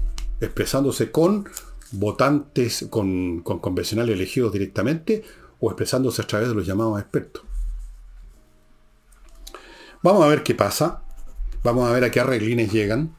expresándose 0.41 1.11
con 1.11 1.47
votantes, 1.91 2.87
con, 2.89 3.41
con 3.41 3.59
convencionales 3.59 4.15
elegidos 4.15 4.51
directamente 4.51 5.25
o 5.61 5.69
expresándose 5.69 6.23
a 6.23 6.27
través 6.27 6.49
de 6.49 6.55
los 6.55 6.67
llamados 6.67 6.99
expertos. 6.99 7.43
Vamos 10.03 10.25
a 10.25 10.29
ver 10.29 10.43
qué 10.43 10.55
pasa. 10.55 11.03
Vamos 11.63 11.89
a 11.89 11.93
ver 11.93 12.03
a 12.03 12.11
qué 12.11 12.19
arreglines 12.19 12.73
llegan. 12.73 13.17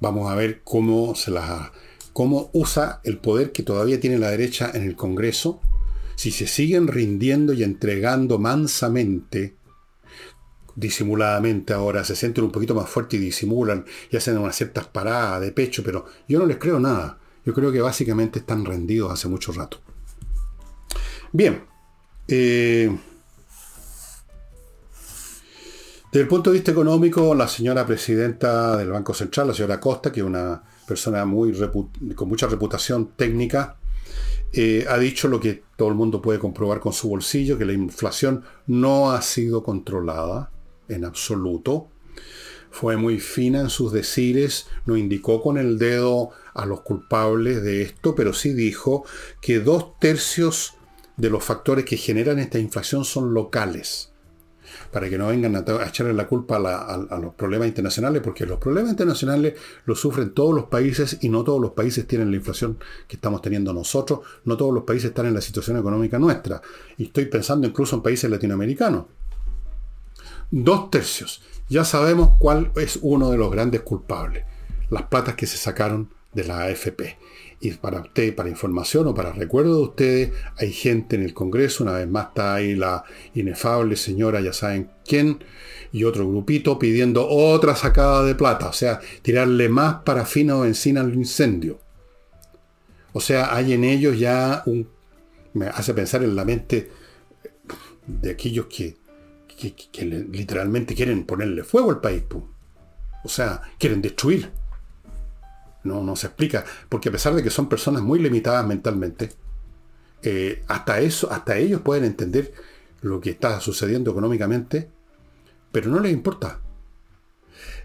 Vamos 0.00 0.30
a 0.30 0.34
ver 0.34 0.62
cómo 0.64 1.14
se 1.14 1.30
las 1.30 1.70
cómo 2.14 2.50
usa 2.54 3.00
el 3.04 3.18
poder 3.18 3.52
que 3.52 3.62
todavía 3.62 4.00
tiene 4.00 4.18
la 4.18 4.30
derecha 4.30 4.70
en 4.72 4.84
el 4.84 4.96
Congreso. 4.96 5.60
Si 6.16 6.30
se 6.30 6.46
siguen 6.46 6.88
rindiendo 6.88 7.52
y 7.52 7.62
entregando 7.62 8.38
mansamente, 8.38 9.56
disimuladamente 10.74 11.74
ahora, 11.74 12.02
se 12.04 12.16
sienten 12.16 12.44
un 12.44 12.52
poquito 12.52 12.74
más 12.74 12.88
fuertes 12.88 13.20
y 13.20 13.24
disimulan 13.24 13.84
y 14.10 14.16
hacen 14.16 14.38
unas 14.38 14.56
ciertas 14.56 14.86
paradas 14.86 15.42
de 15.42 15.52
pecho, 15.52 15.82
pero 15.84 16.06
yo 16.28 16.38
no 16.38 16.46
les 16.46 16.56
creo 16.56 16.80
nada. 16.80 17.18
Yo 17.44 17.52
creo 17.52 17.72
que 17.72 17.80
básicamente 17.80 18.38
están 18.38 18.64
rendidos 18.64 19.12
hace 19.12 19.28
mucho 19.28 19.52
rato. 19.52 19.80
Bien. 21.32 21.62
Eh, 22.26 22.90
desde 26.12 26.22
el 26.22 26.28
punto 26.28 26.50
de 26.50 26.54
vista 26.54 26.72
económico, 26.72 27.36
la 27.36 27.46
señora 27.46 27.86
presidenta 27.86 28.76
del 28.76 28.90
Banco 28.90 29.14
Central, 29.14 29.46
la 29.46 29.54
señora 29.54 29.78
Costa, 29.78 30.10
que 30.10 30.18
es 30.18 30.26
una 30.26 30.60
persona 30.84 31.24
muy 31.24 31.52
con 32.16 32.28
mucha 32.28 32.48
reputación 32.48 33.12
técnica, 33.14 33.76
eh, 34.52 34.86
ha 34.88 34.98
dicho 34.98 35.28
lo 35.28 35.38
que 35.38 35.62
todo 35.76 35.88
el 35.88 35.94
mundo 35.94 36.20
puede 36.20 36.40
comprobar 36.40 36.80
con 36.80 36.92
su 36.92 37.08
bolsillo, 37.08 37.56
que 37.56 37.64
la 37.64 37.74
inflación 37.74 38.42
no 38.66 39.12
ha 39.12 39.22
sido 39.22 39.62
controlada 39.62 40.50
en 40.88 41.04
absoluto. 41.04 41.86
Fue 42.72 42.96
muy 42.96 43.20
fina 43.20 43.60
en 43.60 43.70
sus 43.70 43.92
decires, 43.92 44.66
no 44.86 44.96
indicó 44.96 45.40
con 45.40 45.58
el 45.58 45.78
dedo 45.78 46.30
a 46.54 46.66
los 46.66 46.80
culpables 46.80 47.62
de 47.62 47.82
esto, 47.82 48.16
pero 48.16 48.32
sí 48.32 48.52
dijo 48.52 49.04
que 49.40 49.60
dos 49.60 49.96
tercios 50.00 50.74
de 51.16 51.30
los 51.30 51.44
factores 51.44 51.84
que 51.84 51.96
generan 51.96 52.40
esta 52.40 52.58
inflación 52.58 53.04
son 53.04 53.32
locales 53.32 54.09
para 54.90 55.08
que 55.08 55.18
no 55.18 55.28
vengan 55.28 55.56
a, 55.56 55.86
echarle 55.86 56.12
la 56.12 56.26
culpa 56.26 56.56
a, 56.56 57.18
los 57.18 57.34
problemas 57.34 57.68
internacionales, 57.68 58.22
porque 58.22 58.46
los 58.46 58.58
problemas 58.58 58.90
internacionales 58.90 59.54
los 59.86 60.00
sufren 60.00 60.32
todos 60.32 60.54
los 60.54 60.64
países 60.64 61.18
y 61.20 61.28
no 61.28 61.44
todos 61.44 61.60
los 61.60 61.72
países 61.72 62.06
tienen 62.06 62.30
la 62.30 62.36
inflación 62.36 62.78
que 63.06 63.16
estamos 63.16 63.42
teniendo 63.42 63.72
nosotros, 63.72 64.20
no 64.44 64.56
todos 64.56 64.72
los 64.74 64.84
países 64.84 65.10
están 65.10 65.26
en 65.26 65.34
la 65.34 65.40
situación 65.40 65.76
económica 65.78 66.18
nuestra. 66.18 66.60
Y 66.96 67.04
estoy 67.04 67.26
pensando 67.26 67.66
incluso 67.66 67.96
en 67.96 68.02
países 68.02 68.30
latinoamericanos. 68.30 69.06
Dos 70.50 70.90
tercios. 70.90 71.42
Ya 71.68 71.84
sabemos 71.84 72.30
cuál 72.38 72.72
es 72.74 72.98
uno 73.02 73.30
de 73.30 73.38
los 73.38 73.50
grandes 73.50 73.82
culpables. 73.82 74.44
Las 74.90 75.04
platas 75.04 75.36
que 75.36 75.46
se 75.46 75.56
sacaron 75.56 76.10
de 76.32 76.44
la 76.44 76.62
AFP. 76.62 77.16
Y 77.62 77.72
para 77.72 78.00
usted, 78.00 78.34
para 78.34 78.48
información 78.48 79.06
o 79.06 79.14
para 79.14 79.32
recuerdo 79.32 79.76
de 79.76 79.82
ustedes, 79.82 80.32
hay 80.56 80.72
gente 80.72 81.16
en 81.16 81.22
el 81.22 81.34
Congreso, 81.34 81.84
una 81.84 81.92
vez 81.92 82.08
más 82.08 82.28
está 82.28 82.54
ahí 82.54 82.74
la 82.74 83.04
inefable 83.34 83.96
señora, 83.96 84.40
ya 84.40 84.54
saben 84.54 84.90
quién, 85.06 85.44
y 85.92 86.04
otro 86.04 86.26
grupito 86.26 86.78
pidiendo 86.78 87.28
otra 87.28 87.76
sacada 87.76 88.24
de 88.24 88.34
plata, 88.34 88.68
o 88.68 88.72
sea, 88.72 89.00
tirarle 89.20 89.68
más 89.68 89.96
parafina 90.04 90.56
o 90.56 90.62
benzina 90.62 91.02
al 91.02 91.14
incendio. 91.14 91.78
O 93.12 93.20
sea, 93.20 93.54
hay 93.54 93.72
en 93.74 93.84
ellos 93.84 94.18
ya 94.18 94.62
un... 94.66 94.88
me 95.52 95.66
hace 95.66 95.92
pensar 95.92 96.22
en 96.22 96.36
la 96.36 96.44
mente 96.44 96.90
de 98.06 98.30
aquellos 98.30 98.66
que, 98.66 98.96
que, 99.92 100.04
literalmente 100.04 100.94
quieren 100.94 101.24
ponerle 101.24 101.64
fuego 101.64 101.90
al 101.90 102.00
país. 102.00 102.24
O 103.24 103.28
sea, 103.28 103.60
quieren 103.78 104.00
destruir. 104.00 104.50
No, 105.84 106.02
no 106.02 106.16
se 106.16 106.28
explica. 106.28 106.64
Porque 106.88 107.08
a 107.08 107.12
pesar 107.12 107.34
de 107.34 107.42
que 107.42 107.50
son 107.50 107.68
personas 107.68 108.02
muy 108.02 108.18
limitadas 108.18 108.66
mentalmente, 108.66 109.30
eh, 110.22 110.62
hasta 110.68 111.00
eso, 111.00 111.30
hasta 111.30 111.56
ellos 111.56 111.80
pueden 111.80 112.04
entender 112.04 112.52
lo 113.02 113.20
que 113.20 113.30
está 113.30 113.60
sucediendo 113.60 114.10
económicamente, 114.10 114.90
pero 115.72 115.90
no 115.90 116.00
les 116.00 116.12
importa. 116.12 116.60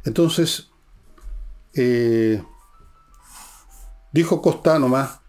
Entonces, 0.04 0.70
eh, 1.74 2.42
dijo 4.12 4.42
Costa 4.42 4.80
nomás 4.80 5.20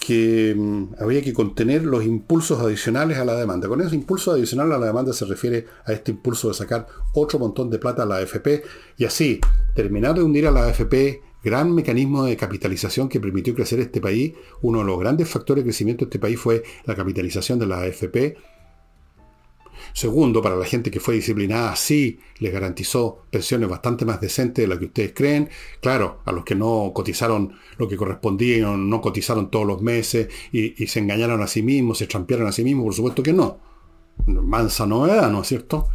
que 0.00 0.54
mm, 0.56 0.94
había 1.00 1.22
que 1.22 1.32
contener 1.32 1.84
los 1.84 2.04
impulsos 2.04 2.60
adicionales 2.60 3.18
a 3.18 3.24
la 3.24 3.36
demanda. 3.36 3.68
Con 3.68 3.80
ese 3.80 3.94
impulso 3.94 4.32
adicional 4.32 4.72
a 4.72 4.78
la 4.78 4.86
demanda 4.86 5.12
se 5.12 5.24
refiere 5.24 5.66
a 5.84 5.92
este 5.92 6.10
impulso 6.10 6.48
de 6.48 6.54
sacar 6.54 6.86
otro 7.14 7.38
montón 7.38 7.70
de 7.70 7.78
plata 7.78 8.02
a 8.02 8.06
la 8.06 8.16
AFP 8.16 8.64
y 8.96 9.04
así 9.04 9.40
terminar 9.74 10.14
de 10.14 10.22
hundir 10.22 10.46
a 10.46 10.50
la 10.50 10.64
AFP 10.64 11.22
gran 11.42 11.74
mecanismo 11.74 12.24
de 12.24 12.36
capitalización 12.36 13.08
que 13.08 13.20
permitió 13.20 13.54
crecer 13.54 13.80
este 13.80 14.00
país. 14.00 14.32
Uno 14.60 14.80
de 14.80 14.84
los 14.84 14.98
grandes 14.98 15.28
factores 15.28 15.64
de 15.64 15.68
crecimiento 15.68 16.04
de 16.04 16.08
este 16.08 16.18
país 16.18 16.38
fue 16.38 16.62
la 16.84 16.94
capitalización 16.94 17.58
de 17.58 17.66
la 17.66 17.80
AFP. 17.80 18.36
Segundo, 19.92 20.40
para 20.40 20.56
la 20.56 20.64
gente 20.64 20.90
que 20.90 21.00
fue 21.00 21.14
disciplinada, 21.14 21.76
sí 21.76 22.18
les 22.38 22.52
garantizó 22.52 23.24
pensiones 23.30 23.68
bastante 23.68 24.04
más 24.04 24.20
decentes 24.20 24.62
de 24.62 24.68
las 24.68 24.78
que 24.78 24.86
ustedes 24.86 25.12
creen. 25.14 25.50
Claro, 25.80 26.20
a 26.24 26.32
los 26.32 26.44
que 26.44 26.54
no 26.54 26.92
cotizaron 26.94 27.52
lo 27.76 27.88
que 27.88 27.96
correspondía, 27.96 28.66
no 28.68 29.00
cotizaron 29.00 29.50
todos 29.50 29.66
los 29.66 29.82
meses 29.82 30.28
y, 30.50 30.86
se 30.86 31.00
engañaron 31.00 31.42
a 31.42 31.46
sí 31.46 31.62
mismos, 31.62 31.98
se 31.98 32.06
trampearon 32.06 32.46
a 32.46 32.52
sí 32.52 32.64
mismos, 32.64 32.84
por 32.86 32.94
supuesto 32.94 33.22
que 33.22 33.32
no. 33.32 33.58
Mansa 34.26 34.86
novedad, 34.86 35.30
¿no 35.30 35.42
es 35.42 35.48
cierto? 35.48 35.88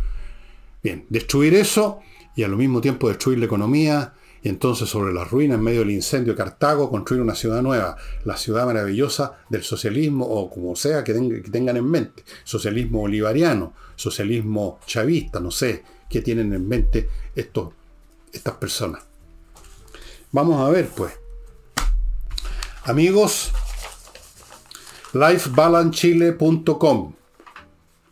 Bien, 0.84 1.06
destruir 1.10 1.56
eso 1.56 2.00
y 2.36 2.44
al 2.44 2.56
mismo 2.56 2.82
tiempo 2.82 3.08
destruir 3.08 3.40
la 3.40 3.46
economía, 3.46 4.14
y 4.42 4.50
entonces 4.50 4.90
sobre 4.90 5.14
las 5.14 5.30
ruinas 5.30 5.58
en 5.58 5.64
medio 5.64 5.80
del 5.80 5.92
incendio 5.92 6.34
de 6.34 6.38
Cartago 6.38 6.90
construir 6.90 7.22
una 7.22 7.36
ciudad 7.36 7.62
nueva, 7.62 7.98
la 8.26 8.38
ciudad 8.38 8.66
maravillosa 8.66 9.38
del 9.50 9.64
socialismo 9.64 10.26
o 10.26 10.50
como 10.50 10.76
sea 10.76 11.04
que, 11.04 11.14
tengan 11.14 11.78
en 11.78 11.90
mente, 11.90 12.24
socialismo 12.44 13.00
bolivariano, 13.00 13.74
socialismo 13.96 14.80
chavista, 14.86 15.40
no 15.40 15.52
sé, 15.52 15.84
qué 16.10 16.22
tienen 16.22 16.54
en 16.54 16.68
mente 16.68 17.10
estos, 17.36 17.70
estas 18.32 18.56
personas. 18.56 19.04
Vamos 20.32 20.62
a 20.62 20.70
ver 20.70 20.88
pues. 20.90 21.14
Amigos, 22.84 23.52
lifebalancechile.com 25.14 27.14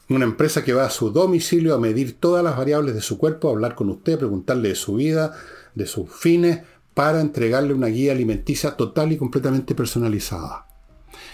una 0.10 0.26
empresa 0.26 0.64
que 0.64 0.74
va 0.74 0.86
a 0.86 0.92
su 0.92 1.10
domicilio 1.10 1.74
a 1.74 1.80
medir 1.80 2.20
todas 2.20 2.44
las 2.44 2.56
variables 2.56 2.94
de 2.94 3.02
su 3.02 3.18
cuerpo, 3.18 3.48
a 3.48 3.52
hablar 3.52 3.74
con 3.74 3.90
usted, 3.90 4.20
preguntarle 4.20 4.70
de 4.70 4.76
su 4.76 4.96
vida, 4.96 5.36
de 5.76 5.86
sus 5.86 6.10
fines 6.10 6.62
para 6.94 7.22
entregarle 7.22 7.74
una 7.74 7.88
guía 7.88 8.14
alimenticia 8.14 8.76
total 8.76 9.12
y 9.12 9.18
completamente 9.18 9.76
personalizada. 9.76 10.68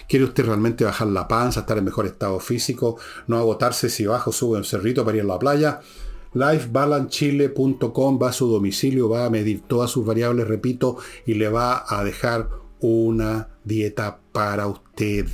¿Quiere 0.07 0.25
usted 0.25 0.45
realmente 0.45 0.83
bajar 0.83 1.07
la 1.07 1.27
panza, 1.27 1.61
estar 1.61 1.77
en 1.77 1.85
mejor 1.85 2.05
estado 2.05 2.39
físico, 2.39 2.97
no 3.27 3.37
agotarse 3.37 3.89
si 3.89 4.05
baja 4.05 4.29
o 4.29 4.33
sube 4.33 4.57
un 4.57 4.63
cerrito 4.63 5.05
para 5.05 5.17
ir 5.17 5.23
a 5.23 5.27
la 5.27 5.39
playa? 5.39 5.79
lifebalancechile.com 6.33 8.19
va 8.21 8.29
a 8.29 8.33
su 8.33 8.47
domicilio, 8.47 9.09
va 9.09 9.25
a 9.25 9.29
medir 9.29 9.61
todas 9.67 9.91
sus 9.91 10.05
variables, 10.05 10.47
repito, 10.47 10.97
y 11.25 11.33
le 11.33 11.49
va 11.49 11.85
a 11.87 12.03
dejar 12.03 12.49
una 12.79 13.49
dieta 13.63 14.19
para 14.31 14.67
usted. 14.67 15.27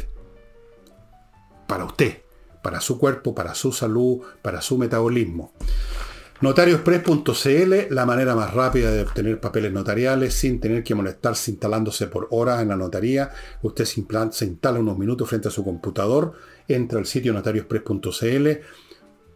Para 1.68 1.86
usted, 1.86 2.22
para 2.64 2.82
su 2.82 2.98
cuerpo, 2.98 3.36
para 3.36 3.54
su 3.54 3.72
salud, 3.72 4.20
para 4.42 4.62
su 4.62 4.78
metabolismo. 4.78 5.54
Notariospress.cl, 6.40 7.94
la 7.94 8.06
manera 8.06 8.36
más 8.36 8.54
rápida 8.54 8.92
de 8.92 9.02
obtener 9.02 9.40
papeles 9.40 9.74
notariales 9.74 10.36
sin 10.36 10.60
tener 10.60 10.84
que 10.84 10.94
molestarse 10.94 11.50
instalándose 11.50 12.06
por 12.08 12.28
horas 12.30 12.62
en 12.62 12.68
la 12.68 12.78
notaría. 12.78 13.32
Usted 13.64 13.86
se, 13.86 14.06
se 14.32 14.46
instala 14.46 14.80
unos 14.80 15.00
minutos 15.00 15.28
frente 15.28 15.48
a 15.48 15.52
su 15.52 15.64
computador, 15.64 16.34
entra 16.68 17.00
al 17.00 17.08
sitio 17.08 17.34
notariospress.cl, 17.34 18.48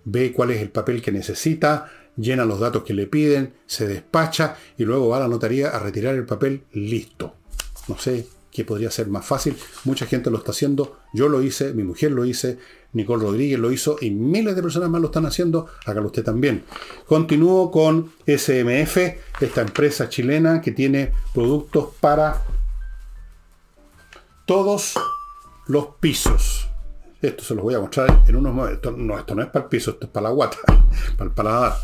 ve 0.06 0.32
cuál 0.32 0.52
es 0.52 0.62
el 0.62 0.70
papel 0.70 1.02
que 1.02 1.12
necesita, 1.12 1.90
llena 2.18 2.46
los 2.46 2.60
datos 2.60 2.84
que 2.84 2.94
le 2.94 3.08
piden, 3.08 3.56
se 3.66 3.88
despacha 3.88 4.58
y 4.78 4.86
luego 4.86 5.10
va 5.10 5.18
a 5.18 5.22
la 5.22 5.28
notaría 5.28 5.70
a 5.70 5.80
retirar 5.80 6.14
el 6.14 6.26
papel 6.28 6.66
listo. 6.72 7.36
No 7.88 7.98
sé 7.98 8.41
qué 8.52 8.66
podría 8.66 8.92
ser 8.92 9.08
más 9.08 9.26
fácil. 9.26 9.58
Mucha 9.86 10.06
gente 10.06 10.30
lo 10.30 10.38
está 10.38 10.52
haciendo. 10.52 11.00
Yo 11.14 11.30
lo 11.30 11.42
hice, 11.42 11.74
mi 11.74 11.84
mujer 11.84 12.12
lo 12.12 12.26
hice. 12.26 12.60
Nicole 12.94 13.24
Rodríguez 13.24 13.58
lo 13.58 13.72
hizo 13.72 13.96
y 14.02 14.12
miles 14.12 14.56
de 14.56 14.62
personas 14.62 14.90
más 14.90 15.02
lo 15.02 15.08
están 15.08 15.26
haciendo. 15.26 15.68
Hágalo 15.86 16.08
usted 16.08 16.24
también. 16.24 16.64
Continúo 17.08 17.72
con 17.72 18.12
SMF, 18.26 18.98
esta 19.40 19.62
empresa 19.62 20.10
chilena 20.10 20.62
que 20.62 20.72
tiene 20.72 21.14
productos 21.34 21.90
para 22.00 22.44
todos 24.46 24.96
los 25.68 25.88
pisos. 26.00 26.68
Esto 27.22 27.44
se 27.44 27.56
los 27.56 27.64
voy 27.64 27.76
a 27.76 27.80
mostrar 27.80 28.24
en 28.28 28.36
unos 28.36 28.54
momentos. 28.54 28.98
No, 28.98 29.18
esto 29.18 29.36
no 29.36 29.44
es 29.44 29.48
para 29.48 29.64
el 29.64 29.70
piso, 29.70 29.92
esto 29.92 30.08
es 30.08 30.12
para 30.12 30.26
la 30.26 30.34
guata, 30.34 30.58
para 31.18 31.30
el 31.30 31.36
paladar. 31.36 31.78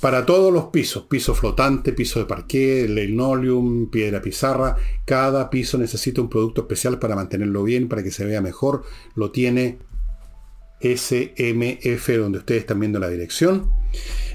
Para 0.00 0.24
todos 0.24 0.52
los 0.52 0.66
pisos, 0.66 1.04
piso 1.04 1.34
flotante, 1.34 1.92
piso 1.92 2.20
de 2.20 2.26
parqué, 2.26 2.86
linoleum, 2.88 3.90
piedra 3.90 4.22
pizarra, 4.22 4.76
cada 5.04 5.50
piso 5.50 5.76
necesita 5.76 6.20
un 6.20 6.28
producto 6.28 6.60
especial 6.60 7.00
para 7.00 7.16
mantenerlo 7.16 7.64
bien, 7.64 7.88
para 7.88 8.04
que 8.04 8.12
se 8.12 8.24
vea 8.24 8.40
mejor. 8.40 8.84
Lo 9.16 9.32
tiene 9.32 9.78
SMF, 10.80 12.08
donde 12.16 12.38
ustedes 12.38 12.60
están 12.60 12.78
viendo 12.78 13.00
la 13.00 13.08
dirección. 13.08 13.72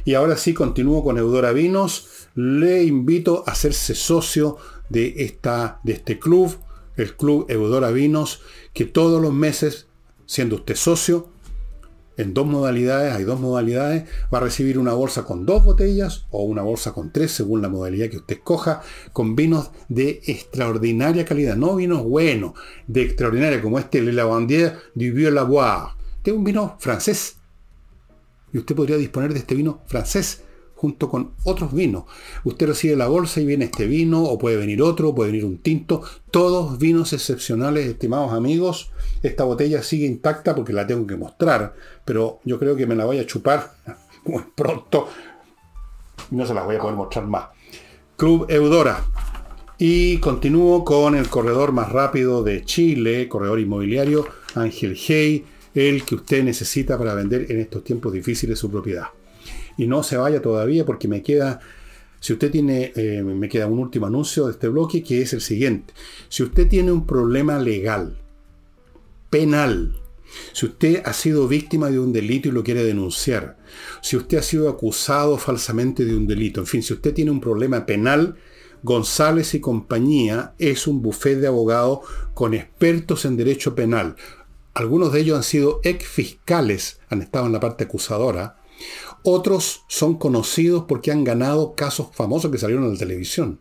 Y 0.04 0.16
ahora 0.16 0.36
sí, 0.36 0.54
continúo 0.54 1.02
con 1.02 1.18
Eudora 1.18 1.54
Vinos. 1.54 2.28
Le 2.36 2.84
invito 2.84 3.46
a 3.48 3.52
hacerse 3.52 3.96
socio 3.96 4.58
de, 4.90 5.14
esta, 5.20 5.80
de 5.84 5.94
este 5.94 6.20
club, 6.20 6.58
el 6.98 7.16
club 7.16 7.46
Eudora 7.48 7.92
Vinos, 7.92 8.42
que 8.74 8.84
todos 8.84 9.22
los 9.22 9.32
meses, 9.32 9.88
siendo 10.26 10.58
usted 10.58 10.76
socio, 10.76 11.30
en 12.18 12.34
dos 12.34 12.46
modalidades, 12.46 13.14
hay 13.14 13.24
dos 13.24 13.40
modalidades, 13.40 14.04
va 14.34 14.38
a 14.38 14.42
recibir 14.42 14.78
una 14.78 14.94
bolsa 14.94 15.24
con 15.24 15.46
dos 15.46 15.64
botellas 15.66 16.26
o 16.30 16.44
una 16.44 16.62
bolsa 16.62 16.94
con 16.94 17.12
tres, 17.12 17.32
según 17.32 17.62
la 17.62 17.70
modalidad 17.70 18.10
que 18.10 18.18
usted 18.18 18.36
escoja, 18.36 18.82
con 19.12 19.36
vinos 19.36 19.72
de 19.90 20.22
extraordinaria 20.26 21.26
calidad, 21.26 21.56
no 21.56 21.76
vinos 21.76 22.04
buenos, 22.04 22.54
de 22.88 23.04
extraordinaria, 23.04 23.62
como 23.62 23.80
este 23.80 24.02
Le 24.02 24.14
Lavandier 24.14 24.78
du 24.94 25.14
Vieux-Laboire. 25.14 25.96
Este 26.18 26.32
es 26.32 26.38
un 26.38 26.44
vino 26.44 26.76
francés. 26.80 27.38
Y 28.54 28.60
usted 28.60 28.76
podría 28.76 28.98
disponer 28.98 29.34
de 29.34 29.40
este 29.40 29.56
vino 29.56 29.82
francés 29.88 30.43
junto 30.84 31.08
con 31.08 31.32
otros 31.46 31.74
vinos. 31.74 32.04
Usted 32.44 32.68
recibe 32.68 32.98
la 32.98 33.08
bolsa 33.08 33.40
y 33.40 33.46
viene 33.46 33.64
este 33.64 33.88
vino, 33.88 34.22
o 34.22 34.38
puede 34.38 34.58
venir 34.58 34.82
otro, 34.82 35.16
puede 35.16 35.32
venir 35.32 35.46
un 35.46 35.60
tinto. 35.60 36.04
Todos 36.30 36.78
vinos 36.78 37.14
excepcionales, 37.14 37.88
estimados 37.88 38.34
amigos. 38.34 38.92
Esta 39.22 39.46
botella 39.46 39.82
sigue 39.82 40.06
intacta 40.06 40.54
porque 40.54 40.74
la 40.74 40.86
tengo 40.86 41.08
que 41.08 41.16
mostrar, 41.16 41.74
pero 42.04 42.42
yo 42.44 42.60
creo 42.60 42.76
que 42.76 42.86
me 42.86 42.96
la 42.96 43.06
voy 43.06 43.18
a 43.20 43.26
chupar 43.26 43.72
muy 44.26 44.44
pronto. 44.54 45.08
No 46.32 46.46
se 46.46 46.54
la 46.54 46.64
voy 46.64 46.76
a 46.76 46.80
poder 46.80 46.98
mostrar 46.98 47.28
más. 47.28 47.46
Club 48.18 48.48
Eudora. 48.50 49.06
Y 49.78 50.18
continúo 50.18 50.84
con 50.84 51.16
el 51.16 51.30
corredor 51.30 51.72
más 51.72 51.94
rápido 51.94 52.44
de 52.44 52.66
Chile, 52.66 53.30
corredor 53.30 53.62
inmobiliario, 53.62 54.28
Ángel 54.54 54.98
Hey, 54.98 55.46
el 55.74 56.04
que 56.04 56.16
usted 56.16 56.44
necesita 56.44 56.98
para 56.98 57.14
vender 57.14 57.50
en 57.50 57.62
estos 57.62 57.86
tiempos 57.86 58.12
difíciles 58.12 58.60
su 58.60 58.70
propiedad 58.70 59.08
y 59.78 59.88
no 59.88 60.04
se 60.04 60.18
vaya 60.18 60.42
todavía 60.42 60.86
porque 60.86 61.08
me 61.08 61.22
queda, 61.22 61.60
si 62.20 62.34
usted 62.34 62.52
tiene, 62.52 62.92
eh, 62.96 63.24
me 63.24 63.50
queda 63.50 63.68
un 63.68 63.80
último 63.80 64.06
anuncio 64.06 64.46
de 64.46 64.54
este 64.54 64.68
bloque 64.68 65.04
que 65.04 65.22
es 65.22 65.34
el 65.34 65.42
siguiente. 65.42 65.94
Si 66.30 66.44
usted 66.44 66.68
tiene 66.68 66.92
un 66.92 67.06
problema 67.06 67.60
legal, 67.60 68.18
penal, 69.30 69.96
si 70.52 70.66
usted 70.66 71.02
ha 71.06 71.14
sido 71.14 71.48
víctima 71.48 71.90
de 71.90 72.00
un 72.00 72.14
delito 72.14 72.50
y 72.50 72.52
lo 72.52 72.64
quiere 72.64 72.84
denunciar, 72.84 73.58
si 74.02 74.18
usted 74.18 74.38
ha 74.38 74.44
sido 74.44 74.70
acusado 74.70 75.38
falsamente 75.38 76.06
de 76.06 76.16
un 76.16 76.28
delito, 76.28 76.60
en 76.60 76.68
fin, 76.68 76.84
si 76.84 76.94
usted 76.94 77.14
tiene 77.14 77.32
un 77.32 77.42
problema 77.42 77.86
penal, 77.86 78.36
González 78.84 79.54
y 79.54 79.62
compañía 79.62 80.56
es 80.60 80.88
un 80.88 81.02
bufete 81.02 81.42
de 81.42 81.48
abogados 81.48 82.00
con 82.34 82.54
expertos 82.54 83.24
en 83.24 83.38
derecho 83.38 83.76
penal. 83.76 84.18
Algunos 84.74 85.14
de 85.14 85.22
ellos 85.22 85.38
han 85.38 85.44
sido 85.44 85.80
ex 85.84 86.06
fiscales, 86.06 87.00
han 87.08 87.22
estado 87.22 87.46
en 87.46 87.54
la 87.54 87.62
parte 87.62 87.86
acusadora, 87.86 88.58
otros 89.24 89.84
son 89.88 90.16
conocidos 90.16 90.84
porque 90.88 91.12
han 91.12 91.24
ganado 91.24 91.76
casos 91.76 92.08
famosos 92.12 92.52
que 92.52 92.58
salieron 92.58 92.84
en 92.86 92.94
la 92.94 93.00
televisión. 93.00 93.60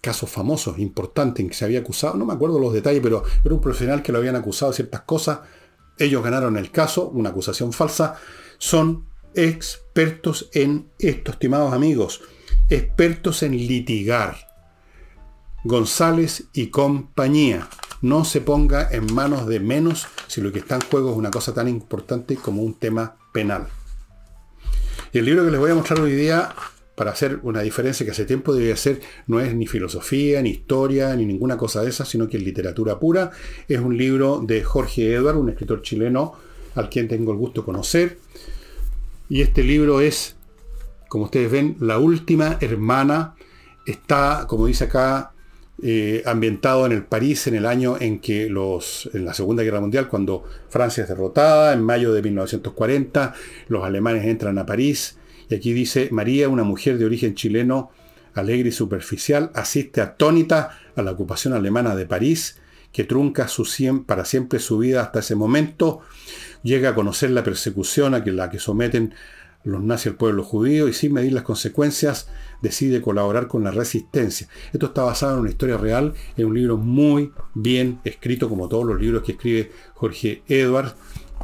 Casos 0.00 0.30
famosos, 0.30 0.78
importantes, 0.78 1.42
en 1.42 1.48
que 1.48 1.54
se 1.54 1.64
había 1.64 1.80
acusado, 1.80 2.16
no 2.16 2.24
me 2.24 2.32
acuerdo 2.32 2.58
los 2.58 2.72
detalles, 2.72 3.02
pero 3.02 3.24
era 3.44 3.54
un 3.54 3.60
profesional 3.60 4.02
que 4.02 4.12
lo 4.12 4.18
habían 4.18 4.36
acusado 4.36 4.70
de 4.72 4.76
ciertas 4.76 5.02
cosas. 5.02 5.40
Ellos 5.98 6.22
ganaron 6.22 6.56
el 6.56 6.70
caso, 6.70 7.08
una 7.08 7.30
acusación 7.30 7.72
falsa. 7.72 8.16
Son 8.58 9.06
expertos 9.34 10.48
en 10.52 10.90
esto, 10.98 11.32
estimados 11.32 11.72
amigos. 11.72 12.22
Expertos 12.68 13.42
en 13.42 13.52
litigar. 13.52 14.36
González 15.64 16.44
y 16.54 16.68
compañía 16.68 17.68
no 18.02 18.24
se 18.24 18.40
ponga 18.40 18.88
en 18.90 19.12
manos 19.12 19.46
de 19.46 19.60
menos 19.60 20.06
si 20.26 20.40
lo 20.40 20.52
que 20.52 20.60
está 20.60 20.76
en 20.76 20.82
juego 20.82 21.10
es 21.10 21.16
una 21.16 21.30
cosa 21.30 21.52
tan 21.54 21.68
importante 21.68 22.36
como 22.36 22.62
un 22.62 22.74
tema 22.74 23.16
penal. 23.32 23.68
Y 25.12 25.18
el 25.18 25.24
libro 25.24 25.44
que 25.44 25.50
les 25.50 25.60
voy 25.60 25.70
a 25.70 25.74
mostrar 25.74 26.00
hoy 26.00 26.12
día, 26.12 26.54
para 26.94 27.12
hacer 27.12 27.40
una 27.44 27.62
diferencia 27.62 28.04
que 28.04 28.12
hace 28.12 28.26
tiempo 28.26 28.54
debía 28.54 28.76
ser, 28.76 29.00
no 29.26 29.40
es 29.40 29.54
ni 29.54 29.66
filosofía, 29.66 30.42
ni 30.42 30.50
historia, 30.50 31.16
ni 31.16 31.24
ninguna 31.24 31.56
cosa 31.56 31.82
de 31.82 31.88
esa, 31.88 32.04
sino 32.04 32.28
que 32.28 32.36
es 32.36 32.42
literatura 32.42 32.98
pura. 32.98 33.30
Es 33.68 33.80
un 33.80 33.96
libro 33.96 34.42
de 34.46 34.62
Jorge 34.62 35.14
Edward, 35.14 35.36
un 35.36 35.48
escritor 35.48 35.82
chileno 35.82 36.34
al 36.74 36.90
quien 36.90 37.08
tengo 37.08 37.32
el 37.32 37.38
gusto 37.38 37.62
de 37.62 37.64
conocer. 37.64 38.18
Y 39.30 39.40
este 39.40 39.62
libro 39.64 40.00
es, 40.00 40.36
como 41.08 41.24
ustedes 41.24 41.50
ven, 41.50 41.76
La 41.80 41.98
última 41.98 42.58
hermana. 42.60 43.34
Está, 43.86 44.44
como 44.46 44.66
dice 44.66 44.84
acá, 44.84 45.29
eh, 45.82 46.22
ambientado 46.26 46.84
en 46.86 46.92
el 46.92 47.04
París 47.04 47.46
en 47.46 47.54
el 47.54 47.66
año 47.66 47.96
en 47.98 48.20
que 48.20 48.48
los, 48.48 49.08
en 49.14 49.24
la 49.24 49.34
Segunda 49.34 49.62
Guerra 49.62 49.80
Mundial, 49.80 50.08
cuando 50.08 50.44
Francia 50.68 51.02
es 51.02 51.08
derrotada, 51.08 51.72
en 51.72 51.82
mayo 51.82 52.12
de 52.12 52.22
1940, 52.22 53.34
los 53.68 53.84
alemanes 53.84 54.26
entran 54.26 54.58
a 54.58 54.66
París, 54.66 55.16
y 55.48 55.54
aquí 55.54 55.72
dice, 55.72 56.08
María, 56.12 56.48
una 56.48 56.64
mujer 56.64 56.98
de 56.98 57.04
origen 57.04 57.34
chileno, 57.34 57.90
alegre 58.34 58.68
y 58.68 58.72
superficial, 58.72 59.50
asiste 59.54 60.00
atónita 60.00 60.78
a 60.94 61.02
la 61.02 61.12
ocupación 61.12 61.54
alemana 61.54 61.96
de 61.96 62.06
París, 62.06 62.58
que 62.92 63.04
trunca 63.04 63.48
su, 63.48 63.66
para 64.06 64.24
siempre 64.24 64.58
su 64.58 64.78
vida 64.78 65.02
hasta 65.02 65.20
ese 65.20 65.34
momento, 65.34 66.00
llega 66.62 66.90
a 66.90 66.94
conocer 66.94 67.30
la 67.30 67.44
persecución 67.44 68.14
a 68.14 68.18
la 68.24 68.50
que 68.50 68.58
someten 68.58 69.14
los 69.64 69.82
nazis 69.82 70.08
al 70.08 70.16
pueblo 70.16 70.42
judío 70.42 70.88
y 70.88 70.92
sin 70.92 71.12
medir 71.12 71.32
las 71.32 71.42
consecuencias 71.42 72.28
decide 72.62 73.02
colaborar 73.02 73.46
con 73.46 73.64
la 73.64 73.70
resistencia. 73.70 74.48
Esto 74.72 74.86
está 74.86 75.02
basado 75.02 75.34
en 75.34 75.40
una 75.40 75.50
historia 75.50 75.76
real, 75.76 76.14
en 76.36 76.46
un 76.46 76.54
libro 76.54 76.76
muy 76.76 77.32
bien 77.54 78.00
escrito, 78.04 78.48
como 78.48 78.68
todos 78.68 78.84
los 78.84 79.00
libros 79.00 79.22
que 79.22 79.32
escribe 79.32 79.70
Jorge 79.94 80.42
Edwards, 80.48 80.94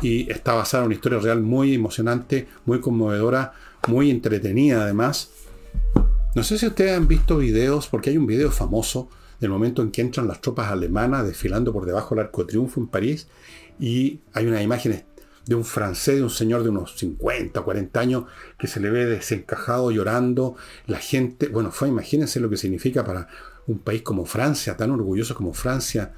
y 0.02 0.30
está 0.30 0.54
basado 0.54 0.82
en 0.84 0.86
una 0.86 0.94
historia 0.94 1.18
real 1.18 1.42
muy 1.42 1.74
emocionante, 1.74 2.46
muy 2.66 2.80
conmovedora, 2.80 3.52
muy 3.88 4.10
entretenida 4.10 4.82
además. 4.82 5.30
No 6.34 6.42
sé 6.42 6.58
si 6.58 6.66
ustedes 6.66 6.96
han 6.96 7.08
visto 7.08 7.38
videos, 7.38 7.88
porque 7.88 8.10
hay 8.10 8.18
un 8.18 8.26
video 8.26 8.50
famoso 8.50 9.08
del 9.40 9.50
momento 9.50 9.82
en 9.82 9.90
que 9.90 10.02
entran 10.02 10.28
las 10.28 10.40
tropas 10.40 10.70
alemanas 10.70 11.26
desfilando 11.26 11.72
por 11.72 11.86
debajo 11.86 12.14
del 12.14 12.24
Arco 12.24 12.42
de 12.42 12.48
Triunfo 12.48 12.80
en 12.80 12.88
París, 12.88 13.28
y 13.78 14.20
hay 14.32 14.46
unas 14.46 14.62
imágenes 14.62 15.04
de 15.46 15.54
un 15.54 15.64
francés, 15.64 16.16
de 16.16 16.22
un 16.24 16.30
señor 16.30 16.64
de 16.64 16.70
unos 16.70 16.96
50, 16.96 17.60
40 17.60 18.00
años, 18.00 18.24
que 18.58 18.66
se 18.66 18.80
le 18.80 18.90
ve 18.90 19.06
desencajado, 19.06 19.90
llorando. 19.92 20.56
La 20.86 20.98
gente, 20.98 21.48
bueno, 21.48 21.70
fue, 21.70 21.88
imagínense 21.88 22.40
lo 22.40 22.50
que 22.50 22.56
significa 22.56 23.04
para 23.04 23.28
un 23.68 23.78
país 23.78 24.02
como 24.02 24.26
Francia, 24.26 24.76
tan 24.76 24.90
orgulloso 24.90 25.34
como 25.34 25.54
Francia, 25.54 26.12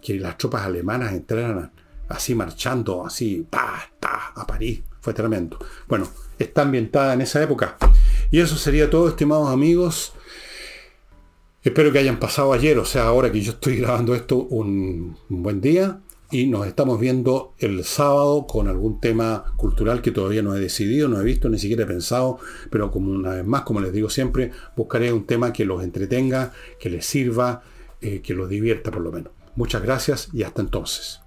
que 0.00 0.14
las 0.18 0.36
tropas 0.36 0.66
alemanas 0.66 1.12
entraran 1.12 1.70
así 2.08 2.34
marchando, 2.34 3.06
así, 3.06 3.46
pa, 3.48 3.88
ta, 4.00 4.32
a 4.34 4.46
París. 4.46 4.82
Fue 5.00 5.14
tremendo. 5.14 5.58
Bueno, 5.88 6.08
está 6.38 6.62
ambientada 6.62 7.14
en 7.14 7.22
esa 7.22 7.42
época. 7.42 7.76
Y 8.30 8.40
eso 8.40 8.56
sería 8.56 8.90
todo, 8.90 9.08
estimados 9.08 9.48
amigos. 9.48 10.12
Espero 11.62 11.92
que 11.92 12.00
hayan 12.00 12.18
pasado 12.18 12.52
ayer, 12.52 12.78
o 12.78 12.84
sea, 12.84 13.04
ahora 13.04 13.30
que 13.30 13.40
yo 13.40 13.52
estoy 13.52 13.76
grabando 13.76 14.16
esto, 14.16 14.38
un 14.38 15.16
buen 15.28 15.60
día 15.60 16.00
y 16.32 16.46
nos 16.46 16.66
estamos 16.66 16.98
viendo 16.98 17.54
el 17.58 17.84
sábado 17.84 18.46
con 18.46 18.66
algún 18.66 19.00
tema 19.00 19.52
cultural 19.56 20.00
que 20.00 20.10
todavía 20.10 20.42
no 20.42 20.56
he 20.56 20.60
decidido, 20.60 21.06
no 21.06 21.20
he 21.20 21.24
visto, 21.24 21.50
ni 21.50 21.58
siquiera 21.58 21.84
he 21.84 21.86
pensado, 21.86 22.38
pero 22.70 22.90
como 22.90 23.12
una 23.12 23.34
vez 23.34 23.44
más, 23.44 23.62
como 23.62 23.80
les 23.80 23.92
digo 23.92 24.08
siempre, 24.08 24.50
buscaré 24.74 25.12
un 25.12 25.26
tema 25.26 25.52
que 25.52 25.66
los 25.66 25.84
entretenga, 25.84 26.52
que 26.80 26.88
les 26.88 27.04
sirva, 27.04 27.62
eh, 28.00 28.22
que 28.22 28.32
los 28.32 28.48
divierta 28.48 28.90
por 28.90 29.02
lo 29.02 29.12
menos. 29.12 29.30
Muchas 29.56 29.82
gracias 29.82 30.30
y 30.32 30.42
hasta 30.42 30.62
entonces. 30.62 31.21